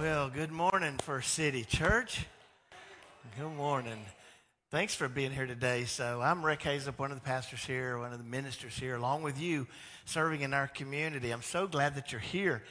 Well, 0.00 0.30
good 0.30 0.50
morning, 0.50 0.96
First 0.96 1.34
City 1.34 1.62
Church. 1.62 2.24
Good 3.38 3.54
morning. 3.54 3.98
Thanks 4.70 4.94
for 4.94 5.10
being 5.10 5.30
here 5.30 5.44
today. 5.44 5.84
So, 5.84 6.22
I'm 6.22 6.42
Rick 6.42 6.60
Hazup, 6.60 6.98
one 6.98 7.10
of 7.10 7.18
the 7.18 7.24
pastors 7.24 7.62
here, 7.66 7.98
one 7.98 8.10
of 8.10 8.16
the 8.16 8.24
ministers 8.24 8.78
here, 8.78 8.96
along 8.96 9.24
with 9.24 9.38
you, 9.38 9.66
serving 10.06 10.40
in 10.40 10.54
our 10.54 10.68
community. 10.68 11.30
I'm 11.30 11.42
so 11.42 11.66
glad 11.66 11.96
that 11.96 12.12
you're 12.12 12.18
here. 12.18 12.62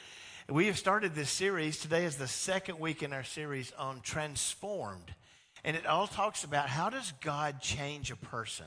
We 0.48 0.66
have 0.66 0.76
started 0.76 1.14
this 1.14 1.30
series. 1.30 1.78
Today 1.78 2.04
is 2.04 2.16
the 2.16 2.26
second 2.26 2.80
week 2.80 3.00
in 3.00 3.12
our 3.12 3.22
series 3.22 3.72
on 3.78 4.00
transformed. 4.00 5.14
And 5.62 5.76
it 5.76 5.86
all 5.86 6.08
talks 6.08 6.42
about 6.42 6.68
how 6.68 6.90
does 6.90 7.12
God 7.20 7.60
change 7.60 8.10
a 8.10 8.16
person? 8.16 8.66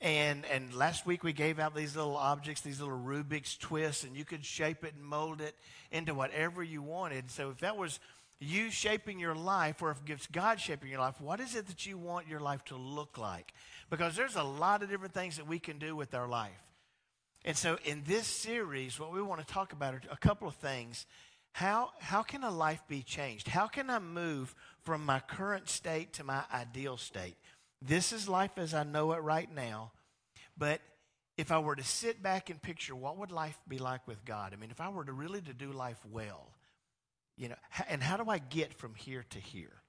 And, 0.00 0.44
and 0.46 0.74
last 0.74 1.06
week 1.06 1.24
we 1.24 1.32
gave 1.32 1.58
out 1.58 1.74
these 1.74 1.96
little 1.96 2.16
objects, 2.16 2.60
these 2.60 2.80
little 2.80 2.98
Rubik's 2.98 3.56
twists, 3.56 4.04
and 4.04 4.16
you 4.16 4.24
could 4.24 4.44
shape 4.44 4.84
it 4.84 4.94
and 4.94 5.04
mold 5.04 5.40
it 5.40 5.54
into 5.90 6.14
whatever 6.14 6.62
you 6.62 6.82
wanted. 6.82 7.30
So 7.30 7.50
if 7.50 7.58
that 7.58 7.76
was 7.76 8.00
you 8.40 8.70
shaping 8.70 9.18
your 9.18 9.34
life, 9.34 9.80
or 9.80 9.90
if 9.90 9.98
it's 10.06 10.26
God 10.26 10.60
shaping 10.60 10.90
your 10.90 11.00
life, 11.00 11.20
what 11.20 11.40
is 11.40 11.54
it 11.54 11.66
that 11.68 11.86
you 11.86 11.96
want 11.96 12.28
your 12.28 12.40
life 12.40 12.64
to 12.66 12.76
look 12.76 13.16
like? 13.16 13.52
Because 13.88 14.16
there's 14.16 14.36
a 14.36 14.42
lot 14.42 14.82
of 14.82 14.90
different 14.90 15.14
things 15.14 15.36
that 15.36 15.46
we 15.46 15.58
can 15.58 15.78
do 15.78 15.96
with 15.96 16.14
our 16.14 16.28
life. 16.28 16.50
And 17.44 17.56
so 17.56 17.78
in 17.84 18.02
this 18.06 18.26
series, 18.26 18.98
what 18.98 19.12
we 19.12 19.22
want 19.22 19.46
to 19.46 19.52
talk 19.52 19.72
about 19.72 19.94
are 19.94 20.02
a 20.10 20.16
couple 20.16 20.48
of 20.48 20.54
things. 20.54 21.06
How, 21.52 21.90
how 22.00 22.22
can 22.22 22.42
a 22.42 22.50
life 22.50 22.82
be 22.88 23.02
changed? 23.02 23.46
How 23.48 23.68
can 23.68 23.88
I 23.88 24.00
move 24.00 24.54
from 24.82 25.04
my 25.04 25.20
current 25.20 25.68
state 25.68 26.14
to 26.14 26.24
my 26.24 26.42
ideal 26.52 26.96
state? 26.96 27.36
This 27.86 28.12
is 28.12 28.28
life 28.28 28.52
as 28.56 28.72
I 28.72 28.82
know 28.82 29.12
it 29.12 29.18
right 29.18 29.52
now. 29.54 29.92
But 30.56 30.80
if 31.36 31.50
I 31.52 31.58
were 31.58 31.76
to 31.76 31.84
sit 31.84 32.22
back 32.22 32.48
and 32.48 32.62
picture 32.62 32.94
what 32.94 33.18
would 33.18 33.32
life 33.32 33.58
be 33.68 33.78
like 33.78 34.06
with 34.06 34.24
God? 34.24 34.52
I 34.52 34.56
mean, 34.56 34.70
if 34.70 34.80
I 34.80 34.88
were 34.88 35.04
to 35.04 35.12
really 35.12 35.40
to 35.42 35.52
do 35.52 35.72
life 35.72 35.98
well, 36.10 36.48
you 37.36 37.48
know, 37.48 37.56
and 37.88 38.02
how 38.02 38.16
do 38.16 38.30
I 38.30 38.38
get 38.38 38.74
from 38.74 38.94
here 38.94 39.24
to 39.30 39.38
here? 39.38 39.82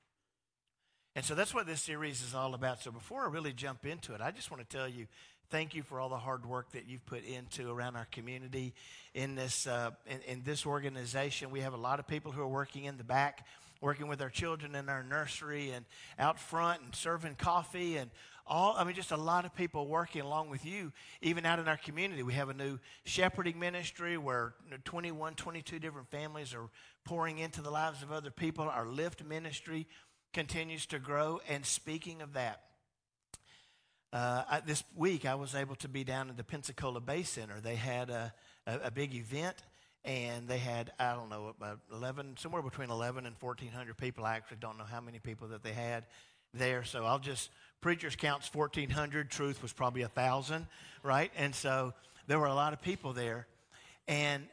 And 1.15 1.23
so 1.23 1.35
that's 1.35 1.53
what 1.53 1.65
this 1.65 1.81
series 1.81 2.21
is 2.21 2.35
all 2.35 2.53
about. 2.55 2.81
So 2.81 2.91
before 2.91 3.23
I 3.23 3.29
really 3.29 3.53
jump 3.53 3.85
into 3.85 4.13
it, 4.13 4.21
I 4.21 4.31
just 4.31 4.51
want 4.51 4.67
to 4.67 4.77
tell 4.77 4.89
you 4.89 5.07
thank 5.49 5.75
you 5.75 5.83
for 5.83 5.99
all 5.99 6.09
the 6.09 6.17
hard 6.17 6.45
work 6.45 6.71
that 6.71 6.87
you've 6.87 7.05
put 7.05 7.23
into 7.23 7.69
around 7.71 7.95
our 7.95 8.07
community 8.11 8.73
in 9.13 9.35
this 9.35 9.67
uh, 9.67 9.91
in, 10.07 10.19
in 10.27 10.43
this 10.43 10.65
organization. 10.65 11.51
We 11.51 11.61
have 11.61 11.73
a 11.73 11.77
lot 11.77 11.99
of 11.99 12.07
people 12.07 12.31
who 12.31 12.41
are 12.41 12.47
working 12.47 12.85
in 12.85 12.97
the 12.97 13.03
back 13.03 13.45
working 13.81 14.07
with 14.07 14.21
our 14.21 14.29
children 14.29 14.73
in 14.73 14.89
our 14.89 15.03
nursery 15.03 15.71
and 15.71 15.85
out 16.17 16.39
front 16.39 16.81
and 16.81 16.95
serving 16.95 17.35
coffee 17.35 17.97
and 17.97 18.09
all, 18.47 18.75
I 18.77 18.83
mean, 18.83 18.95
just 18.95 19.11
a 19.11 19.17
lot 19.17 19.45
of 19.45 19.55
people 19.55 19.87
working 19.87 20.21
along 20.21 20.51
with 20.51 20.65
you, 20.65 20.91
even 21.21 21.45
out 21.47 21.57
in 21.57 21.67
our 21.67 21.77
community. 21.77 22.21
We 22.21 22.33
have 22.33 22.49
a 22.49 22.53
new 22.53 22.77
shepherding 23.03 23.57
ministry 23.57 24.17
where 24.17 24.53
21, 24.83 25.33
22 25.33 25.79
different 25.79 26.11
families 26.11 26.53
are 26.53 26.69
pouring 27.05 27.39
into 27.39 27.61
the 27.61 27.71
lives 27.71 28.03
of 28.03 28.11
other 28.11 28.29
people. 28.29 28.65
Our 28.65 28.85
Lift 28.85 29.23
ministry 29.23 29.87
continues 30.31 30.85
to 30.87 30.99
grow. 30.99 31.41
And 31.49 31.65
speaking 31.65 32.21
of 32.21 32.33
that, 32.33 32.61
uh, 34.15 34.61
this 34.65 34.81
week 34.95 35.25
I 35.25 35.35
was 35.35 35.55
able 35.55 35.75
to 35.75 35.89
be 35.89 36.05
down 36.05 36.29
at 36.29 36.37
the 36.37 36.43
Pensacola 36.43 37.01
Bay 37.01 37.23
Center. 37.23 37.59
They 37.59 37.75
had 37.75 38.09
a, 38.09 38.33
a, 38.65 38.79
a 38.85 38.91
big 38.91 39.13
event 39.13 39.57
and 40.05 40.47
they 40.47 40.57
had 40.57 40.93
I 40.97 41.13
don't 41.15 41.29
know 41.29 41.47
about 41.47 41.79
11 41.91 42.37
somewhere 42.37 42.61
between 42.61 42.89
11 42.89 43.25
and 43.25 43.35
1400 43.37 43.97
people. 43.97 44.23
I 44.23 44.35
actually 44.35 44.57
don't 44.61 44.77
know 44.77 44.85
how 44.85 45.01
many 45.01 45.19
people 45.19 45.49
that 45.49 45.63
they 45.63 45.73
had 45.73 46.05
there. 46.53 46.85
So 46.85 47.03
I'll 47.03 47.19
just 47.19 47.49
preachers 47.81 48.15
counts 48.15 48.49
1400. 48.53 49.29
Truth 49.29 49.61
was 49.61 49.73
probably 49.73 50.03
a 50.03 50.07
thousand, 50.07 50.67
right? 51.03 51.31
And 51.35 51.53
so 51.53 51.93
there 52.27 52.39
were 52.39 52.45
a 52.45 52.55
lot 52.55 52.71
of 52.71 52.81
people 52.81 53.11
there, 53.11 53.47
and 54.07 54.43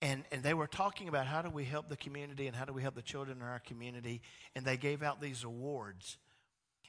and 0.00 0.24
and 0.32 0.42
they 0.42 0.54
were 0.54 0.66
talking 0.66 1.08
about 1.08 1.26
how 1.26 1.42
do 1.42 1.50
we 1.50 1.64
help 1.64 1.90
the 1.90 1.96
community 1.98 2.46
and 2.46 2.56
how 2.56 2.64
do 2.64 2.72
we 2.72 2.80
help 2.80 2.94
the 2.94 3.02
children 3.02 3.36
in 3.36 3.44
our 3.44 3.60
community. 3.60 4.22
And 4.56 4.64
they 4.64 4.78
gave 4.78 5.02
out 5.02 5.20
these 5.20 5.44
awards. 5.44 6.16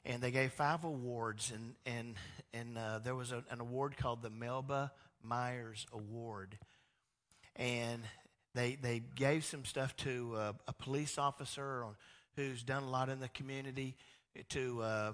And 0.05 0.21
they 0.21 0.31
gave 0.31 0.51
five 0.51 0.83
awards, 0.83 1.51
and 1.53 1.75
and 1.85 2.15
and 2.53 2.77
uh, 2.77 2.99
there 2.99 3.15
was 3.15 3.31
a, 3.31 3.43
an 3.49 3.61
award 3.61 3.95
called 3.95 4.21
the 4.21 4.29
Melba 4.29 4.91
Myers 5.23 5.87
Award, 5.93 6.57
and 7.55 8.01
they 8.53 8.75
they 8.75 9.01
gave 9.15 9.45
some 9.45 9.63
stuff 9.63 9.95
to 9.97 10.33
uh, 10.35 10.53
a 10.67 10.73
police 10.73 11.17
officer 11.17 11.85
who's 12.35 12.63
done 12.63 12.83
a 12.83 12.89
lot 12.89 13.07
in 13.07 13.19
the 13.21 13.29
community, 13.29 13.95
to 14.49 14.81
uh, 14.81 15.13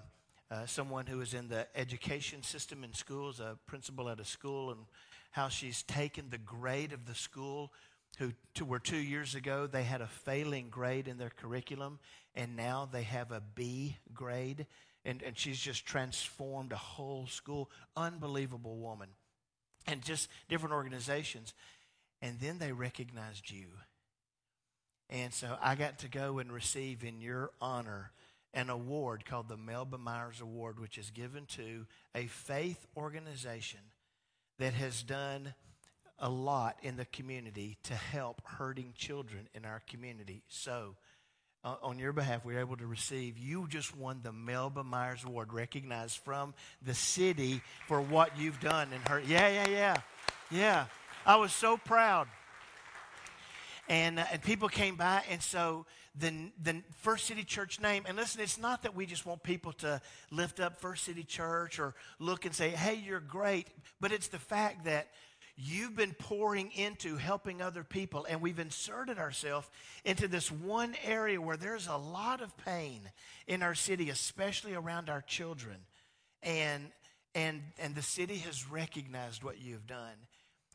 uh, 0.50 0.66
someone 0.66 1.06
who 1.06 1.22
is 1.22 1.34
in 1.34 1.48
the 1.50 1.68
education 1.76 2.42
system 2.42 2.84
in 2.84 2.94
schools, 2.94 3.40
a 3.40 3.58
principal 3.68 4.10
at 4.10 4.20
a 4.20 4.26
school, 4.26 4.72
and 4.72 4.80
how 5.32 5.50
she's 5.50 5.84
taken 5.84 6.30
the 6.30 6.38
grade 6.40 6.94
of 6.94 7.06
the 7.06 7.14
school. 7.14 7.72
Who 8.18 8.34
to 8.56 8.66
where 8.66 8.80
two 8.80 8.98
years 8.98 9.36
ago 9.36 9.68
they 9.68 9.84
had 9.84 10.02
a 10.02 10.08
failing 10.08 10.70
grade 10.70 11.08
in 11.08 11.18
their 11.18 11.30
curriculum, 11.30 12.00
and 12.36 12.56
now 12.56 12.90
they 12.92 13.04
have 13.04 13.32
a 13.32 13.42
B 13.56 13.98
grade, 14.14 14.66
and, 15.06 15.22
and 15.24 15.38
she's 15.38 15.60
just 15.60 15.86
transformed 15.86 16.74
a 16.74 16.78
whole 16.78 17.28
school. 17.28 17.70
Unbelievable 17.96 18.78
woman, 18.78 19.10
and 19.88 20.02
just 20.02 20.30
different 20.50 20.74
organizations 20.74 21.54
and 22.22 22.40
then 22.40 22.60
they 22.60 22.72
recognized 22.72 23.50
you. 23.50 23.68
And 25.10 25.34
so 25.34 25.58
I 25.62 25.76
got 25.76 26.00
to 26.00 26.08
go 26.08 26.40
and 26.40 26.52
receive 26.52 27.04
in 27.04 27.22
your 27.22 27.52
honor 27.60 28.12
an 28.54 28.70
award 28.70 29.26
called 29.26 29.48
the 29.48 29.58
Melba 29.58 29.98
Myers 29.98 30.42
Award, 30.42 30.80
which 30.80 30.98
is 30.98 31.12
given 31.12 31.46
to 31.48 31.86
a 32.16 32.28
faith 32.28 32.86
organization 32.96 33.80
that 34.58 34.74
has 34.74 35.04
done 35.04 35.54
a 36.20 36.30
lot 36.30 36.78
in 36.84 36.98
the 36.98 37.06
community 37.06 37.78
to 37.84 37.94
help 37.94 38.42
hurting 38.46 38.94
children 38.96 39.48
in 39.54 39.66
our 39.66 39.82
community. 39.88 40.44
So, 40.48 40.96
uh, 41.64 41.76
on 41.84 42.00
your 42.00 42.14
behalf, 42.14 42.46
we 42.46 42.56
are 42.56 42.60
able 42.60 42.78
to 42.78 42.88
receive. 42.88 43.38
You 43.38 43.68
just 43.68 43.96
won 43.96 44.22
the 44.24 44.32
Melba 44.32 44.84
Myers 44.84 45.24
Award, 45.26 45.52
recognized 45.52 46.18
from 46.20 46.54
the 46.82 46.94
city 46.94 47.62
for 47.88 48.02
what 48.02 48.38
you've 48.38 48.60
done 48.62 48.94
in 48.94 49.02
her. 49.12 49.20
Yeah, 49.20 49.50
yeah, 49.50 49.68
yeah, 49.68 49.96
yeah. 50.52 50.86
I 51.26 51.36
was 51.36 51.52
so 51.52 51.76
proud. 51.76 52.28
And, 53.90 54.20
uh, 54.20 54.26
and 54.32 54.42
people 54.42 54.70
came 54.70 54.96
by, 54.96 55.24
and 55.30 55.42
so 55.42 55.86
the, 56.18 56.52
the 56.62 56.82
First 57.02 57.26
City 57.26 57.44
Church 57.44 57.82
name, 57.82 58.04
and 58.08 58.16
listen, 58.16 58.40
it's 58.40 58.60
not 58.60 58.84
that 58.84 58.96
we 58.96 59.06
just 59.06 59.26
want 59.26 59.44
people 59.44 59.74
to 59.74 60.02
lift 60.32 60.60
up 60.60 60.80
First 60.80 61.04
City 61.04 61.24
Church 61.24 61.80
or 61.80 61.96
look 62.20 62.46
and 62.46 62.54
say, 62.54 62.70
hey, 62.70 62.96
you're 62.96 63.20
great, 63.20 63.68
but 64.00 64.12
it's 64.12 64.28
the 64.28 64.40
fact 64.40 64.86
that 64.86 65.08
you've 65.62 65.96
been 65.96 66.14
pouring 66.14 66.72
into 66.72 67.18
helping 67.18 67.62
other 67.62 67.84
people, 67.84 68.26
and 68.30 68.42
we've 68.42 68.60
inserted 68.60 69.20
ourselves 69.20 69.68
into 70.06 70.28
this 70.28 70.52
one 70.52 70.96
area 71.04 71.42
where 71.42 71.58
there's 71.58 71.88
a 71.88 71.98
lot 71.98 72.42
of 72.42 72.56
pain 72.58 73.02
in 73.48 73.62
our 73.62 73.76
city, 73.76 74.10
especially 74.10 74.74
around 74.74 75.10
our 75.10 75.22
children. 75.22 75.78
And, 76.42 76.92
and, 77.36 77.62
and 77.78 77.94
the 77.94 78.02
city 78.02 78.38
has 78.38 78.70
recognized 78.70 79.44
what 79.44 79.62
you've 79.62 79.86
done 79.86 80.16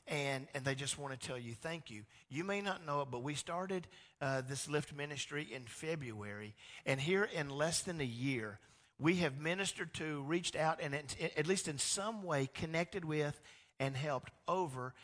and, 0.06 0.47
and 0.55 0.65
they 0.65 0.75
just 0.75 0.99
want 0.99 1.19
to 1.19 1.27
tell 1.27 1.39
you 1.39 1.55
thank 1.55 1.91
you. 1.91 2.03
You 2.28 2.45
may 2.45 2.61
not 2.61 2.84
know 2.87 3.01
it, 3.03 3.09
but 3.11 3.22
we 3.22 3.34
started 3.34 3.87
uh, 4.21 4.43
this 4.43 4.69
Lift 4.69 4.95
ministry 4.95 5.49
in 5.51 5.62
February, 5.65 6.55
and 6.84 7.01
here 7.01 7.28
in 7.34 7.49
less 7.49 7.83
than 7.83 8.01
a 8.01 8.05
year, 8.05 8.59
we 8.99 9.16
have 9.16 9.41
ministered 9.41 9.93
to, 9.95 10.22
reached 10.22 10.56
out, 10.56 10.81
and 10.81 10.95
at 11.37 11.47
least 11.47 11.69
in 11.69 11.78
some 11.78 12.22
way 12.22 12.49
connected 12.53 13.05
with 13.05 13.41
and 13.79 13.97
helped 13.97 14.33
over 14.49 14.95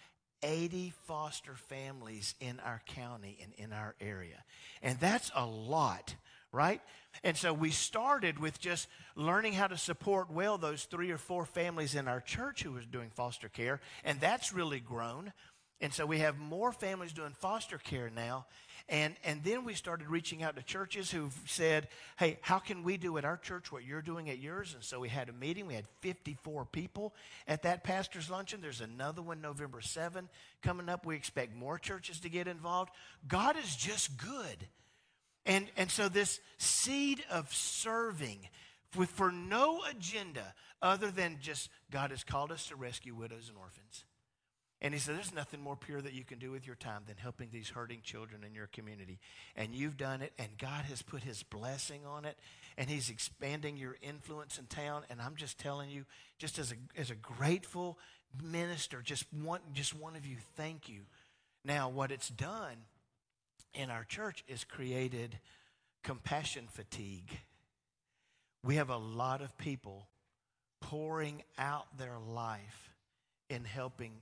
80 0.43 0.93
foster 1.07 1.55
families 1.55 2.35
in 2.41 2.61
our 2.61 2.81
county 2.87 3.39
and 3.43 3.53
in 3.57 3.73
our 3.73 3.95
area. 4.01 4.43
And 4.83 4.99
that's 4.99 5.31
a 5.35 5.45
lot 5.45 6.15
right? 6.53 6.81
And 7.23 7.37
so 7.37 7.53
we 7.53 7.71
started 7.71 8.39
with 8.39 8.61
just 8.61 8.89
learning 9.15 9.53
how 9.53 9.67
to 9.67 9.77
support 9.77 10.31
well 10.31 10.59
those 10.59 10.85
three 10.85 11.11
or 11.11 11.19
four 11.19 11.45
families 11.45 11.95
in 11.95 12.09
our 12.09 12.21
church 12.21 12.63
who 12.63 12.73
was 12.73 12.87
doing 12.87 13.11
foster 13.11 13.49
care, 13.49 13.81
and 14.05 14.21
that's 14.21 14.53
really 14.53 14.81
grown. 14.81 15.33
And 15.81 15.95
so 15.95 16.05
we 16.05 16.19
have 16.19 16.39
more 16.39 16.73
families 16.73 17.13
doing 17.13 17.33
foster 17.33 17.79
care 17.79 18.11
now. 18.15 18.47
And, 18.89 19.15
and 19.25 19.43
then 19.45 19.65
we 19.65 19.75
started 19.75 20.09
reaching 20.09 20.43
out 20.43 20.57
to 20.57 20.63
churches 20.63 21.11
who've 21.11 21.39
said, 21.47 21.89
hey, 22.19 22.39
how 22.43 22.59
can 22.59 22.83
we 22.83 22.97
do 22.97 23.17
at 23.19 23.25
our 23.25 23.37
church 23.37 23.71
what 23.71 23.85
you're 23.85 24.03
doing 24.03 24.29
at 24.29 24.39
yours? 24.39 24.75
And 24.75 24.83
so 24.83 25.01
we 25.01 25.09
had 25.09 25.29
a 25.29 25.33
meeting. 25.33 25.67
We 25.67 25.75
had 25.75 25.87
54 26.01 26.67
people 26.67 27.15
at 27.47 27.63
that 27.63 27.85
pastor's 27.85 28.29
luncheon. 28.29 28.61
There's 28.61 28.81
another 28.81 29.23
one 29.23 29.41
November 29.41 29.81
7 29.81 30.29
coming 30.63 30.89
up. 30.89 31.07
We 31.07 31.17
expect 31.17 31.55
more 31.55 31.79
churches 31.79 32.21
to 32.21 32.29
get 32.29 32.49
involved. 32.49 32.91
God 33.27 33.57
is 33.57 33.77
just 33.77 34.19
good. 34.19 34.67
And, 35.47 35.71
and 35.77 35.91
so, 35.91 36.09
this 36.09 36.39
seed 36.59 37.25
of 37.31 37.53
serving 37.55 38.49
with, 38.97 39.09
for 39.09 39.33
no 39.33 39.81
agenda 39.89 40.55
other 40.83 41.11
than 41.11 41.39
just 41.41 41.71
God 41.91 42.11
has 42.11 42.25
called 42.25 42.53
us 42.53 42.69
to 42.69 42.77
rescue 42.77 43.15
widows 43.15 43.49
and 43.49 43.57
orphans. 43.57 44.05
And 44.83 44.95
he 44.95 45.01
said, 45.01 45.17
There's 45.17 45.35
nothing 45.35 45.61
more 45.61 45.77
pure 45.77 46.01
that 46.01 46.15
you 46.15 46.25
can 46.25 46.39
do 46.39 46.51
with 46.51 46.67
your 46.67 46.77
time 46.77 47.03
than 47.07 47.17
helping 47.17 47.51
these 47.51 47.69
hurting 47.69 48.01
children 48.03 48.45
in 48.45 48.55
your 48.55 48.69
community. 48.69 49.19
And 49.55 49.75
you've 49.75 49.97
done 49.97 50.23
it, 50.23 50.33
and 50.39 50.49
God 50.59 50.85
has 50.87 51.03
put 51.03 51.23
his 51.23 51.43
blessing 51.43 52.07
on 52.07 52.25
it, 52.25 52.39
and 52.79 52.89
he's 52.89 53.11
expanding 53.11 53.77
your 53.77 53.97
influence 54.01 54.59
in 54.59 54.67
town. 54.67 55.03
And 55.11 55.21
I'm 55.21 55.37
just 55.37 55.59
telling 55.59 55.91
you, 55.91 56.07
just 56.39 56.59
as 56.59 56.73
a, 56.73 57.01
as 57.01 57.11
a 57.11 57.15
grateful 57.15 57.99
minister, 58.43 59.03
just 59.03 59.25
one, 59.33 59.61
just 59.75 59.95
one 59.95 60.17
of 60.17 60.25
you, 60.25 60.37
thank 60.57 60.89
you. 60.89 61.01
Now, 61.65 61.91
what 61.91 62.11
it's 62.11 62.31
done 62.31 62.77
in 63.75 63.91
our 63.91 64.05
church 64.05 64.45
is 64.49 64.65
created 64.65 65.39
compassion 66.03 66.69
fatigue. 66.71 67.39
We 68.65 68.77
have 68.77 68.89
a 68.89 68.97
lot 68.97 69.43
of 69.43 69.57
people 69.59 70.09
pouring 70.81 71.43
out 71.59 71.99
their 71.99 72.19
life 72.19 72.91
in 73.51 73.65
helping 73.65 74.13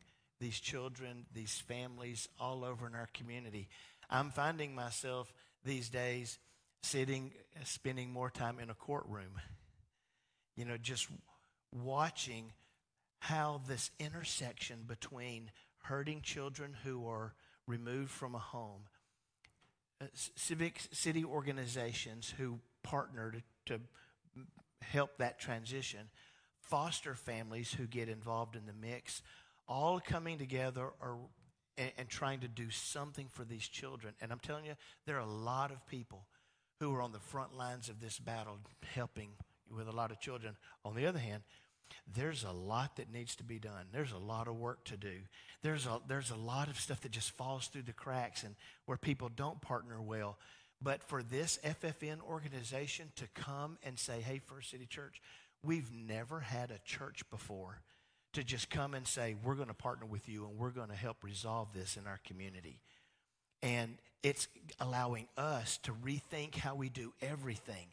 these 0.40 0.61
children, 0.61 1.26
these 1.35 1.58
families 1.67 2.29
all 2.38 2.64
over 2.64 2.87
in 2.87 2.94
our 2.94 3.08
community. 3.14 3.69
I'm 4.11 4.31
finding 4.31 4.75
myself 4.75 5.32
these 5.64 5.88
days 5.88 6.38
sitting, 6.82 7.32
spending 7.64 8.11
more 8.12 8.31
time 8.31 8.58
in 8.61 8.70
a 8.70 8.75
courtroom, 8.75 9.32
you 10.56 10.64
know, 10.64 10.76
just 10.76 11.08
watching 11.73 12.52
how 13.20 13.61
this 13.67 13.90
intersection 13.99 14.85
between 14.87 15.50
hurting 15.82 16.23
children 16.23 16.76
who 16.84 17.06
are 17.08 17.34
removed 17.67 18.11
from 18.11 18.34
a 18.34 18.38
home, 18.38 18.82
uh, 20.00 20.06
civic 20.14 20.81
city 20.93 21.25
organizations 21.25 22.32
who 22.38 22.61
partner 22.82 23.32
to, 23.67 23.79
to 23.79 23.82
help 24.82 25.19
that 25.19 25.38
transition, 25.38 26.08
foster 26.61 27.14
families 27.14 27.73
who 27.73 27.87
get 27.87 28.08
involved 28.08 28.55
in 28.55 28.67
the 28.67 28.73
mix, 28.73 29.23
all 29.69 30.00
coming 30.00 30.38
together 30.38 30.88
are, 31.00 31.17
and, 31.76 31.93
and 31.99 32.09
trying 32.09 32.41
to 32.41 32.49
do 32.49 32.70
something 32.70 33.29
for 33.32 33.44
these 33.44 33.67
children. 33.69 34.15
And 34.20 34.32
I'm 34.32 34.41
telling 34.41 34.65
you, 34.65 34.75
there 35.06 35.17
are 35.17 35.20
a 35.20 35.26
lot 35.26 35.70
of 35.70 35.87
people 35.87 36.26
who 36.81 36.94
are 36.94 37.03
on 37.03 37.12
the 37.12 37.19
front 37.19 37.56
lines 37.56 37.88
of 37.88 38.00
this 38.00 38.19
battle 38.19 38.59
helping 38.94 39.31
with 39.75 39.88
a 39.88 39.93
lot 39.93 40.11
of 40.11 40.20
children. 40.20 40.56
On 40.85 40.94
the 40.94 41.06
other 41.06 41.19
hand, 41.19 41.43
there's 42.15 42.44
a 42.44 42.53
lot 42.53 42.97
that 42.97 43.12
needs 43.12 43.37
to 43.37 43.44
be 43.44 43.59
done. 43.59 43.87
There's 43.93 44.12
a 44.12 44.19
lot 44.19 44.49
of 44.49 44.56
work 44.56 44.85
to 44.85 44.97
do. 44.97 45.15
There's 45.62 45.87
a, 45.87 46.00
there's 46.06 46.31
a 46.31 46.37
lot 46.37 46.69
of 46.69 46.79
stuff 46.79 47.00
that 47.03 47.12
just 47.12 47.31
falls 47.32 47.67
through 47.67 47.82
the 47.82 47.93
cracks 47.93 48.43
and 48.43 48.55
where 48.87 48.99
people 48.99 49.31
don't 49.35 49.61
partner 49.61 50.00
well. 50.00 50.38
But 50.81 51.03
for 51.03 51.23
this 51.23 51.59
FFN 51.65 52.20
organization 52.23 53.11
to 53.17 53.26
come 53.35 53.79
and 53.82 53.99
say, 53.99 54.20
hey, 54.20 54.38
First 54.38 54.70
City 54.70 54.87
Church, 54.87 55.20
we've 55.65 55.91
never 55.93 56.41
had 56.41 56.70
a 56.70 56.79
church 56.85 57.29
before 57.31 57.81
to 58.34 58.44
just 58.44 58.70
come 58.70 58.94
and 58.94 59.06
say, 59.06 59.36
we're 59.42 59.54
going 59.54 59.69
to 59.69 59.75
partner 59.75 60.06
with 60.06 60.28
you 60.28 60.46
and 60.46 60.58
we're 60.58 60.70
going 60.70 60.88
to 60.88 60.94
help 60.94 61.25
resolve 61.25 61.69
this 61.75 61.96
in 61.96 62.06
our 62.06 62.20
community. 62.25 62.80
And 63.62 63.96
it's 64.22 64.48
allowing 64.80 65.28
us 65.36 65.78
to 65.84 65.92
rethink 65.92 66.56
how 66.56 66.75
we 66.75 66.88
do 66.88 67.12
everything 67.22 67.86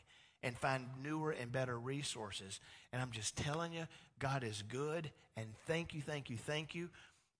and 0.43 0.55
find 0.57 0.85
newer 1.03 1.31
and 1.31 1.51
better 1.51 1.79
resources. 1.79 2.59
And 2.93 3.01
I'm 3.01 3.11
just 3.11 3.35
telling 3.35 3.73
you, 3.73 3.87
God 4.19 4.43
is 4.43 4.63
good. 4.67 5.09
And 5.35 5.47
thank 5.65 5.93
you, 5.93 6.01
thank 6.01 6.29
you, 6.29 6.37
thank 6.37 6.75
you. 6.75 6.89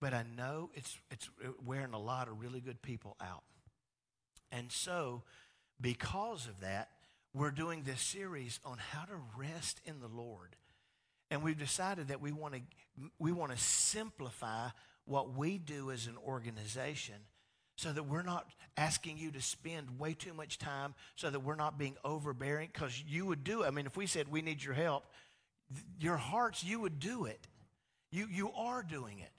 But 0.01 0.13
I 0.13 0.24
know 0.36 0.69
it's, 0.74 0.98
it's 1.12 1.30
uh, 1.44 1.50
wearing 1.65 1.94
a 1.94 2.00
lot 2.00 2.27
of 2.27 2.41
really 2.41 2.59
good 2.59 2.81
people 2.81 3.15
out. 3.21 3.44
And 4.51 4.71
so, 4.71 5.24
because 5.80 6.48
of 6.48 6.62
that, 6.62 6.89
we're 7.33 7.51
doing 7.51 7.83
this 7.83 8.01
series 8.01 8.59
on 8.63 8.77
how 8.77 9.03
to 9.06 9.15
rest 9.38 9.81
in 9.86 10.00
the 10.00 10.07
Lord. 10.07 10.56
And 11.30 11.44
we've 11.44 11.57
decided 11.57 12.07
that 12.07 12.21
we 12.21 12.31
want 12.31 12.53
to 12.53 12.62
we 13.19 13.31
want 13.31 13.51
to 13.51 13.57
simplify 13.57 14.69
what 15.06 15.36
we 15.36 15.57
do 15.57 15.92
as 15.92 16.07
an 16.07 16.18
organization 16.25 17.15
so 17.77 17.92
that 17.92 18.03
we're 18.03 18.24
not 18.24 18.47
asking 18.77 19.18
you 19.18 19.31
to 19.31 19.42
spend 19.42 20.00
way 20.00 20.13
too 20.13 20.33
much 20.33 20.57
time 20.57 20.94
so 21.15 21.30
that 21.30 21.42
we're 21.42 21.56
not 21.56 21.77
being 21.77 21.95
overbearing 22.03 22.69
because 22.71 23.03
you 23.07 23.25
would 23.25 23.44
do 23.44 23.63
it. 23.63 23.68
I 23.68 23.71
mean, 23.71 23.86
if 23.86 23.97
we 23.97 24.07
said 24.07 24.30
we 24.30 24.42
need 24.42 24.63
your 24.63 24.74
help, 24.74 25.06
your 26.00 26.18
hearts, 26.18 26.63
you 26.63 26.80
would 26.80 27.00
do 27.00 27.25
it. 27.25 27.47
You, 28.12 28.27
you 28.31 28.51
are 28.51 28.81
doing 28.81 29.19
it. 29.19 29.31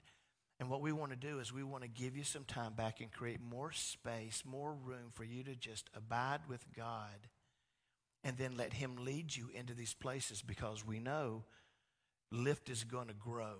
And 0.59 0.69
what 0.69 0.81
we 0.81 0.91
want 0.91 1.11
to 1.11 1.17
do 1.17 1.39
is 1.39 1.53
we 1.53 1.63
want 1.63 1.83
to 1.83 1.89
give 1.89 2.17
you 2.17 2.23
some 2.23 2.43
time 2.43 2.73
back 2.73 2.99
and 2.99 3.11
create 3.11 3.39
more 3.41 3.71
space, 3.71 4.43
more 4.45 4.73
room 4.73 5.11
for 5.13 5.23
you 5.23 5.43
to 5.43 5.55
just 5.55 5.89
abide 5.95 6.41
with 6.47 6.65
God 6.75 7.27
and 8.23 8.37
then 8.37 8.57
let 8.57 8.73
Him 8.73 8.97
lead 9.05 9.35
you 9.35 9.49
into 9.53 9.73
these 9.73 9.93
places 9.93 10.41
because 10.41 10.85
we 10.85 10.99
know 10.99 11.43
lift 12.31 12.69
is 12.69 12.83
going 12.83 13.07
to 13.07 13.13
grow. 13.13 13.55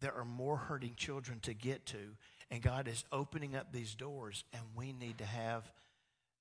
There 0.00 0.14
are 0.14 0.24
more 0.24 0.56
hurting 0.56 0.94
children 0.96 1.40
to 1.40 1.54
get 1.54 1.86
to, 1.86 2.16
and 2.50 2.62
God 2.62 2.88
is 2.88 3.04
opening 3.12 3.56
up 3.56 3.72
these 3.72 3.94
doors, 3.94 4.44
and 4.52 4.62
we 4.76 4.92
need 4.92 5.18
to 5.18 5.24
have 5.24 5.70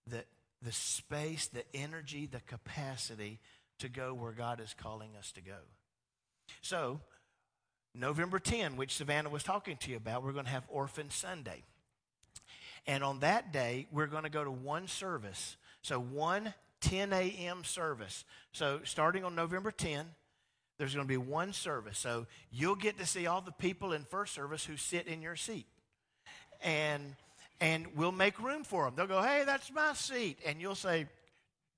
the, 0.07 0.24
the 0.62 0.71
space, 0.71 1.48
the 1.48 1.63
energy, 1.74 2.25
the 2.25 2.42
capacity 2.42 3.39
to 3.80 3.89
go 3.89 4.13
where 4.13 4.31
God 4.31 4.60
is 4.60 4.75
calling 4.77 5.15
us 5.18 5.31
to 5.33 5.42
go. 5.42 5.57
So, 6.62 7.00
November 7.95 8.39
10, 8.39 8.75
which 8.75 8.95
Savannah 8.95 9.30
was 9.30 9.44
talking 9.44 9.77
to 9.77 9.92
you 9.92 9.98
about, 9.98 10.24
we're 10.24 10.33
going 10.33 10.45
to 10.45 10.51
have 10.51 10.65
Orphan 10.68 11.10
Sunday. 11.10 11.63
And 12.86 13.04
on 13.04 13.19
that 13.19 13.54
day, 13.54 13.88
we're 13.92 14.07
going 14.07 14.24
to 14.24 14.30
go 14.30 14.44
to 14.44 14.51
one 14.51 14.88
service. 14.88 15.57
So, 15.83 16.00
one 16.00 16.54
10 16.81 17.13
a.m. 17.13 17.63
service. 17.63 18.25
So, 18.51 18.81
starting 18.83 19.24
on 19.24 19.36
November 19.36 19.71
10, 19.71 20.06
there's 20.78 20.96
going 20.96 21.08
to 21.08 21.12
be 21.12 21.18
one 21.18 21.54
service. 21.54 21.98
So 21.98 22.25
you'll 22.52 22.75
get 22.75 22.98
to 22.98 23.06
see 23.06 23.28
all 23.28 23.42
the 23.42 23.52
people 23.52 23.94
in 23.94 24.04
first 24.04 24.34
service 24.34 24.66
who 24.66 24.78
sit 24.78 25.08
in 25.08 25.22
your 25.22 25.36
seat. 25.36 25.68
And 26.62 27.16
and 27.60 27.88
we'll 27.96 28.12
make 28.12 28.40
room 28.42 28.64
for 28.64 28.86
them. 28.86 28.96
They'll 28.96 29.08
go, 29.08 29.22
"Hey, 29.22 29.44
that's 29.46 29.72
my 29.72 29.94
seat." 29.94 30.40
And 30.46 30.60
you'll 30.60 30.75
say, 30.75 31.08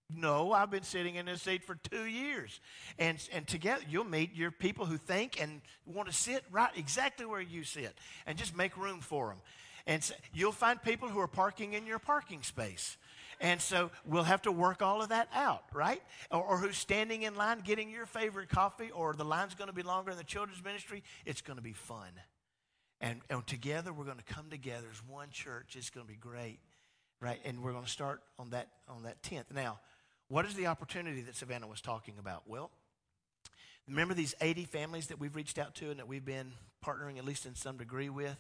"No, 0.10 0.52
I've 0.52 0.72
been 0.72 0.84
sitting 0.84 1.16
in 1.16 1.26
this 1.26 1.44
seat 1.44 1.64
for 1.64 1.76
2 1.76 2.06
years." 2.06 2.60
And 2.98 3.22
and 3.32 3.48
together 3.48 3.84
you'll 3.88 4.06
meet 4.06 4.34
your 4.34 4.52
people 4.52 4.86
who 4.86 4.98
think 4.98 5.42
and 5.42 5.62
want 5.86 6.08
to 6.08 6.14
sit 6.14 6.44
right 6.50 6.72
exactly 6.76 7.26
where 7.26 7.42
you 7.42 7.64
sit 7.64 7.98
and 8.26 8.38
just 8.38 8.56
make 8.56 8.78
room 8.78 9.02
for 9.02 9.30
them. 9.30 9.42
And 9.86 10.04
so 10.04 10.16
you'll 10.34 10.52
find 10.52 10.82
people 10.82 11.10
who 11.10 11.20
are 11.20 11.28
parking 11.28 11.74
in 11.74 11.86
your 11.86 12.00
parking 12.00 12.42
space. 12.42 12.98
And 13.40 13.62
so 13.62 13.92
we'll 14.06 14.24
have 14.24 14.44
to 14.44 14.52
work 14.52 14.82
all 14.82 15.02
of 15.02 15.10
that 15.10 15.30
out, 15.34 15.64
right? 15.74 16.02
Or, 16.32 16.44
or 16.44 16.58
who's 16.58 16.78
standing 16.78 17.24
in 17.24 17.36
line 17.36 17.60
getting 17.60 17.90
your 17.90 18.06
favorite 18.06 18.50
coffee, 18.50 18.92
or 18.92 19.14
the 19.14 19.26
line's 19.26 19.56
going 19.56 19.68
to 19.68 19.74
be 19.74 19.84
longer 19.84 20.12
in 20.12 20.18
the 20.18 20.24
children's 20.24 20.64
ministry. 20.64 21.04
It's 21.26 21.42
going 21.42 21.58
to 21.58 21.64
be 21.64 21.74
fun. 21.74 22.12
And, 23.02 23.22
and 23.30 23.46
together, 23.46 23.92
we're 23.92 24.06
going 24.06 24.18
to 24.18 24.34
come 24.34 24.50
together 24.50 24.88
as 24.92 25.02
one 25.08 25.30
church. 25.30 25.76
It's 25.76 25.90
going 25.90 26.06
to 26.06 26.12
be 26.12 26.18
great, 26.18 26.60
right? 27.20 27.40
And 27.44 27.62
we're 27.62 27.74
going 27.74 27.84
to 27.84 27.90
start 27.90 28.22
on 28.40 28.52
that, 28.52 28.70
on 28.88 29.04
that 29.04 29.22
10th. 29.22 29.54
Now, 29.54 29.80
what 30.28 30.46
is 30.46 30.56
the 30.56 30.68
opportunity 30.68 31.22
that 31.22 31.36
Savannah 31.36 31.68
was 31.68 31.82
talking 31.82 32.16
about? 32.18 32.44
Well, 32.48 32.72
remember 33.88 34.14
these 34.14 34.34
80 34.42 34.66
families 34.66 35.08
that 35.08 35.20
we've 35.20 35.36
reached 35.36 35.60
out 35.60 35.76
to 35.76 35.92
and 35.92 36.00
that 36.00 36.08
we've 36.08 36.26
been 36.26 36.54
partnering, 36.84 37.18
at 37.18 37.26
least 37.26 37.46
in 37.46 37.56
some 37.56 37.78
degree, 37.78 38.10
with? 38.10 38.38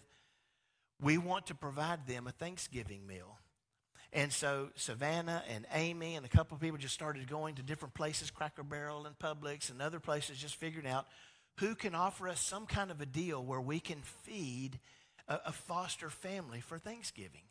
We 1.02 1.18
want 1.18 1.48
to 1.48 1.56
provide 1.56 2.08
them 2.08 2.26
a 2.26 2.32
Thanksgiving 2.32 3.06
meal. 3.06 3.38
And 4.14 4.32
so 4.32 4.70
Savannah 4.76 5.44
and 5.50 5.66
Amy 5.74 6.16
and 6.16 6.26
a 6.26 6.30
couple 6.30 6.56
of 6.56 6.62
people 6.62 6.78
just 6.78 6.94
started 6.94 7.28
going 7.28 7.56
to 7.56 7.64
different 7.64 7.94
places, 7.94 8.32
Cracker 8.32 8.64
Barrel 8.64 9.06
and 9.06 9.18
Publix 9.18 9.70
and 9.70 9.82
other 9.82 10.00
places, 10.00 10.38
just 10.38 10.56
figuring 10.56 10.88
out 10.88 11.06
who 11.58 11.76
can 11.76 11.96
offer 11.96 12.28
us 12.28 12.40
some 12.40 12.66
kind 12.66 12.92
of 12.92 13.02
a 13.02 13.06
deal 13.06 13.44
where 13.44 13.62
we 13.62 13.80
can 13.80 14.02
feed 14.24 14.80
a, 15.28 15.40
a 15.48 15.52
foster 15.52 16.10
family 16.10 16.62
for 16.62 16.78
Thanksgiving. 16.78 17.44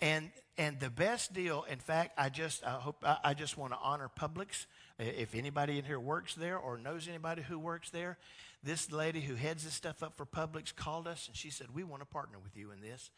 And 0.00 0.30
and 0.56 0.78
the 0.80 0.90
best 0.90 1.32
deal, 1.32 1.64
in 1.68 1.78
fact, 1.78 2.14
I 2.18 2.28
just 2.28 2.64
I 2.64 2.72
hope 2.72 3.04
I, 3.04 3.18
I 3.24 3.34
just 3.34 3.56
want 3.56 3.72
to 3.72 3.78
honor 3.82 4.10
Publix. 4.18 4.66
If 4.98 5.34
anybody 5.34 5.78
in 5.78 5.84
here 5.84 6.00
works 6.00 6.34
there 6.34 6.58
or 6.58 6.78
knows 6.78 7.08
anybody 7.08 7.42
who 7.42 7.58
works 7.58 7.90
there, 7.90 8.18
this 8.62 8.90
lady 8.90 9.20
who 9.20 9.34
heads 9.34 9.64
this 9.64 9.74
stuff 9.74 10.02
up 10.02 10.16
for 10.16 10.26
Publix 10.26 10.74
called 10.74 11.06
us 11.06 11.26
and 11.28 11.36
she 11.36 11.50
said, 11.50 11.74
"We 11.74 11.84
want 11.84 12.02
to 12.02 12.06
partner 12.06 12.38
with 12.42 12.56
you 12.56 12.70
in 12.70 12.80
this." 12.80 13.10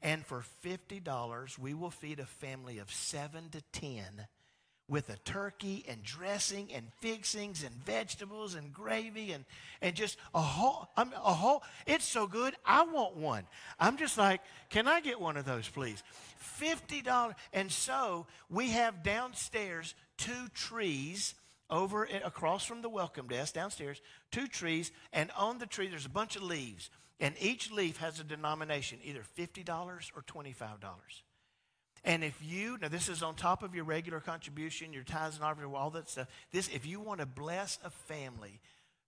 And 0.00 0.24
for 0.24 0.44
$50, 0.64 1.58
we 1.58 1.74
will 1.74 1.90
feed 1.90 2.20
a 2.20 2.26
family 2.26 2.78
of 2.78 2.90
seven 2.90 3.48
to 3.50 3.62
10 3.72 4.26
with 4.88 5.08
a 5.08 5.16
turkey 5.18 5.84
and 5.88 6.02
dressing 6.02 6.68
and 6.74 6.86
fixings 7.00 7.62
and 7.62 7.72
vegetables 7.84 8.54
and 8.54 8.72
gravy 8.72 9.32
and, 9.32 9.44
and 9.80 9.94
just 9.94 10.18
a 10.34 10.40
whole, 10.40 10.88
I'm, 10.96 11.12
a 11.12 11.32
whole, 11.32 11.62
it's 11.86 12.06
so 12.06 12.26
good, 12.26 12.54
I 12.64 12.82
want 12.84 13.16
one. 13.16 13.44
I'm 13.80 13.96
just 13.96 14.18
like, 14.18 14.40
can 14.70 14.86
I 14.86 15.00
get 15.00 15.20
one 15.20 15.36
of 15.36 15.44
those, 15.44 15.68
please? 15.68 16.02
$50. 16.60 17.34
And 17.52 17.70
so 17.70 18.26
we 18.50 18.70
have 18.70 19.02
downstairs 19.02 19.94
two 20.18 20.48
trees 20.52 21.34
over 21.70 22.06
eh, 22.06 22.20
across 22.22 22.64
from 22.64 22.82
the 22.82 22.88
welcome 22.88 23.28
desk 23.28 23.54
downstairs, 23.54 24.00
two 24.30 24.46
trees, 24.46 24.92
and 25.12 25.30
on 25.36 25.58
the 25.58 25.66
tree 25.66 25.88
there's 25.88 26.06
a 26.06 26.10
bunch 26.10 26.36
of 26.36 26.42
leaves. 26.42 26.90
And 27.22 27.36
each 27.40 27.70
leaf 27.70 27.98
has 27.98 28.18
a 28.18 28.24
denomination, 28.24 28.98
either 29.04 29.22
$50 29.38 30.10
or 30.16 30.22
$25. 30.22 30.76
And 32.04 32.24
if 32.24 32.36
you, 32.44 32.76
now 32.82 32.88
this 32.88 33.08
is 33.08 33.22
on 33.22 33.36
top 33.36 33.62
of 33.62 33.76
your 33.76 33.84
regular 33.84 34.18
contribution, 34.18 34.92
your 34.92 35.04
tithes 35.04 35.36
and 35.36 35.44
offering, 35.44 35.72
all 35.72 35.90
that 35.90 36.10
stuff. 36.10 36.26
This, 36.50 36.68
if 36.74 36.84
you 36.84 36.98
want 36.98 37.20
to 37.20 37.26
bless 37.26 37.78
a 37.84 37.90
family 37.90 38.58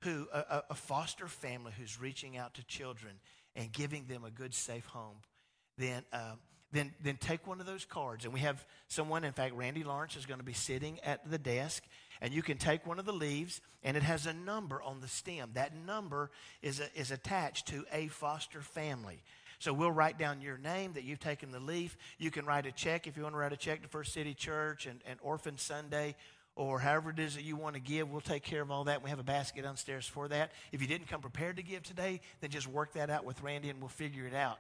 who, 0.02 0.28
a, 0.32 0.62
a 0.70 0.74
foster 0.76 1.26
family 1.26 1.72
who's 1.76 2.00
reaching 2.00 2.36
out 2.36 2.54
to 2.54 2.64
children 2.66 3.14
and 3.56 3.72
giving 3.72 4.06
them 4.06 4.22
a 4.24 4.30
good, 4.30 4.54
safe 4.54 4.86
home, 4.86 5.16
then, 5.76 6.04
uh, 6.12 6.36
then, 6.70 6.94
then 7.02 7.16
take 7.16 7.48
one 7.48 7.58
of 7.58 7.66
those 7.66 7.84
cards. 7.84 8.24
And 8.24 8.32
we 8.32 8.40
have 8.40 8.64
someone, 8.86 9.24
in 9.24 9.32
fact, 9.32 9.54
Randy 9.54 9.82
Lawrence 9.82 10.14
is 10.14 10.24
going 10.24 10.38
to 10.38 10.46
be 10.46 10.52
sitting 10.52 11.00
at 11.00 11.28
the 11.28 11.38
desk 11.38 11.82
and 12.20 12.32
you 12.32 12.42
can 12.42 12.58
take 12.58 12.86
one 12.86 12.98
of 12.98 13.04
the 13.04 13.12
leaves 13.12 13.60
and 13.82 13.96
it 13.96 14.02
has 14.02 14.26
a 14.26 14.32
number 14.32 14.82
on 14.82 15.00
the 15.00 15.08
stem. 15.08 15.50
That 15.54 15.72
number 15.86 16.30
is, 16.62 16.80
a, 16.80 16.88
is 16.98 17.10
attached 17.10 17.66
to 17.68 17.84
a 17.92 18.08
foster 18.08 18.60
family. 18.60 19.22
So 19.58 19.72
we'll 19.72 19.90
write 19.90 20.18
down 20.18 20.40
your 20.40 20.58
name 20.58 20.92
that 20.94 21.04
you've 21.04 21.20
taken 21.20 21.50
the 21.50 21.60
leaf. 21.60 21.96
You 22.18 22.30
can 22.30 22.44
write 22.44 22.66
a 22.66 22.72
check 22.72 23.06
if 23.06 23.16
you 23.16 23.22
want 23.22 23.34
to 23.34 23.38
write 23.38 23.52
a 23.52 23.56
check 23.56 23.82
to 23.82 23.88
First 23.88 24.12
City 24.12 24.34
Church 24.34 24.86
and, 24.86 25.00
and 25.06 25.18
Orphan 25.22 25.58
Sunday 25.58 26.16
or 26.56 26.78
however 26.78 27.10
it 27.10 27.18
is 27.18 27.34
that 27.34 27.42
you 27.42 27.56
want 27.56 27.74
to 27.74 27.80
give. 27.80 28.10
We'll 28.10 28.20
take 28.20 28.44
care 28.44 28.62
of 28.62 28.70
all 28.70 28.84
that. 28.84 29.02
We 29.02 29.10
have 29.10 29.18
a 29.18 29.24
basket 29.24 29.64
downstairs 29.64 30.06
for 30.06 30.28
that. 30.28 30.52
If 30.72 30.80
you 30.80 30.86
didn't 30.86 31.08
come 31.08 31.20
prepared 31.20 31.56
to 31.56 31.62
give 31.62 31.82
today, 31.82 32.20
then 32.40 32.50
just 32.50 32.68
work 32.68 32.92
that 32.92 33.10
out 33.10 33.24
with 33.24 33.42
Randy 33.42 33.70
and 33.70 33.80
we'll 33.80 33.88
figure 33.88 34.26
it 34.26 34.34
out. 34.34 34.58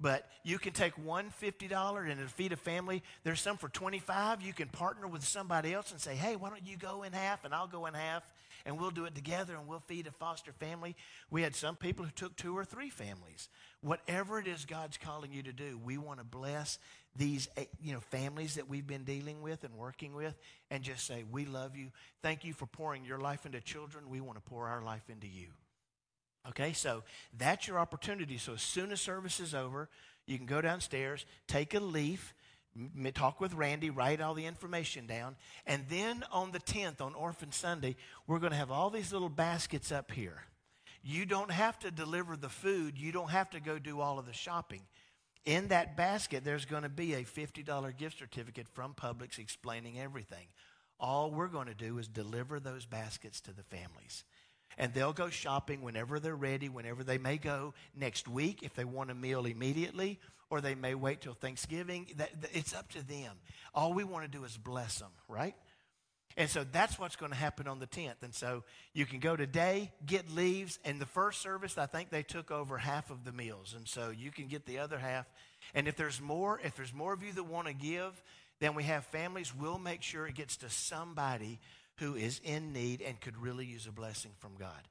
But 0.00 0.26
you 0.42 0.58
can 0.58 0.72
take 0.72 0.96
one 0.96 1.32
$50 1.42 2.10
and 2.10 2.30
feed 2.30 2.52
a 2.52 2.56
family. 2.56 3.02
There's 3.22 3.40
some 3.40 3.58
for 3.58 3.68
25. 3.68 4.40
You 4.40 4.52
can 4.52 4.68
partner 4.68 5.06
with 5.06 5.24
somebody 5.24 5.74
else 5.74 5.90
and 5.90 6.00
say, 6.00 6.14
hey, 6.14 6.36
why 6.36 6.48
don't 6.48 6.66
you 6.66 6.76
go 6.76 7.02
in 7.02 7.12
half 7.12 7.44
and 7.44 7.54
I'll 7.54 7.66
go 7.66 7.86
in 7.86 7.94
half 7.94 8.22
and 8.64 8.78
we'll 8.78 8.90
do 8.90 9.04
it 9.04 9.14
together 9.14 9.54
and 9.54 9.66
we'll 9.66 9.80
feed 9.80 10.06
a 10.06 10.10
foster 10.12 10.52
family. 10.52 10.96
We 11.30 11.42
had 11.42 11.54
some 11.54 11.76
people 11.76 12.04
who 12.04 12.10
took 12.10 12.36
two 12.36 12.56
or 12.56 12.64
three 12.64 12.90
families. 12.90 13.48
Whatever 13.82 14.38
it 14.38 14.46
is 14.46 14.64
God's 14.64 14.96
calling 14.96 15.32
you 15.32 15.42
to 15.42 15.52
do, 15.52 15.78
we 15.82 15.98
want 15.98 16.18
to 16.18 16.24
bless 16.24 16.78
these 17.16 17.48
eh, 17.56 17.64
you 17.82 17.92
know 17.92 18.00
families 18.00 18.54
that 18.54 18.68
we've 18.68 18.86
been 18.86 19.04
dealing 19.04 19.42
with 19.42 19.64
and 19.64 19.74
working 19.74 20.14
with 20.14 20.38
and 20.70 20.82
just 20.82 21.06
say 21.06 21.24
we 21.30 21.44
love 21.44 21.76
you 21.76 21.88
thank 22.22 22.44
you 22.44 22.52
for 22.52 22.66
pouring 22.66 23.04
your 23.04 23.18
life 23.18 23.46
into 23.46 23.60
children 23.60 24.08
we 24.08 24.20
want 24.20 24.36
to 24.36 24.48
pour 24.48 24.68
our 24.68 24.82
life 24.82 25.02
into 25.08 25.26
you 25.26 25.48
okay 26.48 26.72
so 26.72 27.02
that's 27.36 27.66
your 27.66 27.78
opportunity. 27.78 28.38
So 28.38 28.54
as 28.54 28.62
soon 28.62 28.92
as 28.92 29.00
service 29.00 29.40
is 29.40 29.54
over 29.54 29.88
you 30.26 30.36
can 30.36 30.46
go 30.46 30.60
downstairs 30.60 31.26
take 31.46 31.74
a 31.74 31.80
leaf 31.80 32.34
talk 33.14 33.40
with 33.40 33.52
randy 33.54 33.90
write 33.90 34.20
all 34.20 34.34
the 34.34 34.46
information 34.46 35.06
down. 35.06 35.36
And 35.66 35.84
then 35.88 36.24
on 36.32 36.52
the 36.52 36.60
10th 36.60 37.00
on 37.00 37.14
orphan 37.14 37.52
sunday 37.52 37.96
we're 38.26 38.38
going 38.38 38.52
to 38.52 38.58
have 38.58 38.70
all 38.70 38.90
these 38.90 39.12
little 39.12 39.28
baskets 39.28 39.90
up 39.92 40.12
here. 40.12 40.44
You 41.02 41.24
don't 41.24 41.50
have 41.50 41.78
to 41.80 41.90
deliver 41.90 42.36
the 42.36 42.48
food. 42.48 42.98
You 42.98 43.12
don't 43.12 43.30
have 43.30 43.50
to 43.50 43.60
go 43.60 43.78
do 43.78 44.00
all 44.00 44.18
of 44.18 44.26
the 44.26 44.32
shopping. 44.32 44.82
In 45.44 45.68
that 45.68 45.96
basket, 45.96 46.44
there's 46.44 46.66
going 46.66 46.82
to 46.82 46.90
be 46.90 47.14
a 47.14 47.24
$50 47.24 47.96
gift 47.96 48.18
certificate 48.18 48.68
from 48.68 48.92
Publix 48.92 49.38
explaining 49.38 49.98
everything. 49.98 50.46
All 50.98 51.30
we're 51.30 51.48
going 51.48 51.68
to 51.68 51.74
do 51.74 51.96
is 51.96 52.08
deliver 52.08 52.60
those 52.60 52.84
baskets 52.84 53.40
to 53.42 53.52
the 53.52 53.62
families. 53.62 54.24
And 54.78 54.94
they'll 54.94 55.12
go 55.12 55.28
shopping 55.30 55.82
whenever 55.82 56.18
they're 56.20 56.36
ready, 56.36 56.68
whenever 56.68 57.04
they 57.04 57.18
may 57.18 57.36
go 57.36 57.74
next 57.94 58.28
week 58.28 58.62
if 58.62 58.74
they 58.74 58.84
want 58.84 59.10
a 59.10 59.14
meal 59.14 59.44
immediately, 59.44 60.18
or 60.48 60.60
they 60.60 60.74
may 60.74 60.94
wait 60.94 61.20
till 61.20 61.34
Thanksgiving. 61.34 62.06
It's 62.52 62.74
up 62.74 62.90
to 62.92 63.06
them. 63.06 63.36
All 63.74 63.92
we 63.92 64.04
want 64.04 64.24
to 64.24 64.38
do 64.38 64.44
is 64.44 64.56
bless 64.56 64.98
them, 64.98 65.10
right? 65.28 65.54
And 66.36 66.48
so 66.48 66.64
that's 66.64 66.98
what's 66.98 67.16
going 67.16 67.32
to 67.32 67.36
happen 67.36 67.66
on 67.66 67.80
the 67.80 67.86
10th. 67.86 68.22
And 68.22 68.34
so 68.34 68.62
you 68.94 69.04
can 69.04 69.18
go 69.18 69.36
today, 69.36 69.92
get 70.06 70.30
leaves. 70.30 70.78
And 70.84 71.00
the 71.00 71.06
first 71.06 71.42
service, 71.42 71.76
I 71.76 71.86
think 71.86 72.10
they 72.10 72.22
took 72.22 72.50
over 72.50 72.78
half 72.78 73.10
of 73.10 73.24
the 73.24 73.32
meals. 73.32 73.74
And 73.76 73.86
so 73.86 74.10
you 74.10 74.30
can 74.30 74.46
get 74.46 74.64
the 74.64 74.78
other 74.78 74.98
half. 74.98 75.26
And 75.74 75.88
if 75.88 75.96
there's 75.96 76.20
more, 76.20 76.60
if 76.64 76.76
there's 76.76 76.94
more 76.94 77.12
of 77.12 77.22
you 77.22 77.32
that 77.32 77.44
want 77.44 77.66
to 77.66 77.74
give, 77.74 78.22
then 78.60 78.74
we 78.74 78.84
have 78.84 79.04
families. 79.06 79.52
We'll 79.54 79.78
make 79.78 80.02
sure 80.02 80.26
it 80.26 80.34
gets 80.34 80.56
to 80.58 80.70
somebody 80.70 81.58
who 82.00 82.16
is 82.16 82.40
in 82.44 82.72
need 82.72 83.00
and 83.00 83.20
could 83.20 83.36
really 83.40 83.64
use 83.64 83.86
a 83.86 83.92
blessing 83.92 84.32
from 84.38 84.56
God. 84.58 84.88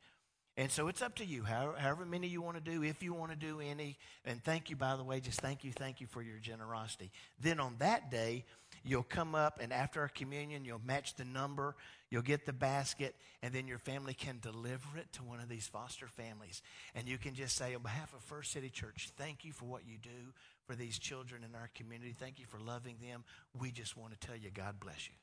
And 0.58 0.72
so 0.72 0.88
it's 0.88 1.01
up 1.01 1.16
to 1.16 1.25
you, 1.25 1.44
however, 1.44 2.06
many 2.06 2.28
you 2.28 2.42
want 2.42 2.58
to 2.58 2.72
do, 2.72 2.84
if 2.84 3.01
you 3.01 3.13
want 3.13 3.32
to 3.32 3.38
do 3.38 3.62
any. 3.62 3.98
And 4.25 4.44
thank 4.44 4.70
you, 4.70 4.75
by 4.75 4.98
the 4.98 5.04
way, 5.04 5.20
just 5.20 5.39
thank 5.39 5.63
you, 5.63 5.72
thank 5.72 6.01
you 6.01 6.08
for 6.08 6.22
your 6.22 6.38
generosity. 6.38 7.12
Then 7.39 7.60
on 7.60 7.75
that 7.80 8.12
day, 8.12 8.46
You'll 8.84 9.04
come 9.04 9.36
up, 9.36 9.60
and 9.62 9.74
after 9.74 10.01
our 10.01 10.08
communion, 10.08 10.63
you'll 10.63 10.82
match 10.86 11.16
the 11.16 11.25
number, 11.25 11.75
you'll 12.10 12.22
get 12.22 12.46
the 12.46 12.54
basket, 12.54 13.16
and 13.44 13.54
then 13.54 13.68
your 13.68 13.78
family 13.78 14.13
can 14.13 14.39
deliver 14.42 14.98
it 14.98 15.12
to 15.13 15.24
one 15.24 15.39
of 15.39 15.50
these 15.50 15.68
foster 15.68 16.08
families. 16.08 16.62
And 16.96 17.08
you 17.08 17.18
can 17.18 17.36
just 17.36 17.56
say, 17.56 17.75
on 17.75 17.82
behalf 17.82 18.13
of 18.13 18.22
First 18.22 18.51
City 18.51 18.70
Church, 18.70 19.12
thank 19.18 19.44
you 19.44 19.51
for 19.51 19.66
what 19.66 19.86
you 19.86 19.98
do 20.01 20.34
for 20.66 20.75
these 20.75 20.98
children 20.98 21.44
in 21.44 21.56
our 21.56 21.70
community. 21.75 22.16
Thank 22.18 22.39
you 22.39 22.46
for 22.46 22.60
loving 22.60 22.96
them. 23.01 23.24
We 23.60 23.72
just 23.72 23.98
want 23.98 24.20
to 24.20 24.28
tell 24.28 24.38
you, 24.38 24.50
God 24.51 24.80
bless 24.80 25.08
you. 25.08 25.16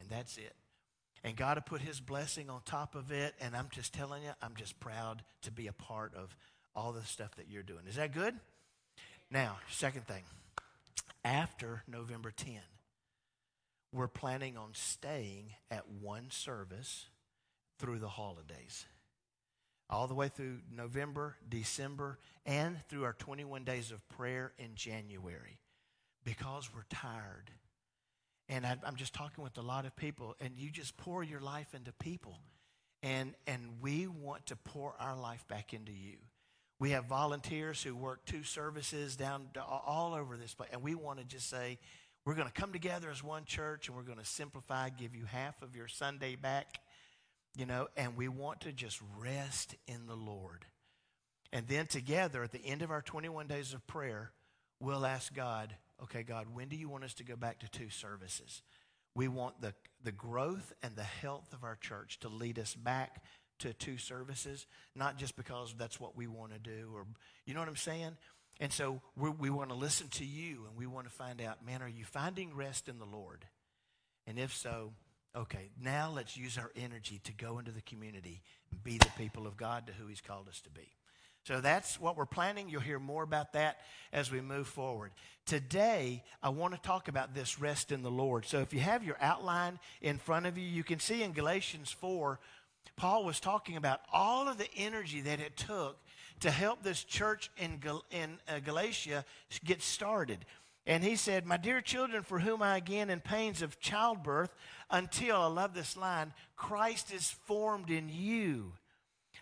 And 0.00 0.08
that's 0.08 0.36
it. 0.36 0.54
And 1.22 1.36
God 1.36 1.56
will 1.56 1.62
put 1.62 1.82
his 1.82 2.00
blessing 2.00 2.48
on 2.48 2.62
top 2.64 2.94
of 2.94 3.12
it. 3.12 3.34
And 3.40 3.54
I'm 3.54 3.68
just 3.70 3.92
telling 3.92 4.22
you, 4.22 4.30
I'm 4.40 4.56
just 4.56 4.80
proud 4.80 5.22
to 5.42 5.50
be 5.50 5.66
a 5.66 5.72
part 5.72 6.14
of 6.14 6.34
all 6.74 6.92
the 6.92 7.04
stuff 7.04 7.34
that 7.36 7.48
you're 7.48 7.62
doing. 7.62 7.82
Is 7.88 7.96
that 7.96 8.12
good? 8.12 8.34
Now, 9.30 9.58
second 9.70 10.06
thing. 10.06 10.22
After 11.24 11.82
November 11.86 12.30
10, 12.30 12.54
we're 13.92 14.08
planning 14.08 14.56
on 14.56 14.70
staying 14.72 15.52
at 15.70 15.88
one 15.88 16.30
service 16.30 17.06
through 17.78 17.98
the 17.98 18.08
holidays. 18.08 18.86
All 19.88 20.06
the 20.06 20.14
way 20.14 20.28
through 20.28 20.58
November, 20.74 21.36
December, 21.48 22.18
and 22.46 22.78
through 22.88 23.04
our 23.04 23.12
21 23.12 23.64
days 23.64 23.90
of 23.90 24.08
prayer 24.08 24.52
in 24.58 24.74
January 24.74 25.58
because 26.24 26.70
we're 26.74 26.84
tired. 26.88 27.50
And 28.50 28.66
I, 28.66 28.76
am 28.84 28.96
just 28.96 29.14
talking 29.14 29.44
with 29.44 29.56
a 29.58 29.62
lot 29.62 29.86
of 29.86 29.94
people, 29.94 30.34
and 30.40 30.50
you 30.56 30.70
just 30.70 30.96
pour 30.96 31.22
your 31.22 31.40
life 31.40 31.72
into 31.72 31.92
people. 31.92 32.36
And, 33.00 33.34
and 33.46 33.62
we 33.80 34.08
want 34.08 34.46
to 34.46 34.56
pour 34.56 34.94
our 34.98 35.16
life 35.16 35.46
back 35.46 35.72
into 35.72 35.92
you. 35.92 36.16
We 36.80 36.90
have 36.90 37.04
volunteers 37.04 37.80
who 37.80 37.94
work 37.94 38.24
two 38.26 38.42
services 38.42 39.14
down 39.14 39.46
all 39.64 40.14
over 40.14 40.36
this 40.36 40.52
place, 40.52 40.70
and 40.72 40.82
we 40.82 40.96
want 40.96 41.20
to 41.20 41.24
just 41.24 41.48
say, 41.48 41.78
we're 42.24 42.34
going 42.34 42.48
to 42.48 42.52
come 42.52 42.72
together 42.72 43.08
as 43.10 43.22
one 43.22 43.44
church 43.44 43.88
and 43.88 43.96
we're 43.96 44.02
going 44.02 44.18
to 44.18 44.24
simplify, 44.24 44.88
give 44.90 45.14
you 45.14 45.24
half 45.24 45.62
of 45.62 45.76
your 45.76 45.88
Sunday 45.88 46.36
back, 46.36 46.80
you 47.56 47.66
know, 47.66 47.88
and 47.96 48.16
we 48.16 48.28
want 48.28 48.62
to 48.62 48.72
just 48.72 49.00
rest 49.16 49.76
in 49.86 50.06
the 50.06 50.14
Lord. 50.14 50.66
And 51.52 51.66
then 51.68 51.86
together 51.86 52.42
at 52.42 52.52
the 52.52 52.64
end 52.64 52.82
of 52.82 52.90
our 52.90 53.00
21 53.00 53.46
days 53.46 53.74
of 53.74 53.86
prayer, 53.86 54.32
we'll 54.80 55.06
ask 55.06 55.32
God, 55.32 55.74
okay, 56.04 56.22
God, 56.22 56.46
when 56.52 56.68
do 56.68 56.76
you 56.76 56.88
want 56.88 57.04
us 57.04 57.14
to 57.14 57.24
go 57.24 57.36
back 57.36 57.60
to 57.60 57.68
two 57.68 57.90
services? 57.90 58.62
We 59.14 59.28
want 59.28 59.60
the, 59.60 59.74
the 60.04 60.12
growth 60.12 60.72
and 60.82 60.94
the 60.96 61.02
health 61.02 61.52
of 61.52 61.64
our 61.64 61.76
church 61.76 62.20
to 62.20 62.28
lead 62.28 62.58
us 62.58 62.74
back 62.74 63.22
to 63.60 63.72
two 63.74 63.98
services, 63.98 64.66
not 64.94 65.18
just 65.18 65.36
because 65.36 65.74
that's 65.76 66.00
what 66.00 66.16
we 66.16 66.26
want 66.26 66.52
to 66.52 66.58
do 66.58 66.90
or, 66.94 67.06
you 67.44 67.54
know 67.54 67.60
what 67.60 67.68
I'm 67.68 67.76
saying? 67.76 68.16
And 68.60 68.72
so 68.72 69.00
we 69.16 69.48
want 69.48 69.70
to 69.70 69.74
listen 69.74 70.08
to 70.08 70.24
you 70.24 70.66
and 70.68 70.76
we 70.76 70.86
want 70.86 71.06
to 71.06 71.12
find 71.12 71.40
out, 71.40 71.64
man, 71.64 71.82
are 71.82 71.88
you 71.88 72.04
finding 72.04 72.54
rest 72.54 72.88
in 72.88 72.98
the 72.98 73.06
Lord? 73.06 73.46
And 74.26 74.38
if 74.38 74.54
so, 74.54 74.92
okay, 75.34 75.70
now 75.82 76.10
let's 76.14 76.36
use 76.36 76.58
our 76.58 76.70
energy 76.76 77.20
to 77.24 77.32
go 77.32 77.58
into 77.58 77.70
the 77.70 77.80
community 77.80 78.42
and 78.70 78.82
be 78.82 78.98
the 78.98 79.10
people 79.16 79.46
of 79.46 79.56
God 79.56 79.86
to 79.86 79.92
who 79.94 80.06
He's 80.08 80.20
called 80.20 80.46
us 80.48 80.60
to 80.62 80.70
be. 80.70 80.92
So 81.44 81.60
that's 81.60 81.98
what 81.98 82.16
we're 82.16 82.26
planning. 82.26 82.68
You'll 82.68 82.80
hear 82.80 82.98
more 82.98 83.22
about 83.22 83.54
that 83.54 83.78
as 84.12 84.30
we 84.30 84.40
move 84.40 84.66
forward. 84.66 85.12
Today, 85.46 86.22
I 86.42 86.50
want 86.50 86.74
to 86.74 86.80
talk 86.80 87.08
about 87.08 87.34
this 87.34 87.58
rest 87.58 87.90
in 87.92 88.02
the 88.02 88.10
Lord. 88.10 88.44
So 88.44 88.60
if 88.60 88.72
you 88.72 88.80
have 88.80 89.02
your 89.02 89.16
outline 89.20 89.78
in 90.02 90.18
front 90.18 90.46
of 90.46 90.58
you, 90.58 90.64
you 90.64 90.84
can 90.84 91.00
see 91.00 91.22
in 91.22 91.32
Galatians 91.32 91.90
4, 91.90 92.38
Paul 92.96 93.24
was 93.24 93.40
talking 93.40 93.76
about 93.76 94.00
all 94.12 94.48
of 94.48 94.58
the 94.58 94.68
energy 94.76 95.22
that 95.22 95.40
it 95.40 95.56
took 95.56 95.98
to 96.40 96.50
help 96.50 96.82
this 96.82 97.04
church 97.04 97.50
in, 97.56 97.78
Gal- 97.78 98.04
in 98.10 98.38
uh, 98.48 98.60
Galatia 98.60 99.24
get 99.64 99.82
started. 99.82 100.44
And 100.86 101.04
he 101.04 101.16
said, 101.16 101.46
My 101.46 101.56
dear 101.56 101.80
children, 101.80 102.22
for 102.22 102.38
whom 102.38 102.62
I 102.62 102.76
again 102.76 103.10
in 103.10 103.20
pains 103.20 103.62
of 103.62 103.80
childbirth, 103.80 104.54
until, 104.90 105.36
I 105.36 105.46
love 105.46 105.74
this 105.74 105.96
line, 105.96 106.32
Christ 106.56 107.12
is 107.12 107.30
formed 107.30 107.90
in 107.90 108.08
you. 108.08 108.72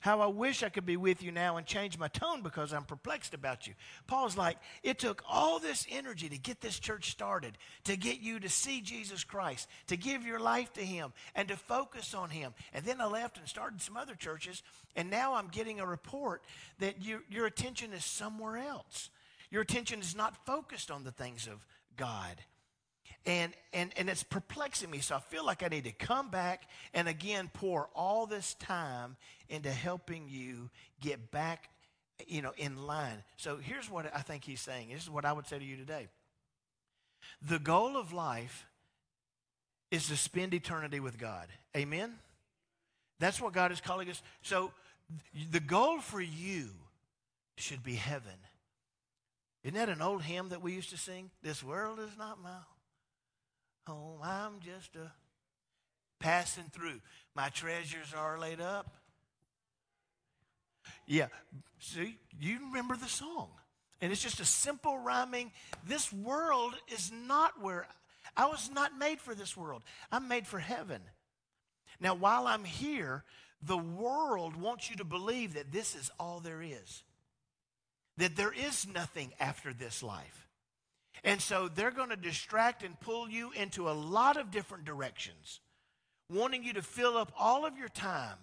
How 0.01 0.21
I 0.21 0.27
wish 0.27 0.63
I 0.63 0.69
could 0.69 0.87
be 0.87 0.97
with 0.97 1.23
you 1.23 1.33
now 1.33 1.57
and 1.57 1.67
change 1.67 1.99
my 1.99 2.09
tone 2.09 2.43
because 2.43 2.73
I'm 2.73 2.85
perplexed 2.85 3.35
about 3.35 3.67
you. 3.67 3.75
Paul's 4.07 4.37
like, 4.37 4.59
it 4.83 4.99
took 4.99 5.23
all 5.29 5.59
this 5.59 5.87
energy 5.91 6.29
to 6.29 6.39
get 6.39 6.61
this 6.61 6.79
church 6.79 7.11
started, 7.11 7.59
to 7.85 7.97
get 7.97 8.21
you 8.21 8.41
to 8.41 8.49
see 8.49 8.81
Jesus 8.81 9.25
Christ, 9.25 9.69
to 9.89 9.97
give 9.97 10.25
your 10.25 10.41
life 10.41 10.73
to 10.75 10.85
Him, 10.85 11.13
and 11.35 11.49
to 11.49 11.57
focus 11.57 12.15
on 12.15 12.31
Him. 12.31 12.55
And 12.73 12.85
then 12.85 13.01
I 13.01 13.07
left 13.07 13.39
and 13.39 13.49
started 13.49 13.81
some 13.81 13.97
other 13.97 14.15
churches, 14.15 14.63
and 14.97 15.11
now 15.11 15.35
I'm 15.35 15.49
getting 15.49 15.81
a 15.81 15.87
report 15.87 16.43
that 16.79 17.03
you, 17.03 17.23
your 17.31 17.47
attention 17.47 17.93
is 17.93 18.05
somewhere 18.05 18.59
else. 18.59 19.11
Your 19.51 19.63
attention 19.63 20.01
is 20.01 20.15
not 20.15 20.45
focused 20.47 20.91
on 20.91 21.05
the 21.05 21.13
things 21.13 21.47
of 21.47 21.67
God. 21.97 22.37
And, 23.29 23.53
and, 23.75 23.93
and 23.99 24.09
it's 24.09 24.23
perplexing 24.23 24.91
me. 24.91 25.01
So 25.01 25.15
I 25.15 25.21
feel 25.21 25.45
like 25.45 25.63
I 25.63 25.69
need 25.69 25.85
to 25.85 25.93
come 25.93 26.31
back 26.31 26.63
and 26.95 27.07
again 27.07 27.51
pour 27.53 27.91
all 27.95 28.25
this 28.25 28.55
time 28.55 29.17
into 29.51 29.71
helping 29.71 30.29
you 30.31 30.71
get 31.03 31.31
back, 31.31 31.69
you 32.27 32.41
know, 32.41 32.53
in 32.57 32.87
line. 32.87 33.23
So 33.37 33.59
here's 33.59 33.91
what 33.91 34.11
I 34.17 34.21
think 34.21 34.45
he's 34.45 34.63
saying. 34.63 34.89
This 34.95 35.03
is 35.03 35.11
what 35.11 35.27
I 35.27 35.35
would 35.35 35.47
say 35.47 35.59
to 35.59 35.65
you 35.65 35.77
today. 35.77 36.09
The 37.47 37.59
goal 37.59 37.99
of 37.99 38.15
life 38.15 38.67
is 39.91 40.09
to 40.09 40.17
spend 40.17 40.55
eternity 40.55 40.99
with 40.99 41.19
God. 41.19 41.49
Amen? 41.77 42.15
That's 43.21 43.43
what 43.43 43.53
God 43.53 43.73
is 43.73 43.81
calling 43.83 44.09
us. 44.09 44.23
So 44.41 44.73
the 45.51 45.61
goal 45.61 46.01
for 46.01 46.23
you 46.23 46.71
should 47.59 47.83
be 47.83 47.97
heaven. 47.97 48.33
Isn't 49.65 49.77
that 49.77 49.91
an 49.91 50.01
old 50.01 50.23
hymn 50.23 50.49
that 50.49 50.63
we 50.63 50.73
used 50.73 50.89
to 50.91 50.97
sing? 50.97 51.31
This 51.43 51.63
world 51.63 51.99
is 51.99 52.17
not 52.17 52.43
my 52.43 52.57
home. 53.89 54.21
I'm 54.23 54.61
just 54.61 54.95
a 54.97 55.11
passing 56.21 56.71
through. 56.73 57.01
My 57.35 57.49
treasures 57.49 58.13
are 58.17 58.39
laid 58.39 58.61
up. 58.61 58.95
Yeah. 61.07 61.29
See, 61.81 62.19
you 62.39 62.59
remember 62.67 62.97
the 62.97 63.09
song. 63.09 63.49
And 64.01 64.13
it's 64.13 64.23
just 64.23 64.41
a 64.41 64.45
simple 64.45 64.99
rhyming. 64.99 65.53
This 65.87 66.13
world 66.13 66.75
is 66.93 67.11
not 67.11 67.61
where 67.61 67.87
I 68.37 68.47
was 68.47 68.71
not 68.71 68.97
made 68.97 69.21
for 69.21 69.35
this 69.35 69.57
world. 69.57 69.83
I'm 70.13 70.29
made 70.29 70.47
for 70.47 70.59
heaven. 70.59 71.01
Now, 71.99 72.15
while 72.15 72.47
I'm 72.47 72.65
here, 72.65 73.25
the 73.63 73.79
world 73.79 74.55
wants 74.55 74.91
you 74.91 74.97
to 74.97 75.05
believe 75.05 75.55
that 75.55 75.73
this 75.73 75.97
is 75.97 76.11
all 76.21 76.41
there 76.41 76.63
is, 76.63 77.03
that 78.19 78.37
there 78.37 78.53
is 78.53 78.87
nothing 78.87 79.33
after 79.41 79.73
this 79.73 80.03
life. 80.03 80.48
And 81.25 81.41
so 81.41 81.69
they're 81.69 81.91
going 81.91 82.11
to 82.11 82.17
distract 82.17 82.83
and 82.83 82.99
pull 83.01 83.29
you 83.29 83.51
into 83.53 83.89
a 83.89 83.93
lot 83.93 84.37
of 84.37 84.51
different 84.51 84.85
directions, 84.85 85.61
wanting 86.31 86.65
you 86.65 86.75
to 86.75 86.83
fill 86.83 87.17
up 87.17 87.33
all 87.39 87.67
of 87.67 87.77
your 87.77 87.89
time 87.89 88.39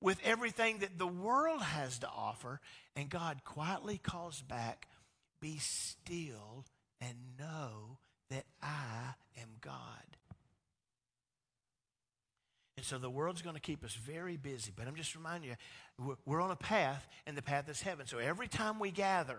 with 0.00 0.18
everything 0.24 0.78
that 0.78 0.98
the 0.98 1.06
world 1.06 1.62
has 1.62 1.98
to 2.00 2.08
offer. 2.08 2.60
And 2.94 3.08
God 3.08 3.42
quietly 3.44 3.98
calls 3.98 4.42
back, 4.42 4.88
Be 5.40 5.58
still 5.58 6.64
and 7.00 7.16
know 7.38 7.98
that 8.30 8.44
I 8.62 9.14
am 9.40 9.48
God. 9.60 9.74
And 12.76 12.84
so 12.84 12.98
the 12.98 13.08
world's 13.08 13.40
going 13.40 13.54
to 13.54 13.60
keep 13.60 13.84
us 13.84 13.94
very 13.94 14.36
busy. 14.36 14.72
But 14.74 14.86
I'm 14.86 14.96
just 14.96 15.14
reminding 15.14 15.50
you, 15.50 16.16
we're 16.26 16.42
on 16.42 16.50
a 16.50 16.56
path, 16.56 17.08
and 17.26 17.36
the 17.36 17.42
path 17.42 17.68
is 17.70 17.80
heaven. 17.80 18.06
So 18.06 18.18
every 18.18 18.48
time 18.48 18.78
we 18.78 18.90
gather, 18.90 19.38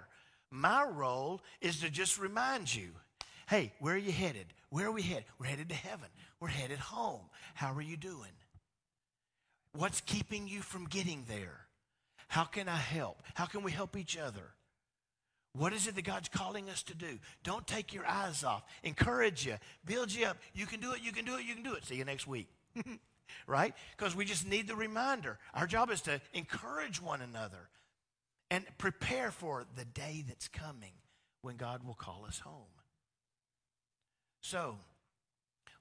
my 0.50 0.84
role 0.84 1.42
is 1.62 1.82
to 1.82 1.90
just 1.90 2.20
remind 2.20 2.74
you 2.74 2.90
hey, 3.48 3.72
where 3.80 3.96
are 3.96 3.98
you 3.98 4.12
headed? 4.12 4.46
Where 4.70 4.88
are 4.88 4.92
we 4.92 5.02
headed? 5.02 5.24
We're 5.40 5.46
headed 5.46 5.70
to 5.70 5.76
heaven. 5.76 6.10
We're 6.42 6.50
headed 6.50 6.80
home. 6.80 7.22
How 7.54 7.74
are 7.74 7.82
you 7.82 7.96
doing? 7.96 8.34
What's 9.72 10.02
keeping 10.02 10.50
you 10.50 10.62
from 10.62 10.86
getting 10.86 11.24
there? 11.30 11.68
How 12.28 12.44
can 12.44 12.68
I 12.68 12.76
help? 12.76 13.24
How 13.36 13.46
can 13.46 13.64
we 13.64 13.72
help 13.72 13.96
each 13.96 14.18
other? 14.18 14.54
What 15.54 15.74
is 15.74 15.88
it 15.88 15.96
that 15.96 16.04
God's 16.04 16.30
calling 16.30 16.70
us 16.70 16.84
to 16.84 16.96
do? 16.96 17.20
Don't 17.44 17.66
take 17.66 17.94
your 17.94 18.06
eyes 18.06 18.44
off. 18.44 18.64
Encourage 18.84 19.46
you, 19.46 19.56
build 19.86 20.14
you 20.14 20.26
up. 20.28 20.38
You 20.54 20.66
can 20.66 20.80
do 20.80 20.92
it, 20.92 21.02
you 21.02 21.12
can 21.12 21.26
do 21.26 21.38
it, 21.38 21.46
you 21.46 21.54
can 21.56 21.64
do 21.64 21.74
it. 21.74 21.86
See 21.86 21.96
you 21.96 22.06
next 22.06 22.28
week. 22.28 22.50
right? 23.48 23.74
Because 23.98 24.16
we 24.16 24.26
just 24.26 24.48
need 24.48 24.68
the 24.68 24.76
reminder. 24.76 25.40
Our 25.54 25.66
job 25.66 25.90
is 25.90 26.02
to 26.02 26.22
encourage 26.34 27.02
one 27.02 27.22
another 27.22 27.70
and 28.50 28.66
prepare 28.78 29.32
for 29.32 29.66
the 29.76 29.86
day 29.86 30.24
that's 30.28 30.48
coming 30.48 30.94
when 31.42 31.58
God 31.58 31.84
will 31.84 31.94
call 31.94 32.26
us 32.28 32.40
home. 32.40 32.64
So, 34.42 34.78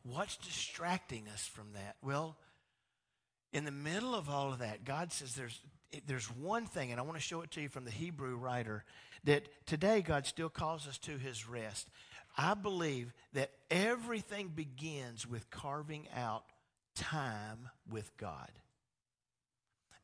what's 0.03 0.37
distracting 0.37 1.29
us 1.33 1.47
from 1.47 1.73
that? 1.75 1.97
Well, 2.03 2.37
in 3.53 3.65
the 3.65 3.71
middle 3.71 4.15
of 4.15 4.29
all 4.29 4.53
of 4.53 4.59
that, 4.59 4.85
God 4.85 5.13
says 5.13 5.35
there's, 5.35 5.61
there's 6.07 6.27
one 6.27 6.67
thing, 6.67 6.91
and 6.91 7.01
I 7.01 7.05
want 7.05 7.17
to 7.17 7.23
show 7.23 7.43
it 7.43 7.51
to 7.53 7.61
you 7.61 7.69
from 7.69 7.85
the 7.85 7.91
Hebrew 7.91 8.37
writer, 8.37 8.85
that 9.25 9.45
today 9.67 10.03
God 10.03 10.27
still 10.27 10.49
calls 10.49 10.87
us 10.87 10.99
to 10.99 11.19
his 11.19 11.49
rest. 11.49 11.89
I 12.37 12.55
believe 12.55 13.13
that 13.33 13.51
everything 13.71 14.49
begins 14.49 15.27
with 15.27 15.51
carving 15.51 16.07
out 16.15 16.45
time 16.95 17.71
with 17.89 18.15
God. 18.17 18.51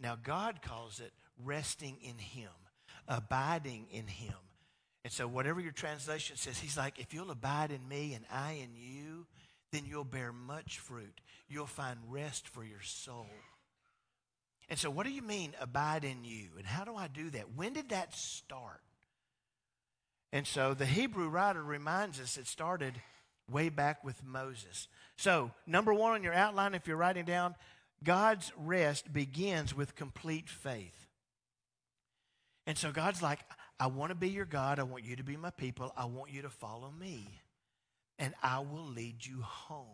Now, 0.00 0.16
God 0.20 0.62
calls 0.62 1.00
it 1.00 1.12
resting 1.42 1.98
in 2.02 2.18
Him, 2.18 2.50
abiding 3.08 3.86
in 3.90 4.06
Him. 4.06 4.34
And 5.04 5.12
so, 5.12 5.26
whatever 5.26 5.60
your 5.60 5.72
translation 5.72 6.36
says, 6.36 6.58
He's 6.58 6.76
like, 6.76 6.98
if 6.98 7.12
you'll 7.12 7.30
abide 7.30 7.72
in 7.72 7.86
me 7.88 8.14
and 8.14 8.24
I 8.30 8.52
in 8.52 8.70
you, 8.74 9.26
then 9.72 9.84
you'll 9.86 10.04
bear 10.04 10.32
much 10.32 10.78
fruit. 10.78 11.20
You'll 11.48 11.66
find 11.66 11.98
rest 12.08 12.46
for 12.46 12.64
your 12.64 12.82
soul. 12.82 13.26
And 14.68 14.78
so, 14.78 14.90
what 14.90 15.06
do 15.06 15.12
you 15.12 15.22
mean, 15.22 15.54
abide 15.60 16.04
in 16.04 16.24
you? 16.24 16.50
And 16.56 16.66
how 16.66 16.84
do 16.84 16.94
I 16.94 17.08
do 17.08 17.30
that? 17.30 17.54
When 17.54 17.72
did 17.72 17.88
that 17.90 18.14
start? 18.14 18.80
And 20.32 20.46
so, 20.46 20.72
the 20.74 20.86
Hebrew 20.86 21.28
writer 21.28 21.62
reminds 21.62 22.20
us 22.20 22.38
it 22.38 22.46
started 22.46 22.94
way 23.50 23.68
back 23.68 24.04
with 24.04 24.24
Moses. 24.24 24.88
So, 25.16 25.50
number 25.66 25.92
one 25.92 26.12
on 26.12 26.22
your 26.22 26.32
outline, 26.32 26.74
if 26.74 26.86
you're 26.86 26.96
writing 26.96 27.24
down, 27.24 27.54
God's 28.02 28.52
rest 28.56 29.12
begins 29.12 29.74
with 29.74 29.94
complete 29.94 30.48
faith. 30.48 31.01
And 32.66 32.78
so 32.78 32.92
God's 32.92 33.22
like, 33.22 33.40
I 33.80 33.88
want 33.88 34.10
to 34.10 34.14
be 34.14 34.28
your 34.28 34.44
God. 34.44 34.78
I 34.78 34.84
want 34.84 35.04
you 35.04 35.16
to 35.16 35.24
be 35.24 35.36
my 35.36 35.50
people. 35.50 35.92
I 35.96 36.04
want 36.04 36.30
you 36.30 36.42
to 36.42 36.50
follow 36.50 36.90
me. 36.90 37.40
And 38.18 38.34
I 38.42 38.60
will 38.60 38.86
lead 38.86 39.24
you 39.26 39.42
home. 39.42 39.86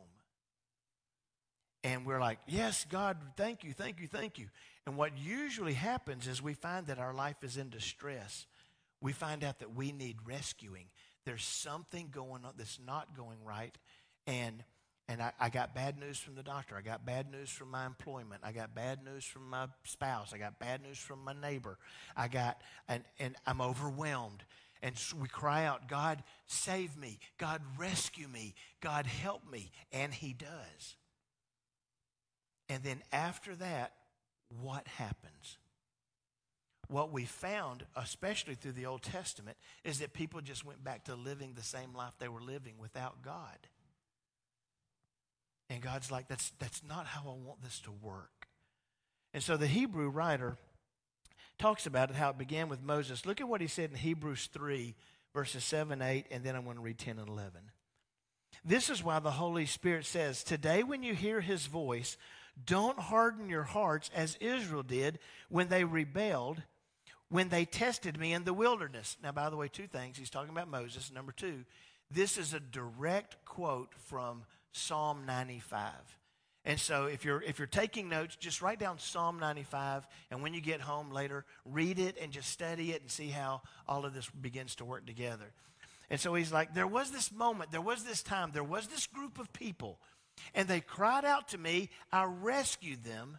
And 1.84 2.04
we're 2.04 2.20
like, 2.20 2.38
Yes, 2.46 2.84
God, 2.90 3.16
thank 3.36 3.64
you, 3.64 3.72
thank 3.72 4.00
you, 4.00 4.08
thank 4.08 4.38
you. 4.38 4.48
And 4.86 4.96
what 4.96 5.16
usually 5.16 5.74
happens 5.74 6.26
is 6.26 6.42
we 6.42 6.54
find 6.54 6.88
that 6.88 6.98
our 6.98 7.14
life 7.14 7.36
is 7.42 7.56
in 7.56 7.70
distress. 7.70 8.46
We 9.00 9.12
find 9.12 9.44
out 9.44 9.60
that 9.60 9.74
we 9.74 9.92
need 9.92 10.16
rescuing. 10.26 10.86
There's 11.24 11.44
something 11.44 12.08
going 12.10 12.44
on 12.44 12.54
that's 12.56 12.80
not 12.84 13.16
going 13.16 13.38
right. 13.44 13.76
And 14.26 14.64
and 15.08 15.22
I, 15.22 15.32
I, 15.40 15.48
got 15.48 15.74
bad 15.74 15.98
news 15.98 16.18
from 16.18 16.34
the 16.34 16.42
doctor. 16.42 16.76
I 16.76 16.82
got 16.82 17.06
bad 17.06 17.30
news 17.32 17.48
from 17.48 17.70
my 17.70 17.86
employment. 17.86 18.42
I 18.44 18.52
got 18.52 18.74
bad 18.74 19.02
news 19.02 19.24
from 19.24 19.48
my 19.48 19.66
spouse. 19.84 20.32
I 20.34 20.38
got 20.38 20.58
bad 20.58 20.82
news 20.82 20.98
from 20.98 21.24
my 21.24 21.32
neighbor. 21.32 21.78
I 22.14 22.28
got, 22.28 22.60
and, 22.88 23.02
and 23.18 23.34
I'm 23.46 23.62
overwhelmed. 23.62 24.44
And 24.82 24.96
so 24.98 25.16
we 25.16 25.26
cry 25.26 25.64
out, 25.64 25.88
God, 25.88 26.22
save 26.46 26.96
me. 26.96 27.18
God, 27.38 27.62
rescue 27.78 28.28
me. 28.28 28.54
God, 28.80 29.06
help 29.06 29.50
me. 29.50 29.70
And 29.92 30.12
He 30.12 30.34
does. 30.34 30.96
And 32.68 32.82
then 32.84 33.02
after 33.10 33.56
that, 33.56 33.94
what 34.62 34.86
happens? 34.86 35.56
What 36.88 37.12
we 37.12 37.24
found, 37.24 37.84
especially 37.96 38.54
through 38.54 38.72
the 38.72 38.86
Old 38.86 39.02
Testament, 39.02 39.56
is 39.84 40.00
that 40.00 40.12
people 40.12 40.40
just 40.42 40.64
went 40.64 40.84
back 40.84 41.04
to 41.04 41.14
living 41.14 41.54
the 41.54 41.62
same 41.62 41.94
life 41.94 42.12
they 42.18 42.28
were 42.28 42.42
living 42.42 42.74
without 42.78 43.22
God. 43.22 43.58
And 45.70 45.82
God's 45.82 46.10
like, 46.10 46.28
that's, 46.28 46.52
that's 46.58 46.82
not 46.88 47.06
how 47.06 47.20
I 47.22 47.46
want 47.46 47.62
this 47.62 47.80
to 47.80 47.90
work. 47.90 48.46
And 49.34 49.42
so 49.42 49.56
the 49.56 49.66
Hebrew 49.66 50.08
writer 50.08 50.56
talks 51.58 51.86
about 51.86 52.10
it, 52.10 52.16
how 52.16 52.30
it 52.30 52.38
began 52.38 52.68
with 52.68 52.82
Moses. 52.82 53.26
Look 53.26 53.40
at 53.40 53.48
what 53.48 53.60
he 53.60 53.66
said 53.66 53.90
in 53.90 53.96
Hebrews 53.96 54.48
3, 54.52 54.94
verses 55.34 55.64
7, 55.64 56.00
8, 56.00 56.26
and 56.30 56.42
then 56.42 56.56
I'm 56.56 56.64
going 56.64 56.76
to 56.76 56.82
read 56.82 56.98
10 56.98 57.18
and 57.18 57.28
11. 57.28 57.52
This 58.64 58.90
is 58.90 59.04
why 59.04 59.18
the 59.18 59.32
Holy 59.32 59.66
Spirit 59.66 60.06
says, 60.06 60.42
Today, 60.42 60.82
when 60.82 61.02
you 61.02 61.14
hear 61.14 61.40
his 61.40 61.66
voice, 61.66 62.16
don't 62.64 62.98
harden 62.98 63.48
your 63.48 63.62
hearts 63.62 64.10
as 64.14 64.36
Israel 64.40 64.82
did 64.82 65.18
when 65.48 65.68
they 65.68 65.84
rebelled, 65.84 66.62
when 67.28 67.50
they 67.50 67.64
tested 67.64 68.18
me 68.18 68.32
in 68.32 68.44
the 68.44 68.54
wilderness. 68.54 69.16
Now, 69.22 69.32
by 69.32 69.50
the 69.50 69.56
way, 69.56 69.68
two 69.68 69.86
things. 69.86 70.16
He's 70.16 70.30
talking 70.30 70.50
about 70.50 70.68
Moses. 70.68 71.12
Number 71.12 71.32
two, 71.32 71.64
this 72.10 72.38
is 72.38 72.54
a 72.54 72.60
direct 72.60 73.44
quote 73.44 73.92
from 74.06 74.44
Psalm 74.72 75.24
95. 75.26 75.92
And 76.64 76.78
so 76.78 77.06
if 77.06 77.24
you're 77.24 77.42
if 77.42 77.58
you're 77.58 77.66
taking 77.66 78.08
notes, 78.08 78.36
just 78.36 78.60
write 78.60 78.78
down 78.78 78.98
Psalm 78.98 79.38
95 79.38 80.06
and 80.30 80.42
when 80.42 80.52
you 80.52 80.60
get 80.60 80.80
home 80.80 81.10
later, 81.10 81.44
read 81.64 81.98
it 81.98 82.16
and 82.20 82.30
just 82.32 82.50
study 82.50 82.92
it 82.92 83.00
and 83.00 83.10
see 83.10 83.28
how 83.28 83.62
all 83.86 84.04
of 84.04 84.12
this 84.12 84.28
begins 84.28 84.74
to 84.76 84.84
work 84.84 85.06
together. 85.06 85.52
And 86.10 86.20
so 86.20 86.34
he's 86.34 86.52
like, 86.52 86.74
there 86.74 86.86
was 86.86 87.10
this 87.10 87.32
moment, 87.32 87.70
there 87.70 87.80
was 87.80 88.04
this 88.04 88.22
time, 88.22 88.50
there 88.52 88.64
was 88.64 88.86
this 88.86 89.06
group 89.06 89.38
of 89.38 89.52
people, 89.52 89.98
and 90.54 90.66
they 90.66 90.80
cried 90.80 91.24
out 91.24 91.48
to 91.48 91.58
me, 91.58 91.90
I 92.12 92.24
rescued 92.24 93.04
them, 93.04 93.38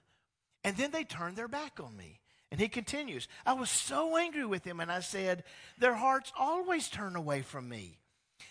and 0.64 0.78
then 0.78 0.92
they 0.92 1.04
turned 1.04 1.36
their 1.36 1.48
back 1.48 1.80
on 1.84 1.96
me. 1.98 2.20
And 2.52 2.60
he 2.60 2.68
continues, 2.68 3.28
I 3.46 3.54
was 3.54 3.70
so 3.70 4.18
angry 4.18 4.46
with 4.46 4.64
them, 4.64 4.80
and 4.80 4.92
I 4.92 5.02
said, 5.02 5.44
Their 5.78 5.94
hearts 5.94 6.32
always 6.38 6.90
turn 6.90 7.16
away 7.16 7.42
from 7.44 7.70
me. 7.70 8.00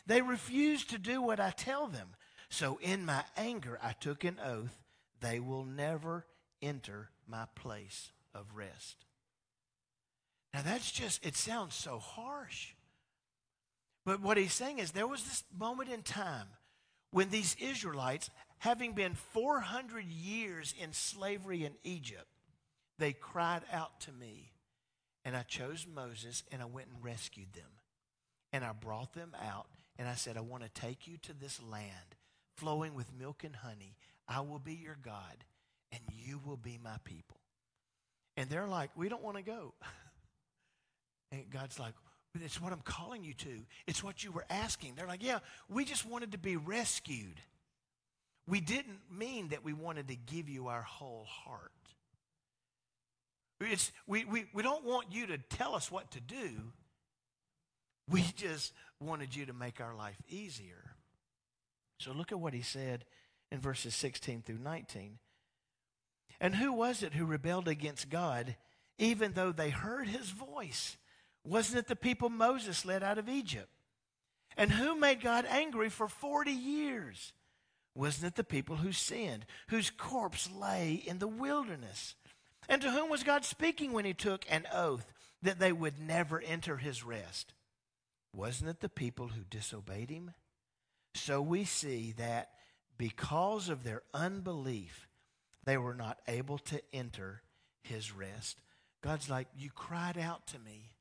They 0.06 0.22
refuse 0.22 0.84
to 0.86 0.98
do 0.98 1.20
what 1.20 1.40
I 1.40 1.50
tell 1.50 1.88
them. 1.88 2.08
So 2.50 2.78
in 2.82 3.04
my 3.04 3.24
anger, 3.36 3.78
I 3.82 3.92
took 3.92 4.24
an 4.24 4.38
oath 4.44 4.76
they 5.20 5.40
will 5.40 5.64
never 5.64 6.26
enter 6.62 7.10
my 7.26 7.44
place 7.54 8.12
of 8.34 8.46
rest. 8.54 9.04
Now 10.54 10.62
that's 10.62 10.90
just, 10.90 11.24
it 11.24 11.36
sounds 11.36 11.74
so 11.74 11.98
harsh. 11.98 12.74
But 14.04 14.20
what 14.20 14.36
he's 14.36 14.54
saying 14.54 14.78
is 14.78 14.92
there 14.92 15.06
was 15.06 15.24
this 15.24 15.44
moment 15.56 15.90
in 15.90 16.02
time 16.02 16.46
when 17.10 17.30
these 17.30 17.56
Israelites, 17.60 18.30
having 18.58 18.92
been 18.92 19.14
400 19.14 20.04
years 20.04 20.74
in 20.80 20.92
slavery 20.92 21.64
in 21.64 21.72
Egypt, 21.84 22.26
they 22.98 23.12
cried 23.12 23.62
out 23.72 24.00
to 24.00 24.12
me. 24.12 24.52
And 25.24 25.36
I 25.36 25.42
chose 25.42 25.86
Moses 25.86 26.42
and 26.50 26.62
I 26.62 26.66
went 26.66 26.88
and 26.88 27.04
rescued 27.04 27.52
them. 27.52 27.70
And 28.52 28.64
I 28.64 28.72
brought 28.72 29.12
them 29.12 29.36
out 29.44 29.66
and 29.98 30.08
I 30.08 30.14
said, 30.14 30.36
I 30.38 30.40
want 30.40 30.62
to 30.62 30.80
take 30.80 31.06
you 31.06 31.18
to 31.18 31.34
this 31.34 31.60
land 31.62 32.16
flowing 32.58 32.94
with 32.94 33.06
milk 33.18 33.44
and 33.44 33.54
honey. 33.54 33.96
I 34.28 34.40
will 34.40 34.58
be 34.58 34.74
your 34.74 34.96
God, 35.02 35.44
and 35.92 36.00
you 36.10 36.40
will 36.44 36.56
be 36.56 36.78
my 36.82 36.96
people. 37.04 37.38
And 38.36 38.50
they're 38.50 38.66
like, 38.66 38.90
We 38.96 39.08
don't 39.08 39.22
want 39.22 39.36
to 39.36 39.42
go. 39.42 39.74
and 41.32 41.48
God's 41.50 41.78
like, 41.78 41.94
it's 42.40 42.60
what 42.60 42.72
I'm 42.72 42.82
calling 42.82 43.24
you 43.24 43.34
to. 43.34 43.64
It's 43.86 44.04
what 44.04 44.22
you 44.22 44.30
were 44.30 44.44
asking. 44.50 44.94
They're 44.94 45.06
like, 45.06 45.24
Yeah, 45.24 45.38
we 45.68 45.84
just 45.84 46.06
wanted 46.06 46.32
to 46.32 46.38
be 46.38 46.56
rescued. 46.56 47.40
We 48.46 48.60
didn't 48.60 49.00
mean 49.10 49.48
that 49.48 49.64
we 49.64 49.72
wanted 49.72 50.08
to 50.08 50.16
give 50.16 50.48
you 50.48 50.68
our 50.68 50.82
whole 50.82 51.26
heart. 51.28 51.70
It's, 53.60 53.92
we, 54.06 54.24
we, 54.24 54.46
we 54.54 54.62
don't 54.62 54.84
want 54.84 55.12
you 55.12 55.26
to 55.26 55.38
tell 55.38 55.74
us 55.74 55.90
what 55.90 56.10
to 56.12 56.20
do. 56.20 56.50
We 58.08 58.22
just 58.36 58.72
wanted 59.00 59.34
you 59.34 59.46
to 59.46 59.52
make 59.52 59.80
our 59.80 59.94
life 59.94 60.16
easier. 60.28 60.87
So 61.98 62.12
look 62.12 62.32
at 62.32 62.40
what 62.40 62.54
he 62.54 62.62
said 62.62 63.04
in 63.50 63.60
verses 63.60 63.94
16 63.94 64.42
through 64.42 64.58
19. 64.58 65.18
And 66.40 66.54
who 66.54 66.72
was 66.72 67.02
it 67.02 67.14
who 67.14 67.24
rebelled 67.24 67.66
against 67.66 68.10
God, 68.10 68.56
even 68.98 69.32
though 69.32 69.52
they 69.52 69.70
heard 69.70 70.08
his 70.08 70.30
voice? 70.30 70.96
Wasn't 71.44 71.78
it 71.78 71.88
the 71.88 71.96
people 71.96 72.28
Moses 72.28 72.84
led 72.84 73.02
out 73.02 73.18
of 73.18 73.28
Egypt? 73.28 73.68
And 74.56 74.70
who 74.70 74.98
made 74.98 75.20
God 75.20 75.46
angry 75.48 75.88
for 75.88 76.08
40 76.08 76.50
years? 76.50 77.32
Wasn't 77.94 78.26
it 78.26 78.36
the 78.36 78.44
people 78.44 78.76
who 78.76 78.92
sinned, 78.92 79.46
whose 79.68 79.90
corpse 79.90 80.48
lay 80.50 81.02
in 81.04 81.18
the 81.18 81.28
wilderness? 81.28 82.14
And 82.68 82.82
to 82.82 82.90
whom 82.90 83.10
was 83.10 83.24
God 83.24 83.44
speaking 83.44 83.92
when 83.92 84.04
he 84.04 84.14
took 84.14 84.44
an 84.48 84.66
oath 84.72 85.12
that 85.42 85.58
they 85.58 85.72
would 85.72 85.98
never 85.98 86.40
enter 86.40 86.76
his 86.76 87.04
rest? 87.04 87.54
Wasn't 88.32 88.70
it 88.70 88.80
the 88.80 88.88
people 88.88 89.28
who 89.28 89.42
disobeyed 89.42 90.10
him? 90.10 90.32
So 91.18 91.42
we 91.42 91.64
see 91.64 92.14
that 92.16 92.50
because 92.96 93.68
of 93.68 93.84
their 93.84 94.02
unbelief, 94.14 95.08
they 95.64 95.76
were 95.76 95.94
not 95.94 96.18
able 96.26 96.58
to 96.58 96.80
enter 96.92 97.42
his 97.82 98.12
rest. 98.12 98.60
God's 99.02 99.28
like, 99.28 99.48
You 99.56 99.70
cried 99.70 100.16
out 100.16 100.46
to 100.48 100.58
me, 100.58 100.92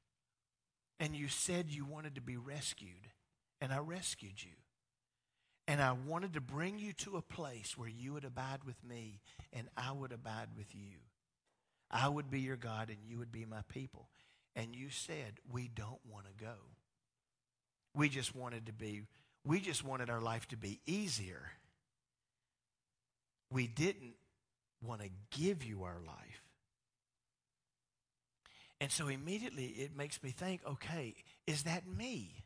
and 0.99 1.15
you 1.15 1.27
said 1.27 1.67
you 1.69 1.85
wanted 1.85 2.15
to 2.15 2.21
be 2.21 2.35
rescued, 2.35 3.11
and 3.61 3.71
I 3.71 3.77
rescued 3.77 4.43
you. 4.43 4.51
And 5.67 5.81
I 5.81 5.91
wanted 5.91 6.33
to 6.33 6.41
bring 6.41 6.79
you 6.79 6.93
to 6.93 7.17
a 7.17 7.21
place 7.21 7.77
where 7.77 7.89
you 7.89 8.13
would 8.13 8.25
abide 8.25 8.63
with 8.65 8.83
me, 8.83 9.19
and 9.53 9.67
I 9.77 9.91
would 9.91 10.11
abide 10.11 10.49
with 10.57 10.73
you. 10.73 10.97
I 11.91 12.07
would 12.07 12.29
be 12.29 12.41
your 12.41 12.57
God, 12.57 12.89
and 12.89 12.97
you 13.05 13.17
would 13.19 13.31
be 13.31 13.45
my 13.45 13.61
people. 13.69 14.09
And 14.55 14.75
you 14.75 14.89
said, 14.89 15.39
We 15.51 15.67
don't 15.67 15.99
want 16.09 16.25
to 16.25 16.43
go. 16.43 16.55
We 17.95 18.09
just 18.09 18.35
wanted 18.35 18.65
to 18.67 18.73
be, 18.73 19.03
we 19.47 19.59
just 19.61 19.83
wanted 19.83 20.09
our 20.09 20.19
life 20.19 20.47
to 20.49 20.57
be 20.57 20.79
easier. 20.85 21.51
We 23.49 23.65
didn't 23.65 24.15
want 24.83 25.01
to 25.01 25.09
give 25.31 25.63
you 25.63 25.83
our 25.83 25.99
life. 26.05 26.43
And 28.79 28.91
so 28.91 29.07
immediately 29.07 29.65
it 29.65 29.95
makes 29.95 30.21
me 30.21 30.31
think 30.31 30.61
okay, 30.67 31.15
is 31.47 31.63
that 31.63 31.87
me? 31.87 32.43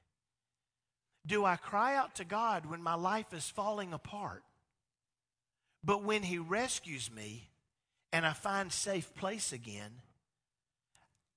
Do 1.25 1.43
I 1.43 1.55
cry 1.55 1.95
out 1.95 2.15
to 2.15 2.23
God 2.23 2.65
when 2.65 2.81
my 2.81 2.95
life 2.95 3.33
is 3.33 3.49
falling 3.49 3.93
apart? 3.93 4.43
But 5.83 6.03
when 6.03 6.23
He 6.23 6.37
rescues 6.37 7.11
me 7.11 7.49
and 8.13 8.25
I 8.25 8.33
find 8.33 8.71
safe 8.71 9.13
place 9.15 9.51
again, 9.51 9.91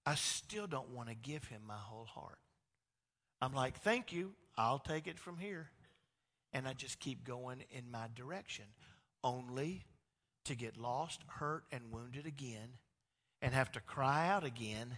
I 0.06 0.14
still 0.14 0.66
don't 0.66 0.90
want 0.90 1.08
to 1.08 1.14
give 1.14 1.44
Him 1.44 1.62
my 1.66 1.78
whole 1.78 2.06
heart. 2.06 2.38
I'm 3.44 3.52
like, 3.52 3.78
thank 3.80 4.10
you, 4.10 4.32
I'll 4.56 4.78
take 4.78 5.06
it 5.06 5.18
from 5.18 5.36
here. 5.36 5.68
And 6.54 6.66
I 6.66 6.72
just 6.72 6.98
keep 6.98 7.24
going 7.24 7.62
in 7.70 7.90
my 7.90 8.06
direction, 8.14 8.64
only 9.22 9.84
to 10.46 10.54
get 10.54 10.78
lost, 10.78 11.20
hurt, 11.26 11.64
and 11.70 11.92
wounded 11.92 12.24
again, 12.24 12.78
and 13.42 13.52
have 13.52 13.70
to 13.72 13.80
cry 13.80 14.28
out 14.28 14.44
again, 14.44 14.96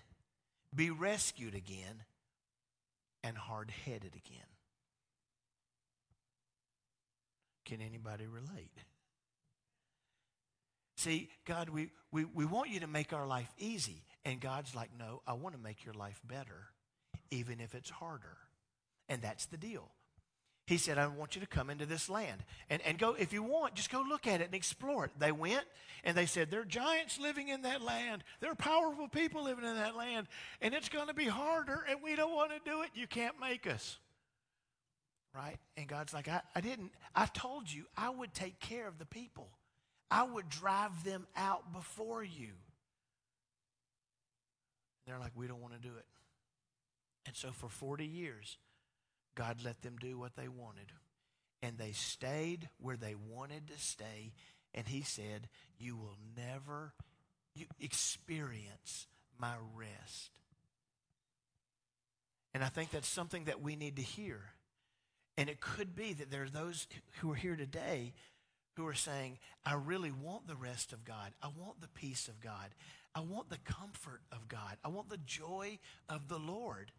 be 0.73 0.91
rescued 0.91 1.57
again, 1.57 2.05
and 3.25 3.37
hard 3.37 3.73
headed 3.85 4.15
again. 4.15 4.47
Can 7.65 7.81
anybody 7.81 8.29
relate? 8.29 8.79
See, 10.99 11.31
God, 11.45 11.69
we, 11.69 11.91
we, 12.13 12.25
we 12.25 12.45
want 12.45 12.71
you 12.71 12.79
to 12.81 12.87
make 12.87 13.13
our 13.13 13.27
life 13.27 13.53
easy. 13.59 14.05
And 14.25 14.41
God's 14.41 14.73
like, 14.73 14.91
no, 14.97 15.23
I 15.27 15.33
want 15.33 15.57
to 15.57 15.61
make 15.61 15.85
your 15.85 15.95
life 15.95 16.21
better 16.25 16.69
even 17.31 17.61
if 17.61 17.75
it's 17.75 17.91
harder. 17.91 18.37
And 19.09 19.23
that's 19.23 19.47
the 19.47 19.57
deal. 19.57 19.91
He 20.67 20.79
said, 20.79 20.99
I 20.99 21.07
want 21.07 21.37
you 21.37 21.41
to 21.41 21.47
come 21.47 21.71
into 21.71 21.87
this 21.87 22.09
land. 22.11 22.43
And, 22.69 22.83
and 22.83 22.99
go, 22.99 23.15
if 23.17 23.33
you 23.33 23.45
want, 23.45 23.75
just 23.75 23.91
go 23.91 24.03
look 24.07 24.27
at 24.27 24.41
it 24.41 24.47
and 24.47 24.55
explore 24.55 25.05
it. 25.05 25.13
They 25.17 25.31
went 25.31 25.65
and 26.03 26.17
they 26.17 26.27
said, 26.27 26.51
There 26.51 26.61
are 26.61 26.65
giants 26.65 27.21
living 27.21 27.49
in 27.49 27.63
that 27.63 27.83
land. 27.83 28.25
There 28.41 28.51
are 28.51 28.57
powerful 28.57 29.07
people 29.07 29.45
living 29.45 29.65
in 29.65 29.77
that 29.77 29.97
land. 29.97 30.27
And 30.61 30.75
it's 30.75 30.89
going 30.89 31.07
to 31.07 31.15
be 31.15 31.27
harder, 31.27 31.85
and 31.89 32.01
we 32.03 32.17
don't 32.17 32.35
want 32.35 32.51
to 32.51 32.59
do 32.69 32.83
it. 32.83 32.91
You 32.95 33.07
can't 33.07 33.37
make 33.41 33.69
us. 33.69 33.99
Right? 35.33 35.59
And 35.77 35.87
God's 35.87 36.13
like, 36.13 36.29
I, 36.29 36.41
I 36.55 36.61
didn't, 36.61 36.91
I 37.15 37.27
told 37.27 37.71
you 37.71 37.85
I 37.97 38.11
would 38.11 38.35
take 38.35 38.59
care 38.59 38.89
of 38.89 38.99
the 38.99 39.07
people, 39.07 39.49
I 40.11 40.25
would 40.25 40.49
drive 40.49 41.05
them 41.05 41.29
out 41.37 41.73
before 41.73 42.25
you. 42.25 42.49
They're 45.07 45.21
like, 45.21 45.33
We 45.37 45.47
don't 45.47 45.63
want 45.63 45.75
to 45.75 45.81
do 45.81 45.95
it. 45.97 46.07
And 47.27 47.35
so 47.35 47.51
for 47.51 47.69
40 47.69 48.07
years, 48.07 48.59
God 49.35 49.59
let 49.65 49.83
them 49.83 49.97
do 50.01 50.19
what 50.19 50.37
they 50.37 50.49
wanted. 50.49 50.93
And 51.63 51.79
they 51.79 51.93
stayed 51.93 52.69
where 52.79 52.97
they 52.97 53.15
wanted 53.15 53.69
to 53.69 53.79
stay. 53.79 54.33
And 54.75 54.87
he 54.87 55.03
said, 55.03 55.49
You 55.79 55.97
will 55.97 56.17
never 56.37 56.93
experience 57.81 59.07
my 59.39 59.55
rest. 59.75 60.31
And 62.55 62.65
I 62.65 62.69
think 62.69 62.91
that's 62.91 63.09
something 63.09 63.45
that 63.45 63.61
we 63.61 63.77
need 63.77 63.97
to 63.97 64.03
hear. 64.03 64.41
And 65.37 65.51
it 65.51 65.61
could 65.61 65.95
be 65.95 66.15
that 66.15 66.31
there 66.31 66.45
are 66.45 66.49
those 66.49 66.87
who 67.21 67.33
are 67.33 67.37
here 67.37 67.57
today 67.57 68.15
who 68.77 68.87
are 68.87 68.95
saying, 68.95 69.39
I 69.65 69.75
really 69.75 70.11
want 70.11 70.47
the 70.47 70.57
rest 70.57 70.93
of 70.93 71.05
God. 71.05 71.33
I 71.43 71.49
want 71.49 71.81
the 71.81 71.89
peace 71.89 72.29
of 72.29 72.41
God. 72.41 72.75
I 73.15 73.21
want 73.21 73.49
the 73.49 73.59
comfort 73.59 74.21
of 74.31 74.49
God. 74.49 74.77
I 74.85 74.89
want 74.89 75.09
the 75.09 75.19
joy 75.19 75.79
of 76.09 76.29
the 76.29 76.39
Lord 76.39 76.93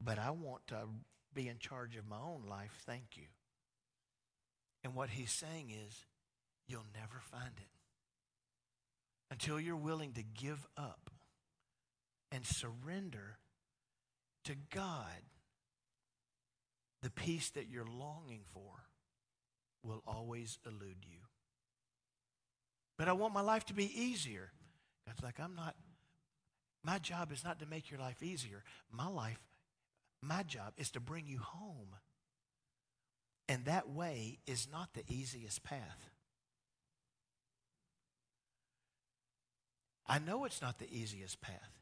but 0.00 0.18
I 0.18 0.30
want 0.30 0.66
to 0.68 0.88
be 1.34 1.48
in 1.48 1.58
charge 1.58 1.96
of 1.96 2.08
my 2.08 2.16
own 2.16 2.44
life. 2.48 2.72
Thank 2.86 3.16
you. 3.16 3.26
And 4.82 4.94
what 4.94 5.10
he's 5.10 5.30
saying 5.30 5.70
is, 5.70 6.06
you'll 6.66 6.86
never 6.94 7.20
find 7.20 7.52
it 7.56 7.70
until 9.30 9.60
you're 9.60 9.76
willing 9.76 10.12
to 10.14 10.22
give 10.22 10.66
up 10.76 11.10
and 12.32 12.44
surrender 12.46 13.38
to 14.44 14.54
God. 14.72 15.22
The 17.02 17.10
peace 17.10 17.50
that 17.50 17.68
you're 17.68 17.86
longing 17.86 18.42
for 18.52 18.84
will 19.82 20.02
always 20.06 20.58
elude 20.66 21.04
you. 21.08 21.18
But 22.98 23.08
I 23.08 23.12
want 23.12 23.32
my 23.32 23.40
life 23.40 23.64
to 23.66 23.74
be 23.74 23.90
easier. 24.02 24.52
God's 25.06 25.22
like, 25.22 25.40
I'm 25.40 25.54
not, 25.54 25.74
my 26.84 26.98
job 26.98 27.32
is 27.32 27.42
not 27.42 27.58
to 27.60 27.66
make 27.66 27.90
your 27.90 28.00
life 28.00 28.22
easier. 28.22 28.62
My 28.92 29.08
life 29.08 29.40
my 30.22 30.42
job 30.42 30.72
is 30.76 30.90
to 30.92 31.00
bring 31.00 31.26
you 31.26 31.38
home. 31.38 31.96
And 33.48 33.64
that 33.64 33.88
way 33.88 34.38
is 34.46 34.68
not 34.70 34.90
the 34.94 35.02
easiest 35.08 35.64
path. 35.64 36.10
I 40.06 40.18
know 40.18 40.44
it's 40.44 40.62
not 40.62 40.78
the 40.78 40.92
easiest 40.92 41.40
path. 41.40 41.80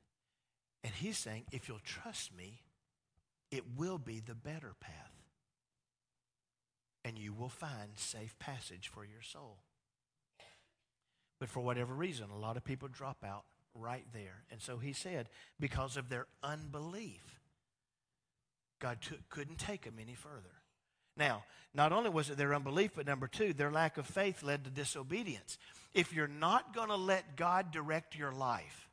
And 0.84 0.92
he's 0.94 1.18
saying, 1.18 1.44
if 1.50 1.68
you'll 1.68 1.80
trust 1.82 2.34
me, 2.36 2.62
it 3.50 3.64
will 3.76 3.98
be 3.98 4.20
the 4.20 4.34
better 4.34 4.74
path. 4.80 5.12
And 7.04 7.18
you 7.18 7.32
will 7.32 7.48
find 7.48 7.90
safe 7.96 8.38
passage 8.38 8.90
for 8.92 9.04
your 9.04 9.22
soul. 9.22 9.58
But 11.40 11.48
for 11.48 11.60
whatever 11.60 11.94
reason, 11.94 12.28
a 12.30 12.38
lot 12.38 12.56
of 12.56 12.64
people 12.64 12.88
drop 12.88 13.24
out 13.24 13.44
right 13.74 14.06
there. 14.12 14.44
And 14.50 14.60
so 14.60 14.78
he 14.78 14.92
said, 14.92 15.28
because 15.58 15.96
of 15.96 16.08
their 16.08 16.26
unbelief. 16.42 17.37
God 18.78 18.98
couldn't 19.28 19.58
take 19.58 19.84
them 19.84 19.98
any 20.00 20.14
further. 20.14 20.54
Now, 21.16 21.44
not 21.74 21.92
only 21.92 22.10
was 22.10 22.30
it 22.30 22.36
their 22.36 22.54
unbelief, 22.54 22.92
but 22.94 23.06
number 23.06 23.26
two, 23.26 23.52
their 23.52 23.72
lack 23.72 23.98
of 23.98 24.06
faith 24.06 24.42
led 24.42 24.64
to 24.64 24.70
disobedience. 24.70 25.58
If 25.92 26.12
you're 26.12 26.28
not 26.28 26.74
going 26.74 26.88
to 26.88 26.96
let 26.96 27.36
God 27.36 27.72
direct 27.72 28.16
your 28.16 28.32
life, 28.32 28.88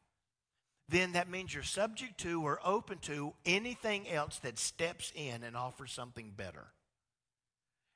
then 0.89 1.13
that 1.13 1.29
means 1.29 1.53
you're 1.53 1.63
subject 1.63 2.19
to 2.19 2.45
or 2.45 2.59
open 2.63 2.99
to 2.99 3.33
anything 3.45 4.07
else 4.09 4.39
that 4.39 4.59
steps 4.59 5.11
in 5.15 5.43
and 5.43 5.55
offers 5.55 5.91
something 5.91 6.31
better. 6.35 6.67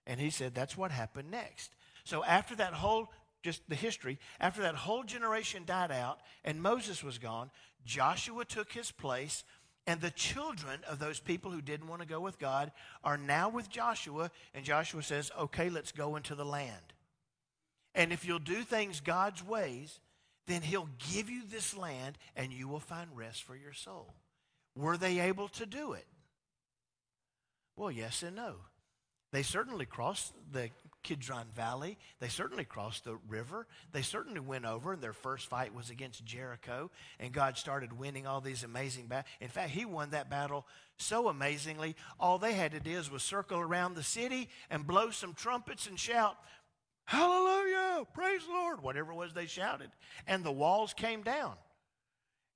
And 0.08 0.20
he 0.20 0.30
said 0.30 0.56
that's 0.56 0.78
what 0.78 0.92
happened 0.92 1.30
next. 1.30 1.76
So 2.04 2.24
after 2.24 2.56
that 2.56 2.74
whole, 2.74 3.12
just 3.44 3.62
the 3.70 3.76
history, 3.76 4.18
after 4.40 4.64
that 4.64 4.76
whole 4.76 5.04
generation 5.04 5.64
died 5.66 5.92
out 5.92 6.20
and 6.44 6.62
Moses 6.62 7.04
was 7.04 7.20
gone, 7.20 7.52
Joshua 7.86 8.44
took 8.46 8.72
his 8.72 8.92
place 8.92 9.44
and 9.90 10.00
the 10.02 10.12
children 10.12 10.82
of 10.88 11.00
those 11.00 11.20
people 11.20 11.50
who 11.50 11.64
didn't 11.64 11.88
want 11.88 12.00
to 12.04 12.08
go 12.08 12.20
with 12.20 12.38
God 12.38 12.72
are 13.04 13.18
now 13.18 13.50
with 13.50 13.72
Joshua, 13.72 14.30
and 14.54 14.64
Joshua 14.64 15.02
says, 15.02 15.32
Okay, 15.36 15.72
let's 15.72 15.92
go 15.92 16.16
into 16.16 16.36
the 16.36 16.46
land. 16.46 16.94
And 17.96 18.14
if 18.14 18.24
you'll 18.24 18.38
do 18.38 18.62
things 18.62 19.00
God's 19.00 19.44
ways, 19.44 20.00
then 20.46 20.62
He'll 20.62 20.90
give 21.12 21.28
you 21.28 21.42
this 21.50 21.76
land 21.76 22.20
and 22.36 22.54
you 22.54 22.68
will 22.68 22.80
find 22.80 23.10
rest 23.16 23.42
for 23.42 23.56
your 23.56 23.74
soul. 23.74 24.14
Were 24.76 24.96
they 24.96 25.22
able 25.22 25.48
to 25.48 25.66
do 25.66 25.94
it? 25.94 26.06
Well, 27.76 27.90
yes 27.90 28.22
and 28.22 28.36
no. 28.36 28.58
They 29.32 29.42
certainly 29.42 29.88
crossed 29.88 30.34
the 30.52 30.70
Kidron 31.04 31.48
Valley. 31.56 31.98
They 32.20 32.28
certainly 32.28 32.66
crossed 32.66 33.04
the 33.04 33.18
river. 33.28 33.68
They 33.92 34.02
certainly 34.02 34.40
went 34.40 34.66
over, 34.66 34.94
and 34.94 35.02
their 35.02 35.14
first 35.14 35.48
fight 35.48 35.74
was 35.74 35.90
against 35.90 36.26
Jericho. 36.26 36.92
And 37.20 37.32
God 37.32 37.58
started 37.58 37.98
winning 37.98 38.28
all 38.28 38.42
these 38.42 38.64
amazing 38.64 39.08
battles. 39.08 39.32
In 39.40 39.48
fact, 39.48 39.72
He 39.72 39.86
won 39.86 40.12
that 40.12 40.30
battle 40.30 40.66
so 40.98 41.30
amazingly. 41.30 41.96
All 42.20 42.38
they 42.38 42.54
had 42.54 42.72
to 42.74 42.80
do 42.80 43.02
was 43.12 43.24
circle 43.24 43.60
around 43.60 43.96
the 43.96 44.04
city 44.04 44.50
and 44.70 44.86
blow 44.86 45.12
some 45.12 45.34
trumpets 45.34 45.88
and 45.88 46.00
shout, 46.00 46.38
Hallelujah! 47.06 48.06
Praise 48.14 48.46
the 48.46 48.52
Lord! 48.52 48.84
Whatever 48.84 49.14
it 49.14 49.16
was 49.16 49.34
they 49.34 49.48
shouted. 49.48 49.90
And 50.28 50.44
the 50.44 50.52
walls 50.52 50.94
came 50.94 51.24
down. 51.24 51.56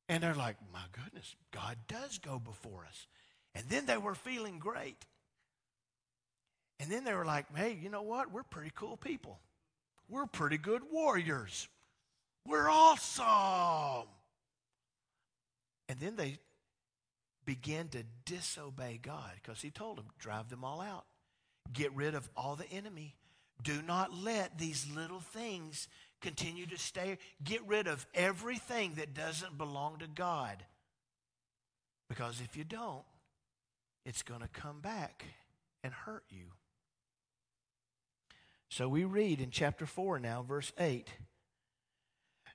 And 0.08 0.22
they're 0.22 0.36
like, 0.36 0.58
My 0.72 0.84
goodness, 0.92 1.36
God 1.52 1.78
does 1.88 2.20
go 2.20 2.38
before 2.38 2.86
us. 2.88 3.08
And 3.56 3.66
then 3.70 3.86
they 3.86 3.98
were 3.98 4.16
feeling 4.16 4.60
great. 4.60 5.06
And 6.80 6.92
then 6.92 7.04
they 7.04 7.14
were 7.14 7.26
like, 7.26 7.46
hey, 7.56 7.78
you 7.82 7.90
know 7.90 8.02
what? 8.02 8.32
We're 8.32 8.44
pretty 8.44 8.72
cool 8.76 8.98
people. 8.98 9.40
We're 10.10 10.26
pretty 10.26 10.58
good 10.58 10.82
warriors. 10.92 11.68
We're 12.46 12.70
awesome. 12.70 14.08
And 15.88 16.00
then 16.00 16.16
they 16.16 16.40
began 17.46 17.88
to 17.90 18.04
disobey 18.26 19.00
God 19.02 19.32
because 19.42 19.62
He 19.62 19.70
told 19.70 19.98
them, 19.98 20.06
drive 20.20 20.50
them 20.50 20.64
all 20.64 20.82
out. 20.82 21.06
Get 21.72 21.94
rid 21.94 22.16
of 22.16 22.30
all 22.36 22.56
the 22.56 22.70
enemy. 22.70 23.16
Do 23.62 23.82
not 23.82 24.14
let 24.14 24.58
these 24.58 24.88
little 24.94 25.20
things 25.20 25.88
continue 26.22 26.66
to 26.68 26.78
stay. 26.78 27.18
Get 27.44 27.66
rid 27.68 27.88
of 27.88 28.06
everything 28.14 28.96
that 28.96 29.14
doesn't 29.14 29.58
belong 29.58 30.00
to 30.00 30.08
God. 30.08 30.64
Because 32.10 32.42
if 32.42 32.58
you 32.58 32.64
don't, 32.64 33.04
it's 34.06 34.22
going 34.22 34.42
to 34.42 34.48
come 34.50 34.82
back 34.82 35.24
and 35.84 35.94
hurt 35.94 36.24
you. 36.30 36.48
So 38.74 38.90
we 38.90 39.04
read 39.04 39.40
in 39.40 39.52
chapter 39.52 39.86
4 39.86 40.18
now, 40.18 40.42
verse 40.42 40.74
8. 40.80 41.08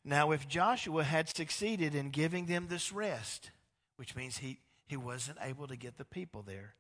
Now, 0.05 0.33
if 0.33 0.49
Joshua 0.49 1.05
had 1.05 1.29
succeeded 1.29 1.95
in 1.95 2.11
giving 2.11 2.47
them 2.47 2.67
this 2.67 2.91
rest, 2.93 3.53
which 3.95 4.17
means 4.17 4.39
he, 4.39 4.59
he 4.89 4.97
wasn't 4.97 5.39
able 5.41 5.69
to 5.69 5.77
get 5.77 5.97
the 5.97 6.05
people 6.05 6.43
there, 6.43 6.75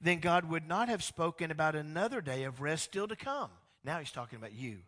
then 0.00 0.18
God 0.18 0.50
would 0.50 0.66
not 0.66 0.88
have 0.88 1.04
spoken 1.04 1.52
about 1.52 1.76
another 1.76 2.20
day 2.20 2.42
of 2.42 2.60
rest 2.60 2.82
still 2.82 3.06
to 3.06 3.14
come. 3.14 3.50
Now 3.84 4.00
he's 4.00 4.10
talking 4.10 4.36
about 4.36 4.52
you. 4.52 4.78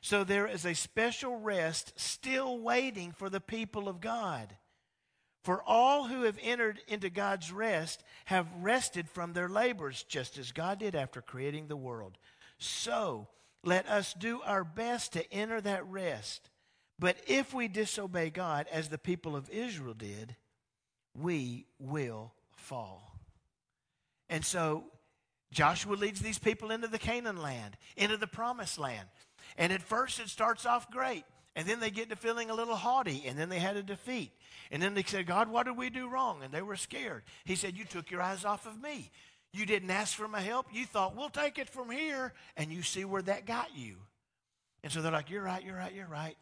So 0.00 0.22
there 0.22 0.46
is 0.46 0.64
a 0.64 0.74
special 0.74 1.40
rest 1.40 1.98
still 1.98 2.60
waiting 2.60 3.10
for 3.10 3.28
the 3.28 3.40
people 3.40 3.88
of 3.88 4.00
God. 4.00 4.54
For 5.42 5.60
all 5.64 6.06
who 6.06 6.22
have 6.22 6.38
entered 6.40 6.78
into 6.86 7.10
God's 7.10 7.50
rest 7.50 8.04
have 8.26 8.46
rested 8.60 9.08
from 9.08 9.32
their 9.32 9.48
labors, 9.48 10.04
just 10.04 10.38
as 10.38 10.52
God 10.52 10.78
did 10.78 10.94
after 10.94 11.20
creating 11.20 11.66
the 11.66 11.74
world. 11.74 12.16
So 12.62 13.28
let 13.64 13.88
us 13.88 14.14
do 14.14 14.40
our 14.42 14.64
best 14.64 15.14
to 15.14 15.32
enter 15.32 15.60
that 15.60 15.86
rest. 15.88 16.50
But 16.98 17.16
if 17.26 17.52
we 17.52 17.68
disobey 17.68 18.30
God, 18.30 18.66
as 18.70 18.88
the 18.88 18.98
people 18.98 19.34
of 19.34 19.50
Israel 19.50 19.94
did, 19.94 20.36
we 21.18 21.66
will 21.78 22.32
fall. 22.52 23.18
And 24.28 24.44
so 24.44 24.84
Joshua 25.50 25.94
leads 25.94 26.20
these 26.20 26.38
people 26.38 26.70
into 26.70 26.86
the 26.86 26.98
Canaan 26.98 27.42
land, 27.42 27.76
into 27.96 28.16
the 28.16 28.26
promised 28.26 28.78
land. 28.78 29.08
And 29.58 29.72
at 29.72 29.82
first 29.82 30.20
it 30.20 30.28
starts 30.28 30.64
off 30.64 30.90
great. 30.90 31.24
And 31.54 31.66
then 31.66 31.80
they 31.80 31.90
get 31.90 32.08
to 32.08 32.16
feeling 32.16 32.48
a 32.48 32.54
little 32.54 32.76
haughty, 32.76 33.24
and 33.26 33.38
then 33.38 33.50
they 33.50 33.58
had 33.58 33.76
a 33.76 33.82
defeat. 33.82 34.32
And 34.70 34.82
then 34.82 34.94
they 34.94 35.02
said, 35.02 35.26
God, 35.26 35.50
what 35.50 35.66
did 35.66 35.76
we 35.76 35.90
do 35.90 36.08
wrong? 36.08 36.42
And 36.42 36.50
they 36.52 36.62
were 36.62 36.76
scared. 36.76 37.24
He 37.44 37.56
said, 37.56 37.76
You 37.76 37.84
took 37.84 38.10
your 38.10 38.22
eyes 38.22 38.46
off 38.46 38.66
of 38.66 38.80
me. 38.80 39.10
You 39.52 39.66
didn't 39.66 39.90
ask 39.90 40.16
for 40.16 40.28
my 40.28 40.40
help. 40.40 40.66
You 40.72 40.86
thought, 40.86 41.16
we'll 41.16 41.28
take 41.28 41.58
it 41.58 41.68
from 41.68 41.90
here. 41.90 42.32
And 42.56 42.72
you 42.72 42.82
see 42.82 43.04
where 43.04 43.22
that 43.22 43.46
got 43.46 43.76
you. 43.76 43.96
And 44.82 44.92
so 44.92 45.02
they're 45.02 45.12
like, 45.12 45.30
you're 45.30 45.42
right, 45.42 45.64
you're 45.64 45.76
right, 45.76 45.94
you're 45.94 46.06
right. 46.06 46.36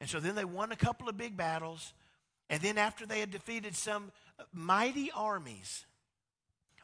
And 0.00 0.10
so 0.10 0.20
then 0.20 0.34
they 0.34 0.44
won 0.44 0.72
a 0.72 0.76
couple 0.76 1.08
of 1.08 1.16
big 1.16 1.36
battles. 1.36 1.94
And 2.50 2.60
then 2.60 2.76
after 2.78 3.06
they 3.06 3.20
had 3.20 3.30
defeated 3.30 3.74
some 3.74 4.12
mighty 4.52 5.10
armies, 5.14 5.86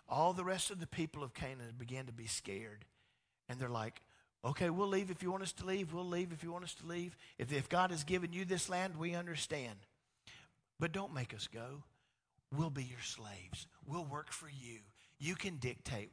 all 0.09 0.33
the 0.33 0.45
rest 0.45 0.71
of 0.71 0.81
the 0.81 0.87
people 0.87 1.23
of 1.23 1.35
Canaan 1.35 1.75
began 1.79 2.07
to 2.07 2.13
be 2.13 2.27
scared. 2.27 2.85
And 3.49 3.59
they're 3.59 3.69
like, 3.69 4.01
okay, 4.45 4.71
we'll 4.71 4.89
leave 4.89 5.11
if 5.11 5.23
you 5.23 5.31
want 5.31 5.43
us 5.43 5.53
to 5.55 5.67
leave. 5.67 5.93
We'll 5.93 6.07
leave 6.07 6.33
if 6.33 6.43
you 6.43 6.53
want 6.53 6.65
us 6.65 6.75
to 6.75 6.87
leave. 6.87 7.17
If, 7.39 7.53
if 7.53 7.69
God 7.69 7.91
has 7.91 8.05
given 8.05 8.33
you 8.33 8.45
this 8.45 8.69
land, 8.69 8.97
we 8.97 9.15
understand. 9.15 9.79
But 10.81 10.93
don't 10.93 11.15
make 11.15 11.35
us 11.35 11.49
go. 11.49 11.83
We'll 12.57 12.71
be 12.71 12.85
your 12.85 13.01
slaves. 13.01 13.67
We'll 13.87 14.05
work 14.05 14.33
for 14.33 14.49
you. 14.49 14.79
You 15.23 15.37
can 15.37 15.59
dictate 15.59 16.11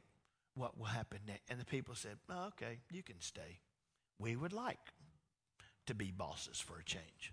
what 0.54 0.78
will 0.78 0.86
happen 0.86 1.18
next. 1.26 1.50
And 1.50 1.58
the 1.58 1.64
people 1.64 1.96
said, 1.96 2.18
oh, 2.30 2.46
okay, 2.46 2.78
you 2.92 3.02
can 3.02 3.20
stay. 3.20 3.58
We 4.20 4.36
would 4.36 4.52
like 4.52 4.78
to 5.86 5.96
be 5.96 6.12
bosses 6.12 6.60
for 6.60 6.78
a 6.78 6.84
change. 6.84 7.32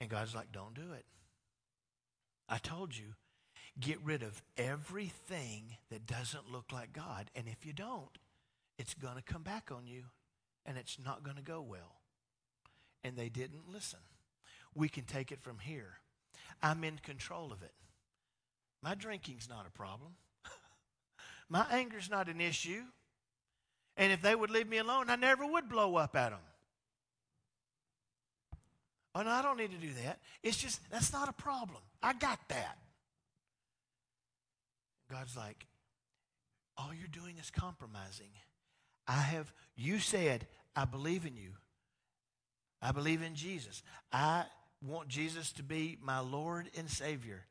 And 0.00 0.08
God's 0.08 0.34
like, 0.34 0.50
don't 0.50 0.72
do 0.72 0.94
it. 0.94 1.04
I 2.48 2.56
told 2.56 2.96
you, 2.96 3.16
get 3.78 3.98
rid 4.02 4.22
of 4.22 4.42
everything 4.56 5.76
that 5.90 6.06
doesn't 6.06 6.50
look 6.50 6.72
like 6.72 6.94
God. 6.94 7.30
And 7.34 7.46
if 7.46 7.66
you 7.66 7.74
don't, 7.74 8.16
it's 8.78 8.94
going 8.94 9.16
to 9.16 9.22
come 9.22 9.42
back 9.42 9.70
on 9.70 9.86
you 9.86 10.04
and 10.64 10.78
it's 10.78 10.96
not 11.04 11.22
going 11.22 11.36
to 11.36 11.42
go 11.42 11.60
well. 11.60 11.96
And 13.04 13.14
they 13.14 13.28
didn't 13.28 13.70
listen. 13.70 14.00
We 14.74 14.88
can 14.88 15.04
take 15.04 15.32
it 15.32 15.42
from 15.42 15.58
here. 15.58 15.98
I'm 16.62 16.82
in 16.82 16.96
control 16.96 17.52
of 17.52 17.62
it. 17.62 17.74
My 18.86 18.94
drinking's 18.94 19.48
not 19.48 19.66
a 19.66 19.70
problem. 19.70 20.12
My 21.48 21.66
anger's 21.72 22.08
not 22.08 22.28
an 22.28 22.40
issue. 22.40 22.82
And 23.96 24.12
if 24.12 24.22
they 24.22 24.32
would 24.32 24.48
leave 24.48 24.68
me 24.68 24.78
alone, 24.78 25.10
I 25.10 25.16
never 25.16 25.44
would 25.44 25.68
blow 25.68 25.96
up 25.96 26.14
at 26.14 26.30
them. 26.30 26.38
Oh, 29.12 29.22
no, 29.22 29.30
I 29.30 29.42
don't 29.42 29.56
need 29.56 29.72
to 29.72 29.84
do 29.84 29.92
that. 30.04 30.20
It's 30.40 30.56
just, 30.56 30.78
that's 30.88 31.12
not 31.12 31.28
a 31.28 31.32
problem. 31.32 31.82
I 32.00 32.12
got 32.12 32.38
that. 32.48 32.78
God's 35.10 35.36
like, 35.36 35.66
all 36.78 36.90
you're 36.96 37.08
doing 37.08 37.38
is 37.40 37.50
compromising. 37.50 38.30
I 39.08 39.20
have, 39.20 39.52
you 39.74 39.98
said, 39.98 40.46
I 40.76 40.84
believe 40.84 41.26
in 41.26 41.34
you. 41.34 41.50
I 42.80 42.92
believe 42.92 43.20
in 43.20 43.34
Jesus. 43.34 43.82
I 44.12 44.44
want 44.80 45.08
Jesus 45.08 45.50
to 45.54 45.64
be 45.64 45.98
my 46.00 46.20
Lord 46.20 46.70
and 46.78 46.88
Savior. 46.88 47.46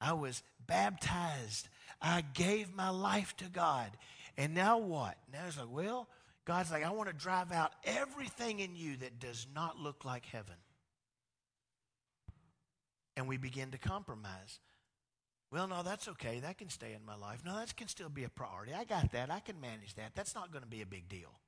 I 0.00 0.12
was 0.12 0.42
baptized. 0.66 1.68
I 2.00 2.22
gave 2.34 2.74
my 2.74 2.90
life 2.90 3.36
to 3.38 3.46
God. 3.46 3.90
And 4.36 4.54
now 4.54 4.78
what? 4.78 5.16
Now 5.32 5.40
it's 5.46 5.58
like, 5.58 5.70
well, 5.70 6.08
God's 6.44 6.70
like, 6.70 6.84
I 6.84 6.90
want 6.90 7.08
to 7.08 7.14
drive 7.14 7.52
out 7.52 7.72
everything 7.84 8.60
in 8.60 8.76
you 8.76 8.96
that 8.98 9.18
does 9.18 9.46
not 9.54 9.78
look 9.78 10.04
like 10.04 10.24
heaven. 10.26 10.54
And 13.16 13.26
we 13.26 13.36
begin 13.36 13.72
to 13.72 13.78
compromise. 13.78 14.60
Well, 15.50 15.66
no, 15.66 15.82
that's 15.82 16.08
okay. 16.08 16.40
That 16.40 16.58
can 16.58 16.68
stay 16.68 16.92
in 16.92 17.04
my 17.04 17.16
life. 17.16 17.42
No, 17.44 17.56
that 17.56 17.74
can 17.74 17.88
still 17.88 18.08
be 18.08 18.24
a 18.24 18.28
priority. 18.28 18.72
I 18.74 18.84
got 18.84 19.12
that. 19.12 19.30
I 19.30 19.40
can 19.40 19.60
manage 19.60 19.94
that. 19.94 20.12
That's 20.14 20.34
not 20.34 20.52
going 20.52 20.62
to 20.62 20.68
be 20.68 20.82
a 20.82 20.86
big 20.86 21.08
deal. 21.08 21.40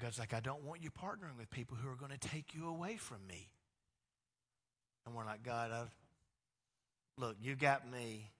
God's 0.00 0.18
like, 0.18 0.34
I 0.34 0.40
don't 0.40 0.64
want 0.64 0.82
you 0.82 0.90
partnering 0.90 1.38
with 1.38 1.50
people 1.50 1.76
who 1.76 1.88
are 1.88 1.96
going 1.96 2.10
to 2.10 2.18
take 2.18 2.54
you 2.54 2.68
away 2.68 2.96
from 2.96 3.26
me. 3.26 3.48
And 5.06 5.14
we're 5.14 5.24
like, 5.24 5.42
God, 5.42 5.70
I've, 5.72 5.94
Look, 7.18 7.36
you 7.40 7.54
got 7.54 7.90
me. 7.90 8.30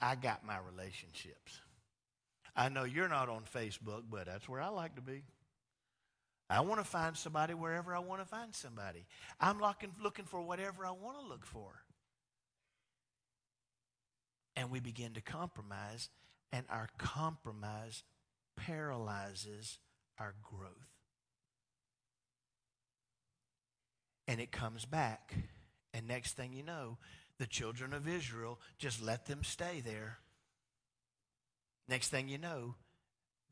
I 0.00 0.14
got 0.14 0.44
my 0.44 0.58
relationships. 0.58 1.60
I 2.56 2.68
know 2.68 2.84
you're 2.84 3.08
not 3.08 3.28
on 3.28 3.42
Facebook, 3.52 4.02
but 4.10 4.26
that's 4.26 4.48
where 4.48 4.60
I 4.60 4.68
like 4.68 4.94
to 4.96 5.02
be. 5.02 5.22
I 6.50 6.60
want 6.60 6.80
to 6.80 6.84
find 6.84 7.16
somebody 7.16 7.54
wherever 7.54 7.94
I 7.94 8.00
want 8.00 8.20
to 8.20 8.26
find 8.26 8.54
somebody. 8.54 9.06
I'm 9.40 9.60
looking, 9.60 9.90
looking 10.02 10.26
for 10.26 10.42
whatever 10.42 10.84
I 10.84 10.90
want 10.90 11.18
to 11.20 11.26
look 11.26 11.46
for. 11.46 11.70
And 14.56 14.70
we 14.70 14.78
begin 14.78 15.14
to 15.14 15.20
compromise, 15.20 16.10
and 16.52 16.64
our 16.70 16.88
compromise 16.98 18.04
paralyzes 18.56 19.78
our 20.18 20.34
growth. 20.42 20.70
And 24.28 24.40
it 24.40 24.52
comes 24.52 24.84
back. 24.84 25.34
And 25.92 26.06
next 26.06 26.36
thing 26.36 26.52
you 26.52 26.62
know, 26.62 26.98
the 27.38 27.46
children 27.46 27.92
of 27.92 28.08
Israel, 28.08 28.60
just 28.78 29.02
let 29.02 29.26
them 29.26 29.42
stay 29.42 29.82
there. 29.84 30.18
Next 31.88 32.08
thing 32.08 32.28
you 32.28 32.38
know, 32.38 32.76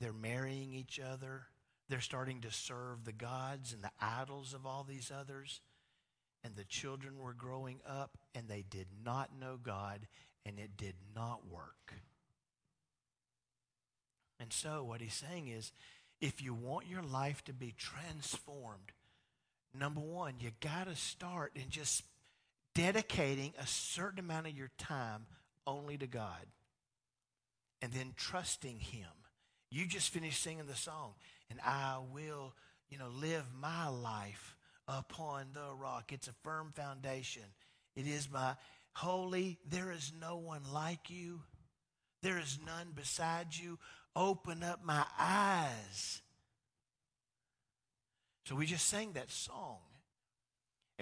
they're 0.00 0.12
marrying 0.12 0.72
each 0.72 0.98
other. 1.00 1.42
They're 1.88 2.00
starting 2.00 2.40
to 2.42 2.50
serve 2.50 3.04
the 3.04 3.12
gods 3.12 3.72
and 3.72 3.82
the 3.82 3.90
idols 4.00 4.54
of 4.54 4.64
all 4.66 4.84
these 4.84 5.12
others. 5.14 5.60
And 6.44 6.56
the 6.56 6.64
children 6.64 7.18
were 7.18 7.34
growing 7.34 7.80
up 7.86 8.18
and 8.34 8.48
they 8.48 8.64
did 8.68 8.88
not 9.04 9.30
know 9.38 9.58
God 9.62 10.06
and 10.44 10.58
it 10.58 10.76
did 10.76 10.94
not 11.14 11.46
work. 11.48 11.94
And 14.40 14.52
so, 14.52 14.82
what 14.82 15.00
he's 15.00 15.14
saying 15.14 15.48
is 15.48 15.70
if 16.20 16.42
you 16.42 16.52
want 16.52 16.88
your 16.88 17.02
life 17.02 17.44
to 17.44 17.52
be 17.52 17.74
transformed, 17.76 18.92
number 19.72 20.00
one, 20.00 20.34
you 20.40 20.50
got 20.60 20.88
to 20.88 20.96
start 20.96 21.52
and 21.54 21.70
just 21.70 22.02
dedicating 22.74 23.52
a 23.58 23.66
certain 23.66 24.18
amount 24.18 24.46
of 24.46 24.56
your 24.56 24.70
time 24.78 25.26
only 25.66 25.98
to 25.98 26.06
God 26.06 26.46
and 27.80 27.92
then 27.92 28.12
trusting 28.16 28.78
Him 28.78 29.08
You 29.72 29.86
just 29.86 30.10
finished 30.10 30.42
singing 30.42 30.66
the 30.66 30.76
song, 30.76 31.14
and 31.48 31.58
I 31.64 31.96
will, 32.12 32.52
you 32.90 32.98
know, 32.98 33.08
live 33.08 33.44
my 33.58 33.88
life 33.88 34.54
upon 34.86 35.46
the 35.54 35.72
rock. 35.74 36.12
It's 36.12 36.28
a 36.28 36.34
firm 36.44 36.72
foundation. 36.76 37.44
It 37.96 38.06
is 38.06 38.30
my 38.30 38.54
holy. 38.92 39.58
There 39.66 39.90
is 39.90 40.12
no 40.20 40.36
one 40.36 40.60
like 40.74 41.08
you. 41.08 41.40
There 42.22 42.38
is 42.38 42.58
none 42.66 42.88
beside 42.94 43.56
you. 43.56 43.78
Open 44.14 44.62
up 44.62 44.84
my 44.84 45.06
eyes. 45.18 46.20
So 48.44 48.54
we 48.54 48.66
just 48.66 48.86
sang 48.86 49.12
that 49.14 49.30
song, 49.30 49.78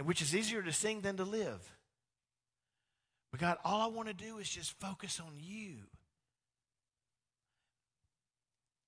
and 0.01 0.09
which 0.09 0.23
is 0.23 0.35
easier 0.35 0.63
to 0.63 0.73
sing 0.73 1.03
than 1.03 1.19
to 1.19 1.25
live. 1.25 1.61
But 3.31 3.39
God, 3.39 3.59
all 3.63 3.83
I 3.83 3.95
want 3.95 4.09
to 4.09 4.15
do 4.15 4.39
is 4.39 4.49
just 4.49 4.73
focus 4.81 5.21
on 5.21 5.35
you. 5.39 5.75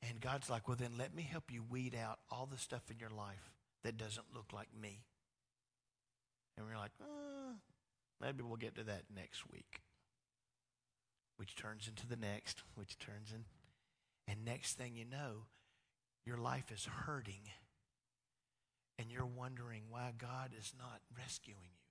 And 0.09 0.23
God's 0.23 0.49
like, 0.49 0.67
well, 0.67 0.77
then 0.81 0.93
let 0.97 1.15
me 1.15 1.23
help 1.23 1.53
you 1.53 1.63
weed 1.69 1.95
out 1.95 2.21
all 2.31 2.49
the 2.51 2.57
stuff 2.57 2.91
in 2.91 2.99
your 2.99 3.11
life 3.11 3.53
that 3.85 3.99
doesn't 3.99 4.35
look 4.35 4.55
like 4.55 4.69
me. 4.81 5.03
And 6.57 6.67
we're 6.67 6.79
like, 6.79 6.93
uh, 6.99 7.57
maybe 8.19 8.43
we'll 8.43 8.57
get 8.57 8.77
to 8.77 8.85
that 8.85 9.03
next 9.15 9.43
week. 9.53 9.83
Which 11.37 11.55
turns 11.57 11.89
into 11.89 12.07
the 12.07 12.17
next, 12.17 12.63
which 12.75 12.99
turns 12.99 13.33
in. 13.33 13.45
And 14.27 14.47
next 14.47 14.79
thing 14.79 14.97
you 14.97 15.05
know, 15.05 15.45
your 16.25 16.39
life 16.39 16.73
is 16.73 16.87
hurting. 16.87 17.51
And 19.03 19.11
you're 19.11 19.27
wondering 19.27 19.83
why 19.91 20.13
God 20.17 20.53
is 20.57 20.73
not 20.79 21.01
rescuing 21.19 21.59
you. 21.59 21.91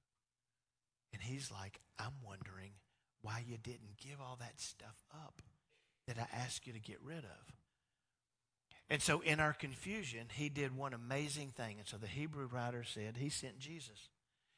And 1.11 1.21
he's 1.21 1.51
like, 1.51 1.81
I'm 1.99 2.13
wondering 2.25 2.71
why 3.21 3.43
you 3.45 3.57
didn't 3.57 3.97
give 4.01 4.21
all 4.21 4.37
that 4.39 4.61
stuff 4.61 4.95
up 5.13 5.41
that 6.07 6.17
I 6.17 6.25
asked 6.33 6.65
you 6.65 6.71
to 6.71 6.79
get 6.79 6.99
rid 7.03 7.25
of. 7.25 7.53
And 8.89 9.01
so, 9.01 9.19
in 9.19 9.41
our 9.41 9.51
confusion, 9.51 10.27
he 10.33 10.47
did 10.47 10.73
one 10.73 10.93
amazing 10.93 11.49
thing. 11.49 11.79
And 11.79 11.87
so, 11.87 11.97
the 11.97 12.07
Hebrew 12.07 12.47
writer 12.47 12.85
said 12.85 13.17
he 13.17 13.27
sent 13.27 13.59
Jesus. 13.59 14.07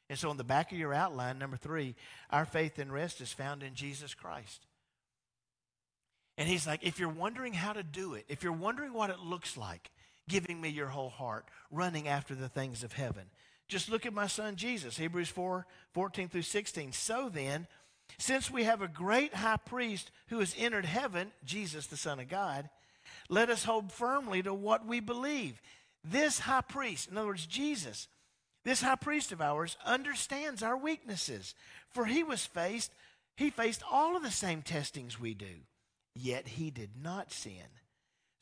And 0.08 0.16
so, 0.16 0.30
on 0.30 0.36
the 0.36 0.44
back 0.44 0.70
of 0.70 0.78
your 0.78 0.94
outline, 0.94 1.40
number 1.40 1.56
three, 1.56 1.96
our 2.30 2.44
faith 2.44 2.78
and 2.78 2.92
rest 2.92 3.20
is 3.20 3.32
found 3.32 3.64
in 3.64 3.74
Jesus 3.74 4.14
Christ. 4.14 4.64
And 6.38 6.48
he's 6.48 6.68
like, 6.68 6.84
if 6.84 7.00
you're 7.00 7.08
wondering 7.08 7.52
how 7.52 7.72
to 7.72 7.82
do 7.82 8.14
it, 8.14 8.26
if 8.28 8.44
you're 8.44 8.52
wondering 8.52 8.92
what 8.92 9.10
it 9.10 9.18
looks 9.18 9.56
like, 9.56 9.90
giving 10.28 10.60
me 10.60 10.68
your 10.68 10.88
whole 10.88 11.10
heart, 11.10 11.46
running 11.70 12.08
after 12.08 12.34
the 12.34 12.48
things 12.48 12.82
of 12.82 12.92
heaven, 12.92 13.24
just 13.68 13.88
look 13.88 14.06
at 14.06 14.12
my 14.12 14.26
son 14.26 14.56
Jesus, 14.56 14.96
Hebrews 14.96 15.28
4 15.28 15.66
14 15.92 16.28
through 16.28 16.42
16. 16.42 16.92
So 16.92 17.28
then, 17.28 17.66
since 18.18 18.50
we 18.50 18.64
have 18.64 18.82
a 18.82 18.88
great 18.88 19.34
high 19.34 19.56
priest 19.56 20.10
who 20.28 20.38
has 20.40 20.54
entered 20.58 20.84
heaven, 20.84 21.32
Jesus, 21.44 21.86
the 21.86 21.96
Son 21.96 22.20
of 22.20 22.28
God, 22.28 22.68
let 23.28 23.50
us 23.50 23.64
hold 23.64 23.92
firmly 23.92 24.42
to 24.42 24.52
what 24.52 24.86
we 24.86 25.00
believe. 25.00 25.60
This 26.04 26.40
high 26.40 26.60
priest, 26.60 27.08
in 27.10 27.16
other 27.16 27.28
words, 27.28 27.46
Jesus, 27.46 28.08
this 28.64 28.82
high 28.82 28.96
priest 28.96 29.32
of 29.32 29.40
ours 29.40 29.76
understands 29.84 30.62
our 30.62 30.76
weaknesses, 30.76 31.54
for 31.90 32.06
he 32.06 32.22
was 32.22 32.44
faced, 32.44 32.92
he 33.36 33.50
faced 33.50 33.82
all 33.90 34.16
of 34.16 34.22
the 34.22 34.30
same 34.30 34.62
testings 34.62 35.18
we 35.18 35.34
do, 35.34 35.62
yet 36.14 36.46
he 36.48 36.70
did 36.70 36.90
not 37.02 37.32
sin. 37.32 37.80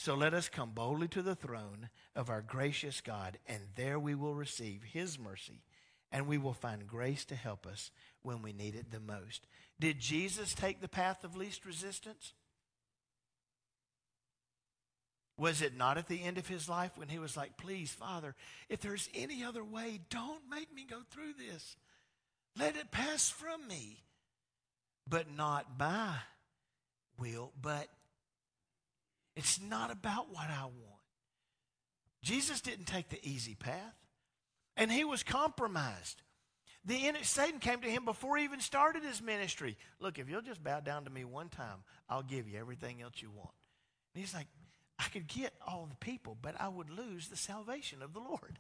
So 0.03 0.17
let 0.17 0.35
us 0.35 0.49
come 0.49 0.73
boldly 0.73 1.07
to 1.07 1.23
the 1.23 1.37
throne 1.37 1.89
of 2.17 2.29
our 2.29 2.43
gracious 2.43 3.01
God, 3.01 3.39
and 3.47 3.61
there 3.77 4.01
we 4.01 4.17
will 4.17 4.35
receive 4.35 4.83
his 4.83 5.17
mercy, 5.17 5.63
and 6.11 6.27
we 6.27 6.39
will 6.39 6.55
find 6.55 6.89
grace 6.89 7.25
to 7.27 7.37
help 7.37 7.69
us 7.69 7.93
when 8.21 8.43
we 8.43 8.53
need 8.53 8.75
it 8.75 8.91
the 8.91 8.99
most. 8.99 9.47
Did 9.79 10.01
Jesus 10.01 10.55
take 10.55 10.81
the 10.81 10.89
path 10.89 11.23
of 11.23 11.37
least 11.37 11.65
resistance? 11.65 12.33
Was 15.39 15.63
it 15.63 15.77
not 15.79 15.99
at 15.99 16.09
the 16.09 16.25
end 16.25 16.37
of 16.37 16.49
his 16.49 16.69
life 16.69 16.99
when 16.99 17.09
he 17.09 17.21
was 17.21 17.37
like, 17.37 17.57
Please, 17.57 17.93
Father, 17.93 18.35
if 18.69 18.81
there's 18.81 19.09
any 19.15 19.45
other 19.45 19.63
way, 19.63 20.01
don't 20.11 20.51
make 20.51 20.75
me 20.75 20.85
go 20.85 20.99
through 21.13 21.35
this. 21.39 21.77
Let 22.59 22.75
it 22.75 22.91
pass 22.91 23.31
from 23.31 23.69
me. 23.69 24.03
But 25.09 25.33
not 25.33 25.79
my 25.79 26.17
will, 27.17 27.53
but 27.63 27.87
it's 29.37 29.61
not 29.61 29.91
about 29.91 30.33
what 30.33 30.49
I 30.49 30.65
want. 30.65 30.77
Jesus 32.23 32.61
didn't 32.61 32.87
take 32.87 33.09
the 33.09 33.27
easy 33.27 33.55
path, 33.55 33.97
and 34.77 34.91
he 34.91 35.05
was 35.05 35.23
compromised. 35.23 36.23
The 36.85 37.13
Satan 37.23 37.61
came 37.61 37.81
to 37.81 37.89
him 37.91 38.05
before 38.05 38.37
he 38.37 38.45
even 38.45 38.61
started 38.61 39.05
his 39.05 39.23
ministry. 39.23 39.77
Look, 40.01 40.19
if 40.19 40.29
you'll 40.29 40.43
just 40.43 40.63
bow 40.63 40.81
down 40.81 41.05
to 41.05 41.11
me 41.11 41.25
one 41.25 41.49
time, 41.49 41.85
I'll 42.09 42.23
give 42.23 42.49
you 42.49 42.59
everything 42.59 43.01
else 43.01 43.15
you 43.21 43.31
want. 43.31 43.53
And 44.15 44.23
he's 44.23 44.35
like, 44.35 44.49
I 44.99 45.05
could 45.05 45.27
get 45.27 45.53
all 45.67 45.87
the 45.89 45.97
people, 45.97 46.37
but 46.41 46.61
I 46.61 46.69
would 46.69 46.91
lose 46.91 47.29
the 47.29 47.37
salvation 47.37 48.03
of 48.03 48.13
the 48.13 48.21
Lord. 48.21 48.59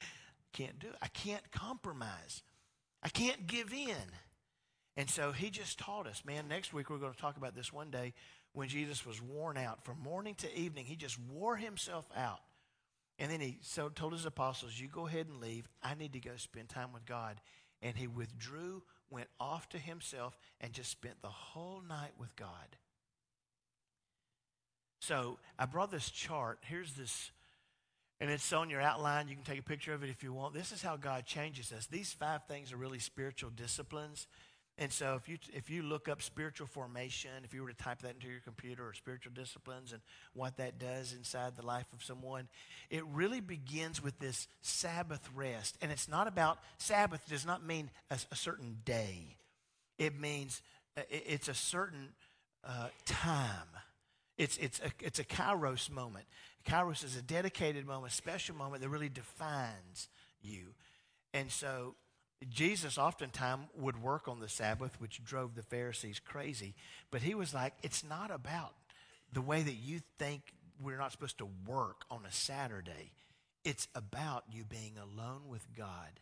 Can't 0.52 0.78
do 0.78 0.88
it. 0.88 0.96
I 1.02 1.08
can't 1.08 1.50
compromise. 1.52 2.42
I 3.02 3.08
can't 3.08 3.46
give 3.46 3.72
in. 3.72 4.10
And 4.96 5.10
so 5.10 5.32
he 5.32 5.50
just 5.50 5.78
taught 5.78 6.06
us, 6.06 6.24
man. 6.24 6.48
Next 6.48 6.72
week 6.72 6.88
we're 6.88 6.98
going 6.98 7.12
to 7.12 7.20
talk 7.20 7.36
about 7.36 7.54
this 7.54 7.72
one 7.72 7.90
day 7.90 8.14
when 8.56 8.68
Jesus 8.68 9.04
was 9.04 9.20
worn 9.20 9.58
out. 9.58 9.84
From 9.84 10.00
morning 10.02 10.34
to 10.36 10.58
evening, 10.58 10.86
he 10.86 10.96
just 10.96 11.18
wore 11.30 11.56
himself 11.56 12.06
out. 12.16 12.40
And 13.18 13.30
then 13.30 13.38
he 13.38 13.58
so 13.60 13.90
told 13.90 14.14
his 14.14 14.24
apostles, 14.24 14.80
You 14.80 14.88
go 14.88 15.06
ahead 15.06 15.26
and 15.26 15.42
leave. 15.42 15.68
I 15.82 15.94
need 15.94 16.14
to 16.14 16.20
go 16.20 16.30
spend 16.36 16.70
time 16.70 16.90
with 16.94 17.04
God. 17.04 17.38
And 17.82 17.94
he 17.98 18.06
withdrew, 18.06 18.82
went 19.10 19.28
off 19.38 19.68
to 19.70 19.78
himself, 19.78 20.38
and 20.58 20.72
just 20.72 20.90
spent 20.90 21.20
the 21.20 21.28
whole 21.28 21.82
night 21.86 22.12
with 22.18 22.34
God. 22.34 22.48
So 25.00 25.38
I 25.58 25.66
brought 25.66 25.90
this 25.90 26.10
chart. 26.10 26.58
Here's 26.62 26.94
this, 26.94 27.32
and 28.20 28.30
it's 28.30 28.54
on 28.54 28.70
your 28.70 28.80
outline. 28.80 29.28
You 29.28 29.34
can 29.34 29.44
take 29.44 29.60
a 29.60 29.62
picture 29.62 29.92
of 29.92 30.02
it 30.02 30.08
if 30.08 30.22
you 30.22 30.32
want. 30.32 30.54
This 30.54 30.72
is 30.72 30.80
how 30.80 30.96
God 30.96 31.26
changes 31.26 31.72
us. 31.72 31.86
These 31.86 32.14
five 32.14 32.44
things 32.48 32.72
are 32.72 32.78
really 32.78 33.00
spiritual 33.00 33.50
disciplines 33.50 34.26
and 34.78 34.92
so 34.92 35.14
if 35.14 35.26
you, 35.26 35.38
if 35.54 35.70
you 35.70 35.82
look 35.82 36.06
up 36.06 36.20
spiritual 36.20 36.66
formation, 36.66 37.30
if 37.44 37.54
you 37.54 37.62
were 37.62 37.70
to 37.70 37.76
type 37.76 38.02
that 38.02 38.14
into 38.14 38.28
your 38.28 38.40
computer 38.40 38.86
or 38.86 38.92
spiritual 38.92 39.32
disciplines 39.34 39.92
and 39.92 40.02
what 40.34 40.58
that 40.58 40.78
does 40.78 41.14
inside 41.14 41.56
the 41.56 41.64
life 41.64 41.86
of 41.94 42.04
someone, 42.04 42.48
it 42.90 43.02
really 43.06 43.40
begins 43.40 44.02
with 44.02 44.18
this 44.18 44.48
Sabbath 44.60 45.26
rest. 45.34 45.78
And 45.80 45.90
it's 45.90 46.08
not 46.08 46.28
about, 46.28 46.58
Sabbath 46.76 47.26
does 47.26 47.46
not 47.46 47.64
mean 47.64 47.90
a, 48.10 48.18
a 48.30 48.36
certain 48.36 48.76
day. 48.84 49.38
It 49.98 50.20
means 50.20 50.60
uh, 50.98 51.02
it, 51.08 51.24
it's 51.26 51.48
a 51.48 51.54
certain 51.54 52.10
uh, 52.62 52.88
time. 53.06 53.68
It's, 54.36 54.58
it's, 54.58 54.78
a, 54.80 54.90
it's 55.00 55.18
a 55.18 55.24
kairos 55.24 55.90
moment. 55.90 56.26
Kairos 56.66 57.02
is 57.02 57.16
a 57.16 57.22
dedicated 57.22 57.86
moment, 57.86 58.12
special 58.12 58.54
moment 58.54 58.82
that 58.82 58.90
really 58.90 59.08
defines 59.08 60.08
you. 60.42 60.74
And 61.32 61.50
so 61.50 61.94
Jesus 62.48 62.98
oftentimes 62.98 63.66
would 63.76 64.02
work 64.02 64.28
on 64.28 64.40
the 64.40 64.48
Sabbath, 64.48 65.00
which 65.00 65.24
drove 65.24 65.54
the 65.54 65.62
Pharisees 65.62 66.20
crazy. 66.20 66.74
But 67.10 67.22
he 67.22 67.34
was 67.34 67.54
like, 67.54 67.72
it's 67.82 68.04
not 68.04 68.30
about 68.30 68.74
the 69.32 69.40
way 69.40 69.62
that 69.62 69.74
you 69.74 70.00
think 70.18 70.52
we're 70.82 70.98
not 70.98 71.12
supposed 71.12 71.38
to 71.38 71.48
work 71.66 72.04
on 72.10 72.20
a 72.26 72.32
Saturday. 72.32 73.12
It's 73.64 73.88
about 73.94 74.44
you 74.52 74.64
being 74.64 74.94
alone 74.98 75.48
with 75.48 75.66
God. 75.76 76.20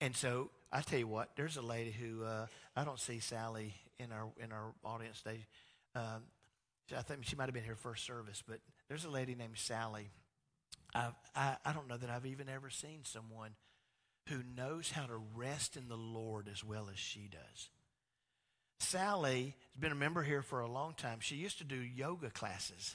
And 0.00 0.14
so 0.14 0.50
I 0.72 0.80
tell 0.80 0.98
you 0.98 1.08
what, 1.08 1.30
there's 1.36 1.56
a 1.56 1.62
lady 1.62 1.90
who 1.90 2.24
uh, 2.24 2.46
I 2.76 2.84
don't 2.84 3.00
see 3.00 3.18
Sally 3.20 3.74
in 3.98 4.12
our 4.12 4.28
in 4.42 4.52
our 4.52 4.74
audience 4.84 5.22
today. 5.22 5.46
Um, 5.94 6.22
I 6.96 7.02
think 7.02 7.24
she 7.24 7.36
might 7.36 7.44
have 7.44 7.54
been 7.54 7.64
here 7.64 7.76
first 7.76 8.04
service, 8.04 8.42
but 8.46 8.58
there's 8.88 9.04
a 9.04 9.10
lady 9.10 9.34
named 9.34 9.56
Sally. 9.56 10.10
i 10.94 11.08
I 11.34 11.56
I 11.64 11.72
don't 11.72 11.88
know 11.88 11.96
that 11.96 12.10
I've 12.10 12.26
even 12.26 12.48
ever 12.48 12.70
seen 12.70 13.00
someone 13.04 13.50
who 14.28 14.42
knows 14.56 14.90
how 14.90 15.06
to 15.06 15.20
rest 15.34 15.76
in 15.76 15.88
the 15.88 15.96
Lord 15.96 16.48
as 16.50 16.64
well 16.64 16.88
as 16.90 16.98
she 16.98 17.28
does. 17.30 17.68
Sally 18.80 19.54
has 19.72 19.80
been 19.80 19.92
a 19.92 19.96
member 19.96 20.22
here 20.22 20.42
for 20.42 20.60
a 20.60 20.70
long 20.70 20.94
time. 20.94 21.18
She 21.20 21.36
used 21.36 21.58
to 21.58 21.64
do 21.64 21.76
yoga 21.76 22.30
classes 22.30 22.94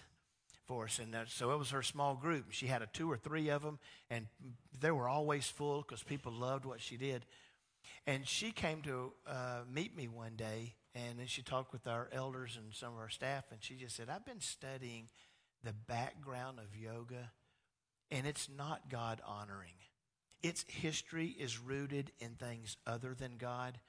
for 0.66 0.86
us, 0.86 1.00
and 1.00 1.16
so 1.28 1.52
it 1.52 1.58
was 1.58 1.72
her 1.72 1.82
small 1.82 2.16
group. 2.16 2.52
She 2.52 2.68
had 2.68 2.82
a 2.82 2.88
two 2.88 3.12
or 3.12 3.18
three 3.18 3.50
of 3.50 3.64
them, 3.64 3.80
and 4.10 4.28
they 4.80 4.92
were 4.92 5.08
always 5.08 5.48
full 5.48 5.82
because 5.82 6.04
people 6.04 6.32
loved 6.32 6.66
what 6.66 6.82
she 6.82 6.98
did. 6.98 7.26
And 8.06 8.28
she 8.28 8.52
came 8.52 8.82
to 8.84 9.14
uh, 9.28 9.62
meet 9.72 9.96
me 9.96 10.08
one 10.08 10.36
day, 10.36 10.76
and 10.94 11.20
then 11.20 11.28
she 11.28 11.42
talked 11.42 11.72
with 11.74 11.88
our 11.88 12.08
elders 12.12 12.58
and 12.58 12.74
some 12.74 12.94
of 12.94 13.00
our 13.00 13.10
staff, 13.10 13.46
and 13.52 13.64
she 13.64 13.76
just 13.76 13.96
said, 13.96 14.10
"I've 14.10 14.26
been 14.26 14.42
studying 14.42 15.10
the 15.64 15.74
background 15.74 16.60
of 16.60 16.76
yoga, 16.80 17.32
and 18.12 18.28
it's 18.28 18.48
not 18.50 18.90
God 18.90 19.22
honoring." 19.26 19.74
Its 20.42 20.66
history 20.68 21.28
is 21.28 21.60
rooted 21.60 22.12
in 22.20 22.32
things 22.32 22.78
other 22.88 23.14
than 23.14 23.38
God. 23.38 23.80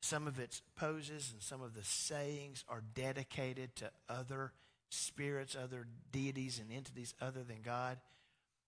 Some 0.00 0.26
of 0.26 0.38
its 0.38 0.62
poses 0.76 1.30
and 1.32 1.42
some 1.42 1.60
of 1.60 1.74
the 1.74 1.84
sayings 1.84 2.64
are 2.68 2.82
dedicated 2.94 3.74
to 3.76 3.90
other 4.08 4.52
spirits, 4.90 5.56
other 5.56 5.86
deities, 6.12 6.60
and 6.60 6.72
entities 6.72 7.14
other 7.20 7.42
than 7.42 7.62
God. 7.62 7.98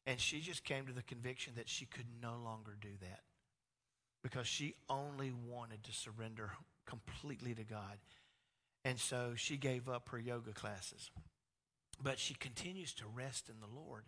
And 0.06 0.18
she 0.20 0.40
just 0.40 0.64
came 0.64 0.86
to 0.86 0.92
the 0.92 1.02
conviction 1.02 1.54
that 1.56 1.68
she 1.68 1.86
could 1.86 2.06
no 2.20 2.36
longer 2.42 2.76
do 2.80 2.90
that 3.00 3.20
because 4.22 4.46
she 4.46 4.74
only 4.88 5.32
wanted 5.48 5.84
to 5.84 5.92
surrender 5.92 6.50
completely 6.86 7.54
to 7.54 7.64
God. 7.64 7.98
And 8.84 8.98
so 8.98 9.32
she 9.36 9.56
gave 9.56 9.88
up 9.88 10.08
her 10.10 10.18
yoga 10.18 10.52
classes. 10.52 11.10
But 12.02 12.18
she 12.18 12.34
continues 12.34 12.94
to 12.94 13.04
rest 13.06 13.48
in 13.48 13.60
the 13.60 13.80
Lord. 13.80 14.04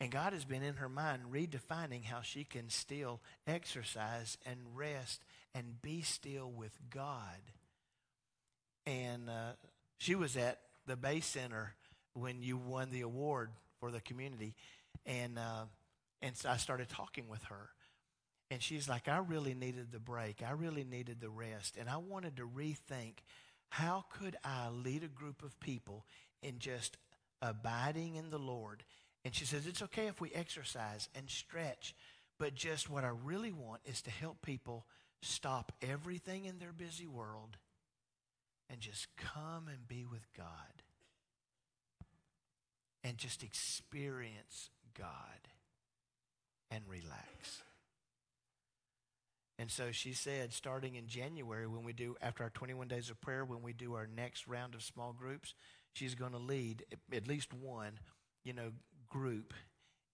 And 0.00 0.10
God 0.10 0.32
has 0.34 0.44
been 0.44 0.62
in 0.62 0.74
her 0.74 0.88
mind 0.88 1.22
redefining 1.32 2.04
how 2.04 2.20
she 2.20 2.44
can 2.44 2.68
still 2.68 3.20
exercise 3.46 4.36
and 4.44 4.58
rest 4.74 5.24
and 5.54 5.80
be 5.80 6.02
still 6.02 6.50
with 6.50 6.76
God. 6.90 7.40
And 8.84 9.30
uh, 9.30 9.52
she 9.98 10.14
was 10.14 10.36
at 10.36 10.60
the 10.86 10.96
Bay 10.96 11.20
Center 11.20 11.74
when 12.12 12.42
you 12.42 12.56
won 12.56 12.90
the 12.90 13.00
award 13.00 13.50
for 13.80 13.90
the 13.90 14.00
community. 14.00 14.54
And, 15.06 15.38
uh, 15.38 15.64
and 16.20 16.36
so 16.36 16.50
I 16.50 16.58
started 16.58 16.88
talking 16.88 17.28
with 17.28 17.42
her. 17.44 17.70
And 18.50 18.62
she's 18.62 18.88
like, 18.88 19.08
I 19.08 19.18
really 19.18 19.54
needed 19.54 19.92
the 19.92 19.98
break. 19.98 20.42
I 20.46 20.52
really 20.52 20.84
needed 20.84 21.20
the 21.20 21.30
rest. 21.30 21.76
And 21.78 21.88
I 21.88 21.96
wanted 21.96 22.36
to 22.36 22.46
rethink 22.46 23.14
how 23.70 24.04
could 24.10 24.36
I 24.44 24.68
lead 24.68 25.02
a 25.02 25.08
group 25.08 25.42
of 25.42 25.58
people 25.58 26.04
in 26.42 26.58
just 26.58 26.96
abiding 27.42 28.14
in 28.16 28.30
the 28.30 28.38
Lord? 28.38 28.84
And 29.26 29.34
she 29.34 29.44
says, 29.44 29.66
it's 29.66 29.82
okay 29.82 30.06
if 30.06 30.20
we 30.20 30.30
exercise 30.32 31.08
and 31.16 31.28
stretch, 31.28 31.96
but 32.38 32.54
just 32.54 32.88
what 32.88 33.02
I 33.02 33.10
really 33.24 33.50
want 33.50 33.80
is 33.84 34.00
to 34.02 34.10
help 34.12 34.40
people 34.40 34.86
stop 35.20 35.72
everything 35.82 36.44
in 36.44 36.60
their 36.60 36.72
busy 36.72 37.08
world 37.08 37.56
and 38.70 38.78
just 38.78 39.08
come 39.16 39.66
and 39.66 39.88
be 39.88 40.04
with 40.04 40.24
God 40.36 40.46
and 43.02 43.18
just 43.18 43.42
experience 43.42 44.70
God 44.96 45.08
and 46.70 46.84
relax. 46.88 47.64
And 49.58 49.72
so 49.72 49.90
she 49.90 50.12
said, 50.12 50.52
starting 50.52 50.94
in 50.94 51.08
January, 51.08 51.66
when 51.66 51.82
we 51.82 51.92
do, 51.92 52.14
after 52.22 52.44
our 52.44 52.50
21 52.50 52.86
days 52.86 53.10
of 53.10 53.20
prayer, 53.20 53.44
when 53.44 53.62
we 53.62 53.72
do 53.72 53.94
our 53.94 54.06
next 54.06 54.46
round 54.46 54.76
of 54.76 54.84
small 54.84 55.12
groups, 55.12 55.54
she's 55.94 56.14
going 56.14 56.30
to 56.30 56.38
lead 56.38 56.84
at 57.12 57.26
least 57.26 57.52
one, 57.52 57.98
you 58.44 58.52
know, 58.52 58.70
group 59.16 59.54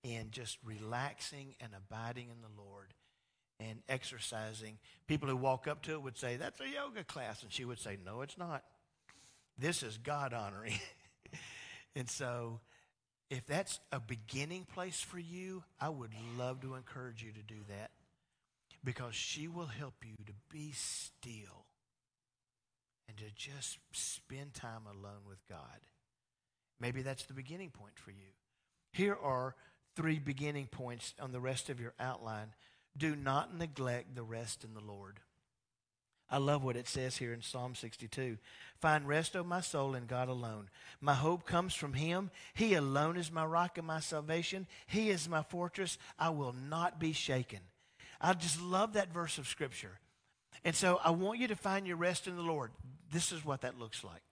in 0.05 0.28
just 0.30 0.59
relaxing 0.64 1.55
and 1.61 1.72
abiding 1.76 2.28
in 2.28 2.40
the 2.40 2.62
Lord 2.62 2.94
and 3.59 3.80
exercising. 3.88 4.78
People 5.07 5.28
who 5.28 5.36
walk 5.36 5.66
up 5.66 5.82
to 5.82 5.92
it 5.92 6.03
would 6.03 6.16
say, 6.16 6.36
That's 6.36 6.61
a 6.61 6.68
yoga 6.68 7.05
class. 7.05 7.42
And 7.42 7.53
she 7.53 7.64
would 7.64 7.80
say, 7.80 7.98
No, 8.05 8.22
it's 8.22 8.38
not. 8.38 8.62
This 9.59 9.82
is 9.82 9.98
God 9.98 10.32
honoring. 10.32 10.78
and 11.96 12.09
so, 12.09 12.61
if 13.28 13.46
that's 13.46 13.80
a 13.90 13.98
beginning 13.98 14.66
place 14.72 15.00
for 15.00 15.18
you, 15.18 15.64
I 15.80 15.88
would 15.88 16.12
love 16.38 16.61
to 16.61 16.74
encourage 16.74 17.22
you 17.22 17.32
to 17.32 17.42
do 17.42 17.61
that 17.68 17.90
because 18.84 19.14
she 19.14 19.48
will 19.48 19.66
help 19.66 19.94
you 20.05 20.14
to 20.26 20.32
be 20.50 20.72
still 20.74 21.66
and 23.09 23.16
to 23.16 23.24
just 23.34 23.78
spend 23.92 24.55
time 24.55 24.82
alone 24.86 25.22
with 25.28 25.38
God. 25.48 25.80
Maybe 26.80 27.03
that's 27.03 27.24
the 27.24 27.34
beginning 27.34 27.70
point 27.70 27.94
for 27.96 28.11
you. 28.11 28.32
Here 28.93 29.16
are 29.20 29.55
three 29.97 30.18
beginning 30.18 30.66
points 30.66 31.14
on 31.20 31.32
the 31.32 31.40
rest 31.40 31.70
of 31.70 31.80
your 31.80 31.95
outline. 31.99 32.55
Do 32.97 33.16
not 33.16 33.57
neglect 33.57 34.14
the 34.14 34.22
rest 34.22 34.64
in 34.64 34.74
the 34.74 34.80
Lord. 34.80 35.20
I 36.32 36.38
love 36.38 36.64
what 36.64 36.76
it 36.76 36.88
says 36.88 37.18
here 37.18 37.34
in 37.34 37.43
Psalm 37.43 37.74
62. 37.74 38.38
Find 38.80 39.07
rest, 39.07 39.36
O 39.36 39.45
my 39.45 39.61
soul, 39.61 39.95
in 39.95 40.07
God 40.07 40.28
alone. 40.28 40.70
My 41.01 41.12
hope 41.14 41.45
comes 41.45 41.74
from 41.74 41.93
Him. 41.93 42.30
He 42.55 42.72
alone 42.74 43.18
is 43.18 43.30
my 43.30 43.45
rock 43.45 43.76
and 43.76 43.86
my 43.86 44.01
salvation. 44.01 44.66
He 44.86 45.11
is 45.11 45.28
my 45.28 45.43
fortress. 45.43 45.99
I 46.18 46.30
will 46.30 46.55
not 46.55 46.99
be 46.99 47.12
shaken. 47.12 47.61
I 48.18 48.32
just 48.32 48.62
love 48.62 48.95
that 48.95 49.12
verse 49.12 49.36
of 49.36 49.47
Scripture. 49.47 50.01
And 50.64 50.74
so 50.74 51.01
I 51.05 51.11
want 51.11 51.38
you 51.38 51.49
to 51.49 51.57
find 51.57 51.86
your 51.86 51.97
rest 51.97 52.26
in 52.26 52.36
the 52.36 52.43
Lord. 52.43 52.70
This 53.12 53.30
is 53.30 53.45
what 53.45 53.61
that 53.62 53.78
looks 53.78 54.03
like. 54.03 54.22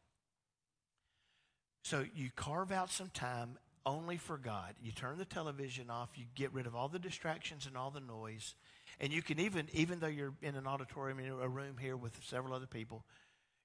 So 1.85 2.05
you 2.15 2.31
carve 2.35 2.73
out 2.73 2.91
some 2.91 3.11
time 3.13 3.59
only 3.87 4.17
for 4.17 4.37
God. 4.37 4.75
You 4.83 4.93
turn 4.93 5.19
the 5.19 5.25
television 5.25 5.91
off, 5.91 6.11
you 6.17 6.27
get 6.35 6.53
rid 6.53 6.67
of 6.67 6.75
all 6.75 6.89
the 6.89 6.99
distractions 6.99 7.67
and 7.67 7.77
all 7.77 7.91
the 7.91 8.01
noise. 8.01 8.55
And 8.99 9.13
you 9.13 9.23
can 9.23 9.41
even, 9.41 9.69
even 9.73 10.01
though 10.01 10.07
you're 10.07 10.35
in 10.43 10.57
an 10.57 10.67
auditorium, 10.67 11.19
in 11.21 11.31
a 11.31 11.49
room 11.49 11.77
here 11.79 11.97
with 11.97 12.19
several 12.25 12.55
other 12.55 12.67
people, 12.67 13.05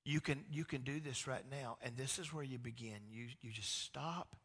you 0.06 0.22
can, 0.22 0.46
you 0.52 0.64
can 0.64 0.82
do 0.82 1.00
this 1.00 1.28
right 1.28 1.44
now. 1.50 1.78
And 1.82 1.98
this 1.98 2.20
is 2.20 2.32
where 2.34 2.44
you 2.44 2.58
begin. 2.58 3.00
You, 3.10 3.28
you 3.42 3.52
just 3.52 3.82
stop 3.84 4.36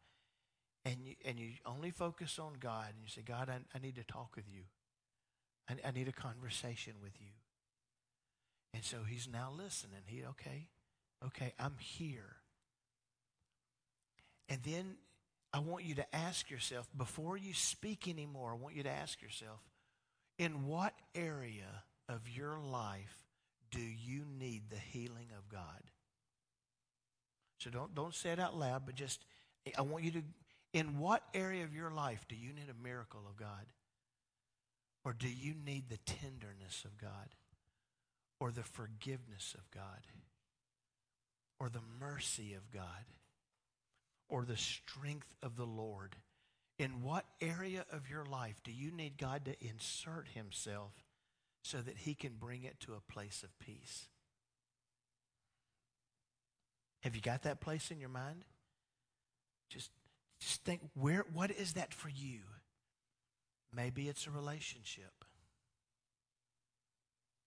and 0.83 0.97
you, 1.05 1.15
and 1.23 1.39
you 1.39 1.51
only 1.65 1.91
focus 1.91 2.39
on 2.39 2.53
God. 2.59 2.87
And 2.89 3.03
you 3.03 3.09
say, 3.09 3.21
God, 3.21 3.49
I, 3.49 3.59
I 3.75 3.79
need 3.79 3.95
to 3.95 4.03
talk 4.03 4.35
with 4.35 4.45
you. 4.51 4.63
I, 5.69 5.87
I 5.87 5.91
need 5.91 6.07
a 6.07 6.13
conversation 6.13 6.93
with 7.01 7.13
you. 7.19 7.27
And 8.73 8.83
so 8.83 8.99
he's 9.07 9.27
now 9.31 9.51
listening. 9.55 10.01
He, 10.05 10.23
okay, 10.25 10.67
okay, 11.25 11.53
I'm 11.59 11.75
here. 11.77 12.37
And 14.49 14.59
then 14.63 14.95
I 15.53 15.59
want 15.59 15.83
you 15.83 15.95
to 15.95 16.15
ask 16.15 16.49
yourself, 16.49 16.87
before 16.95 17.37
you 17.37 17.53
speak 17.53 18.07
anymore, 18.07 18.51
I 18.51 18.55
want 18.55 18.75
you 18.75 18.83
to 18.83 18.89
ask 18.89 19.21
yourself, 19.21 19.59
in 20.39 20.65
what 20.65 20.93
area 21.13 21.83
of 22.07 22.21
your 22.29 22.57
life 22.59 23.25
do 23.69 23.81
you 23.81 24.23
need 24.39 24.69
the 24.69 24.77
healing 24.77 25.27
of 25.37 25.49
God? 25.49 25.83
So 27.59 27.69
don't, 27.69 27.93
don't 27.93 28.15
say 28.15 28.31
it 28.31 28.39
out 28.39 28.57
loud, 28.57 28.83
but 28.85 28.95
just, 28.95 29.23
I 29.77 29.81
want 29.81 30.03
you 30.03 30.11
to, 30.11 30.23
in 30.73 30.97
what 30.97 31.23
area 31.33 31.63
of 31.63 31.75
your 31.75 31.91
life 31.91 32.25
do 32.27 32.35
you 32.35 32.53
need 32.53 32.69
a 32.69 32.83
miracle 32.83 33.21
of 33.29 33.35
God? 33.35 33.65
Or 35.03 35.13
do 35.13 35.27
you 35.27 35.53
need 35.65 35.89
the 35.89 35.97
tenderness 35.97 36.85
of 36.85 36.97
God? 36.97 37.35
Or 38.39 38.51
the 38.51 38.63
forgiveness 38.63 39.55
of 39.55 39.69
God? 39.71 40.07
Or 41.59 41.69
the 41.69 41.81
mercy 41.99 42.53
of 42.53 42.71
God? 42.71 43.05
Or 44.31 44.43
the 44.43 44.57
strength 44.57 45.35
of 45.43 45.57
the 45.57 45.65
Lord? 45.65 46.15
In 46.79 47.03
what 47.03 47.25
area 47.39 47.85
of 47.91 48.09
your 48.09 48.25
life 48.25 48.55
do 48.63 48.71
you 48.71 48.89
need 48.89 49.19
God 49.19 49.45
to 49.45 49.63
insert 49.63 50.29
himself 50.33 50.93
so 51.63 51.77
that 51.77 51.97
he 51.97 52.15
can 52.15 52.37
bring 52.39 52.63
it 52.63 52.79
to 52.79 52.93
a 52.93 53.11
place 53.11 53.43
of 53.43 53.59
peace? 53.59 54.07
Have 57.01 57.15
you 57.15 57.21
got 57.21 57.43
that 57.43 57.61
place 57.61 57.91
in 57.91 57.99
your 57.99 58.09
mind? 58.09 58.45
Just, 59.69 59.91
just 60.39 60.63
think, 60.63 60.81
where, 60.95 61.25
what 61.33 61.51
is 61.51 61.73
that 61.73 61.93
for 61.93 62.09
you? 62.09 62.39
Maybe 63.75 64.07
it's 64.07 64.27
a 64.27 64.31
relationship. 64.31 65.25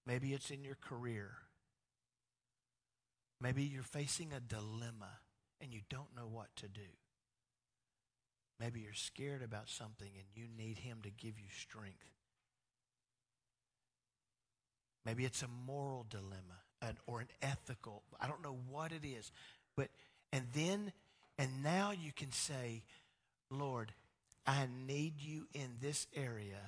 Maybe 0.06 0.34
it's 0.34 0.50
in 0.50 0.62
your 0.64 0.76
career. 0.76 1.32
Maybe 3.40 3.62
you're 3.64 3.82
facing 3.82 4.32
a 4.32 4.40
dilemma 4.40 5.18
and 5.60 5.72
you 5.72 5.80
don't 5.88 6.14
know 6.16 6.26
what 6.30 6.54
to 6.56 6.68
do. 6.68 6.80
Maybe 8.60 8.80
you're 8.80 8.94
scared 8.94 9.42
about 9.42 9.68
something 9.68 10.10
and 10.14 10.26
you 10.34 10.44
need 10.56 10.78
Him 10.78 10.98
to 11.02 11.10
give 11.10 11.38
you 11.38 11.48
strength. 11.58 11.98
Maybe 15.04 15.24
it's 15.24 15.42
a 15.42 15.48
moral 15.66 16.06
dilemma 16.08 16.62
an, 16.80 16.96
or 17.06 17.20
an 17.20 17.28
ethical. 17.42 18.02
I 18.20 18.26
don't 18.26 18.42
know 18.42 18.58
what 18.70 18.92
it 18.92 19.04
is. 19.04 19.30
But, 19.76 19.88
and 20.32 20.44
then, 20.54 20.92
and 21.38 21.62
now 21.62 21.90
you 21.90 22.12
can 22.12 22.32
say, 22.32 22.82
Lord, 23.50 23.92
I 24.46 24.66
need 24.86 25.14
you 25.20 25.46
in 25.52 25.76
this 25.80 26.06
area. 26.14 26.60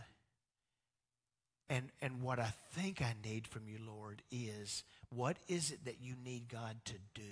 And, 1.68 1.90
and 2.00 2.22
what 2.22 2.38
I 2.38 2.52
think 2.72 3.02
I 3.02 3.14
need 3.24 3.46
from 3.46 3.62
you, 3.66 3.78
Lord, 3.84 4.22
is 4.30 4.84
what 5.10 5.36
is 5.48 5.70
it 5.70 5.84
that 5.84 6.00
you 6.00 6.14
need 6.24 6.48
God 6.48 6.76
to 6.86 6.94
do 7.14 7.22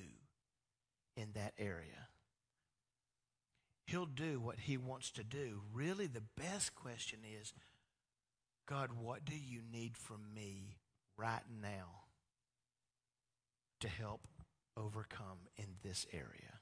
in 1.16 1.28
that 1.34 1.54
area? 1.58 2.08
He'll 3.86 4.06
do 4.06 4.40
what 4.40 4.60
he 4.60 4.76
wants 4.76 5.10
to 5.12 5.24
do. 5.24 5.62
Really, 5.72 6.06
the 6.06 6.22
best 6.36 6.74
question 6.74 7.20
is 7.40 7.52
God, 8.66 8.90
what 8.98 9.24
do 9.24 9.34
you 9.36 9.60
need 9.70 9.96
from 9.96 10.20
me 10.34 10.78
right 11.18 11.42
now 11.60 12.04
to 13.80 13.88
help 13.88 14.26
overcome 14.76 15.38
in 15.56 15.66
this 15.82 16.06
area? 16.12 16.60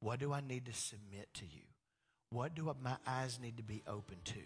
What 0.00 0.18
do 0.18 0.32
I 0.32 0.40
need 0.40 0.66
to 0.66 0.72
submit 0.72 1.32
to 1.34 1.44
you? 1.44 1.62
What 2.30 2.54
do 2.54 2.74
my 2.82 2.96
eyes 3.06 3.38
need 3.40 3.56
to 3.56 3.62
be 3.62 3.82
open 3.86 4.16
to? 4.24 4.40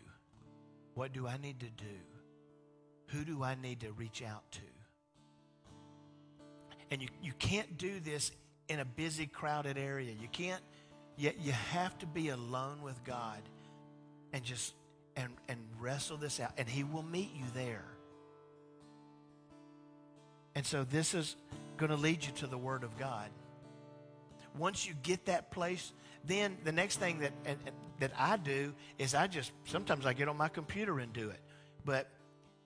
What 0.94 1.12
do 1.12 1.26
I 1.26 1.36
need 1.36 1.60
to 1.60 1.70
do? 1.70 1.98
Who 3.08 3.24
do 3.24 3.42
I 3.42 3.54
need 3.54 3.80
to 3.80 3.92
reach 3.92 4.22
out 4.22 4.44
to? 4.52 4.60
And 6.90 7.02
you, 7.02 7.08
you 7.22 7.32
can't 7.38 7.78
do 7.78 7.98
this 8.00 8.30
in 8.68 8.80
a 8.80 8.84
busy, 8.84 9.26
crowded 9.26 9.76
area. 9.76 10.12
You 10.12 10.28
can't, 10.28 10.62
yet 11.16 11.40
you 11.40 11.52
have 11.52 11.96
to 11.98 12.06
be 12.06 12.30
alone 12.30 12.82
with 12.82 13.02
God 13.04 13.40
and 14.32 14.42
just 14.42 14.74
and, 15.16 15.28
and 15.48 15.58
wrestle 15.78 16.16
this 16.16 16.40
out. 16.40 16.52
And 16.56 16.68
he 16.68 16.84
will 16.84 17.02
meet 17.02 17.30
you 17.34 17.44
there. 17.54 17.84
And 20.54 20.66
so 20.66 20.84
this 20.84 21.14
is 21.14 21.36
going 21.76 21.90
to 21.90 21.96
lead 21.96 22.24
you 22.24 22.32
to 22.32 22.46
the 22.46 22.58
Word 22.58 22.84
of 22.84 22.98
God. 22.98 23.30
Once 24.56 24.86
you 24.86 24.94
get 25.02 25.26
that 25.26 25.50
place, 25.50 25.92
then 26.24 26.56
the 26.64 26.72
next 26.72 26.98
thing 26.98 27.20
that 27.20 27.32
and, 27.44 27.58
and, 27.66 27.74
that 28.00 28.12
I 28.18 28.36
do 28.36 28.74
is 28.98 29.14
I 29.14 29.28
just 29.28 29.52
sometimes 29.64 30.06
I 30.06 30.12
get 30.12 30.28
on 30.28 30.36
my 30.36 30.48
computer 30.48 30.98
and 30.98 31.12
do 31.12 31.30
it, 31.30 31.40
but 31.84 32.08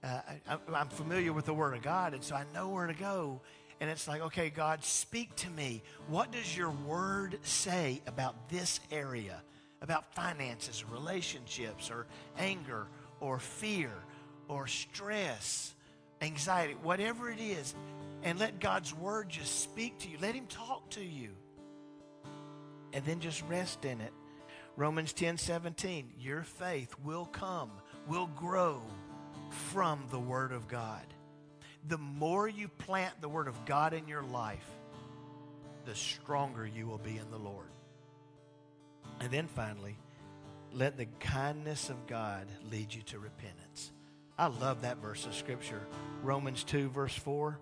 uh, 0.03 0.21
I, 0.49 0.81
am 0.81 0.89
familiar 0.89 1.33
with 1.33 1.45
the 1.45 1.55
Word 1.55 1.75
of 1.75 1.83
God, 1.83 2.15
and 2.15 2.25
so 2.25 2.35
I 2.35 2.45
know 2.55 2.69
where 2.69 2.87
to 2.87 2.95
go. 2.95 3.41
And 3.81 3.91
it's 3.91 4.09
like, 4.09 4.23
okay, 4.23 4.51
God, 4.51 4.83
speak 4.85 5.35
to 5.37 5.51
me. 5.51 5.83
What 6.09 6.33
does 6.33 6.57
your 6.57 6.71
word 6.71 7.39
say 7.43 8.01
about 8.07 8.49
this 8.49 8.81
area? 8.91 9.43
About 9.83 10.15
finances, 10.15 10.85
relationships, 10.91 11.91
or 11.91 12.07
anger, 12.39 12.87
or 13.21 13.39
fear, 13.39 13.91
or 14.49 14.67
stress, 14.67 15.75
anxiety, 16.23 16.75
whatever 16.83 17.31
it 17.31 17.41
is. 17.41 17.75
And 18.23 18.39
let 18.39 18.61
God's 18.61 18.95
word 18.95 19.29
just 19.29 19.61
speak 19.61 19.99
to 19.99 20.09
you. 20.09 20.17
Let 20.21 20.35
Him 20.35 20.47
talk 20.47 20.89
to 20.91 21.05
you. 21.05 21.31
And 22.95 23.05
then 23.05 23.21
just 23.21 23.43
rest 23.43 23.85
in 23.85 24.01
it. 24.01 24.13
Romans 24.77 25.13
10 25.13 25.37
17, 25.37 26.13
your 26.19 26.43
faith 26.43 26.95
will 27.05 27.27
come, 27.27 27.71
will 28.09 28.29
grow 28.29 28.81
from 29.51 30.03
the 30.11 30.19
Word 30.19 30.53
of 30.53 30.69
God. 30.69 31.05
The 31.89 31.99
more 31.99 32.49
you 32.49 32.69
plant 32.69 33.21
the 33.21 33.29
Word 33.29 33.49
of 33.49 33.65
God 33.65 33.93
in 33.93 34.09
your 34.09 34.23
life, 34.23 34.67
the 35.85 35.95
stronger 35.95 36.67
you 36.67 36.87
will 36.87 36.99
be 36.99 37.17
in 37.17 37.31
the 37.31 37.39
Lord. 37.39 37.69
And 39.21 39.31
then 39.31 39.47
finally, 39.47 39.97
let 40.73 40.97
the 40.97 41.07
kindness 41.21 41.89
of 41.89 42.07
God 42.07 42.49
lead 42.71 42.93
you 42.93 43.03
to 43.03 43.19
repentance. 43.19 43.93
I 44.39 44.49
love 44.49 44.83
that 44.83 44.99
verse 44.99 45.25
of 45.27 45.35
Scripture. 45.35 45.81
Romans 46.23 46.65
2, 46.65 46.91
verse 46.91 47.15
4. 47.15 47.59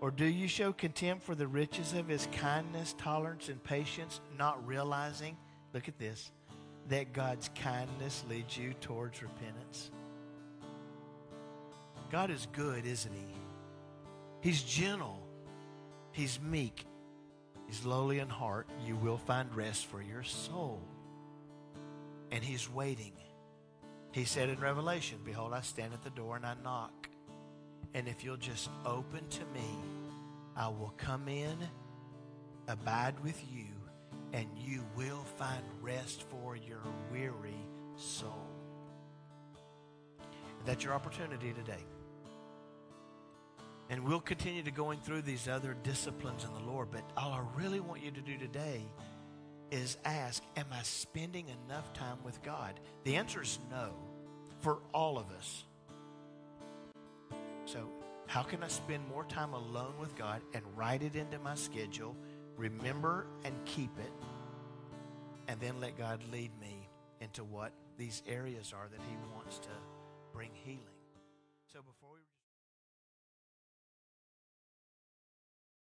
Or 0.00 0.10
do 0.10 0.24
you 0.24 0.46
show 0.46 0.72
contempt 0.72 1.24
for 1.24 1.34
the 1.34 1.48
riches 1.48 1.92
of 1.92 2.08
his 2.08 2.28
kindness, 2.32 2.94
tolerance, 2.98 3.48
and 3.48 3.62
patience, 3.62 4.20
not 4.38 4.64
realizing, 4.66 5.36
look 5.74 5.88
at 5.88 5.98
this, 5.98 6.30
that 6.88 7.12
God's 7.12 7.50
kindness 7.54 8.24
leads 8.28 8.56
you 8.56 8.74
towards 8.74 9.22
repentance? 9.22 9.90
God 12.10 12.30
is 12.30 12.46
good, 12.52 12.86
isn't 12.86 13.12
he? 13.12 13.34
He's 14.40 14.62
gentle. 14.62 15.26
He's 16.12 16.40
meek. 16.40 16.86
He's 17.66 17.84
lowly 17.84 18.20
in 18.20 18.28
heart. 18.28 18.68
You 18.86 18.96
will 18.96 19.18
find 19.18 19.54
rest 19.54 19.86
for 19.86 20.00
your 20.00 20.22
soul. 20.22 20.80
And 22.30 22.42
he's 22.42 22.70
waiting. 22.70 23.12
He 24.12 24.24
said 24.24 24.48
in 24.48 24.58
Revelation, 24.60 25.18
Behold, 25.24 25.52
I 25.52 25.60
stand 25.60 25.92
at 25.92 26.02
the 26.02 26.10
door 26.10 26.36
and 26.36 26.46
I 26.46 26.54
knock. 26.62 27.08
And 27.94 28.08
if 28.08 28.24
you'll 28.24 28.36
just 28.36 28.70
open 28.84 29.26
to 29.28 29.40
me, 29.52 29.78
I 30.56 30.68
will 30.68 30.94
come 30.96 31.28
in, 31.28 31.56
abide 32.68 33.18
with 33.22 33.42
you, 33.52 33.66
and 34.32 34.46
you 34.56 34.84
will 34.96 35.24
find 35.36 35.62
rest 35.82 36.24
for 36.30 36.56
your 36.56 36.80
weary 37.10 37.66
soul. 37.96 38.46
That's 40.64 40.82
your 40.82 40.94
opportunity 40.94 41.52
today. 41.52 41.84
And 43.88 44.04
we'll 44.04 44.20
continue 44.20 44.62
to 44.64 44.70
going 44.70 44.98
through 45.00 45.22
these 45.22 45.46
other 45.46 45.76
disciplines 45.82 46.44
in 46.44 46.52
the 46.54 46.70
Lord, 46.70 46.88
but 46.90 47.02
all 47.16 47.32
I 47.32 47.42
really 47.56 47.80
want 47.80 48.02
you 48.02 48.10
to 48.10 48.20
do 48.20 48.36
today 48.36 48.82
is 49.70 49.96
ask, 50.04 50.42
am 50.56 50.66
I 50.72 50.82
spending 50.82 51.46
enough 51.66 51.92
time 51.92 52.18
with 52.24 52.42
God? 52.42 52.78
The 53.04 53.16
answer 53.16 53.42
is 53.42 53.58
no 53.70 53.90
for 54.60 54.78
all 54.92 55.18
of 55.18 55.30
us. 55.30 55.64
So, 57.64 57.88
how 58.26 58.42
can 58.42 58.62
I 58.62 58.68
spend 58.68 59.06
more 59.08 59.24
time 59.24 59.52
alone 59.52 59.94
with 60.00 60.16
God 60.16 60.40
and 60.52 60.62
write 60.74 61.02
it 61.02 61.14
into 61.14 61.38
my 61.38 61.54
schedule, 61.54 62.16
remember 62.56 63.26
and 63.44 63.54
keep 63.64 63.96
it, 63.98 64.12
and 65.48 65.60
then 65.60 65.80
let 65.80 65.96
God 65.96 66.20
lead 66.32 66.50
me 66.60 66.88
into 67.20 67.44
what 67.44 67.72
these 67.98 68.22
areas 68.26 68.72
are 68.76 68.88
that 68.88 69.00
He 69.08 69.16
wants 69.34 69.58
to 69.60 69.68
bring 70.32 70.50
healing? 70.54 70.95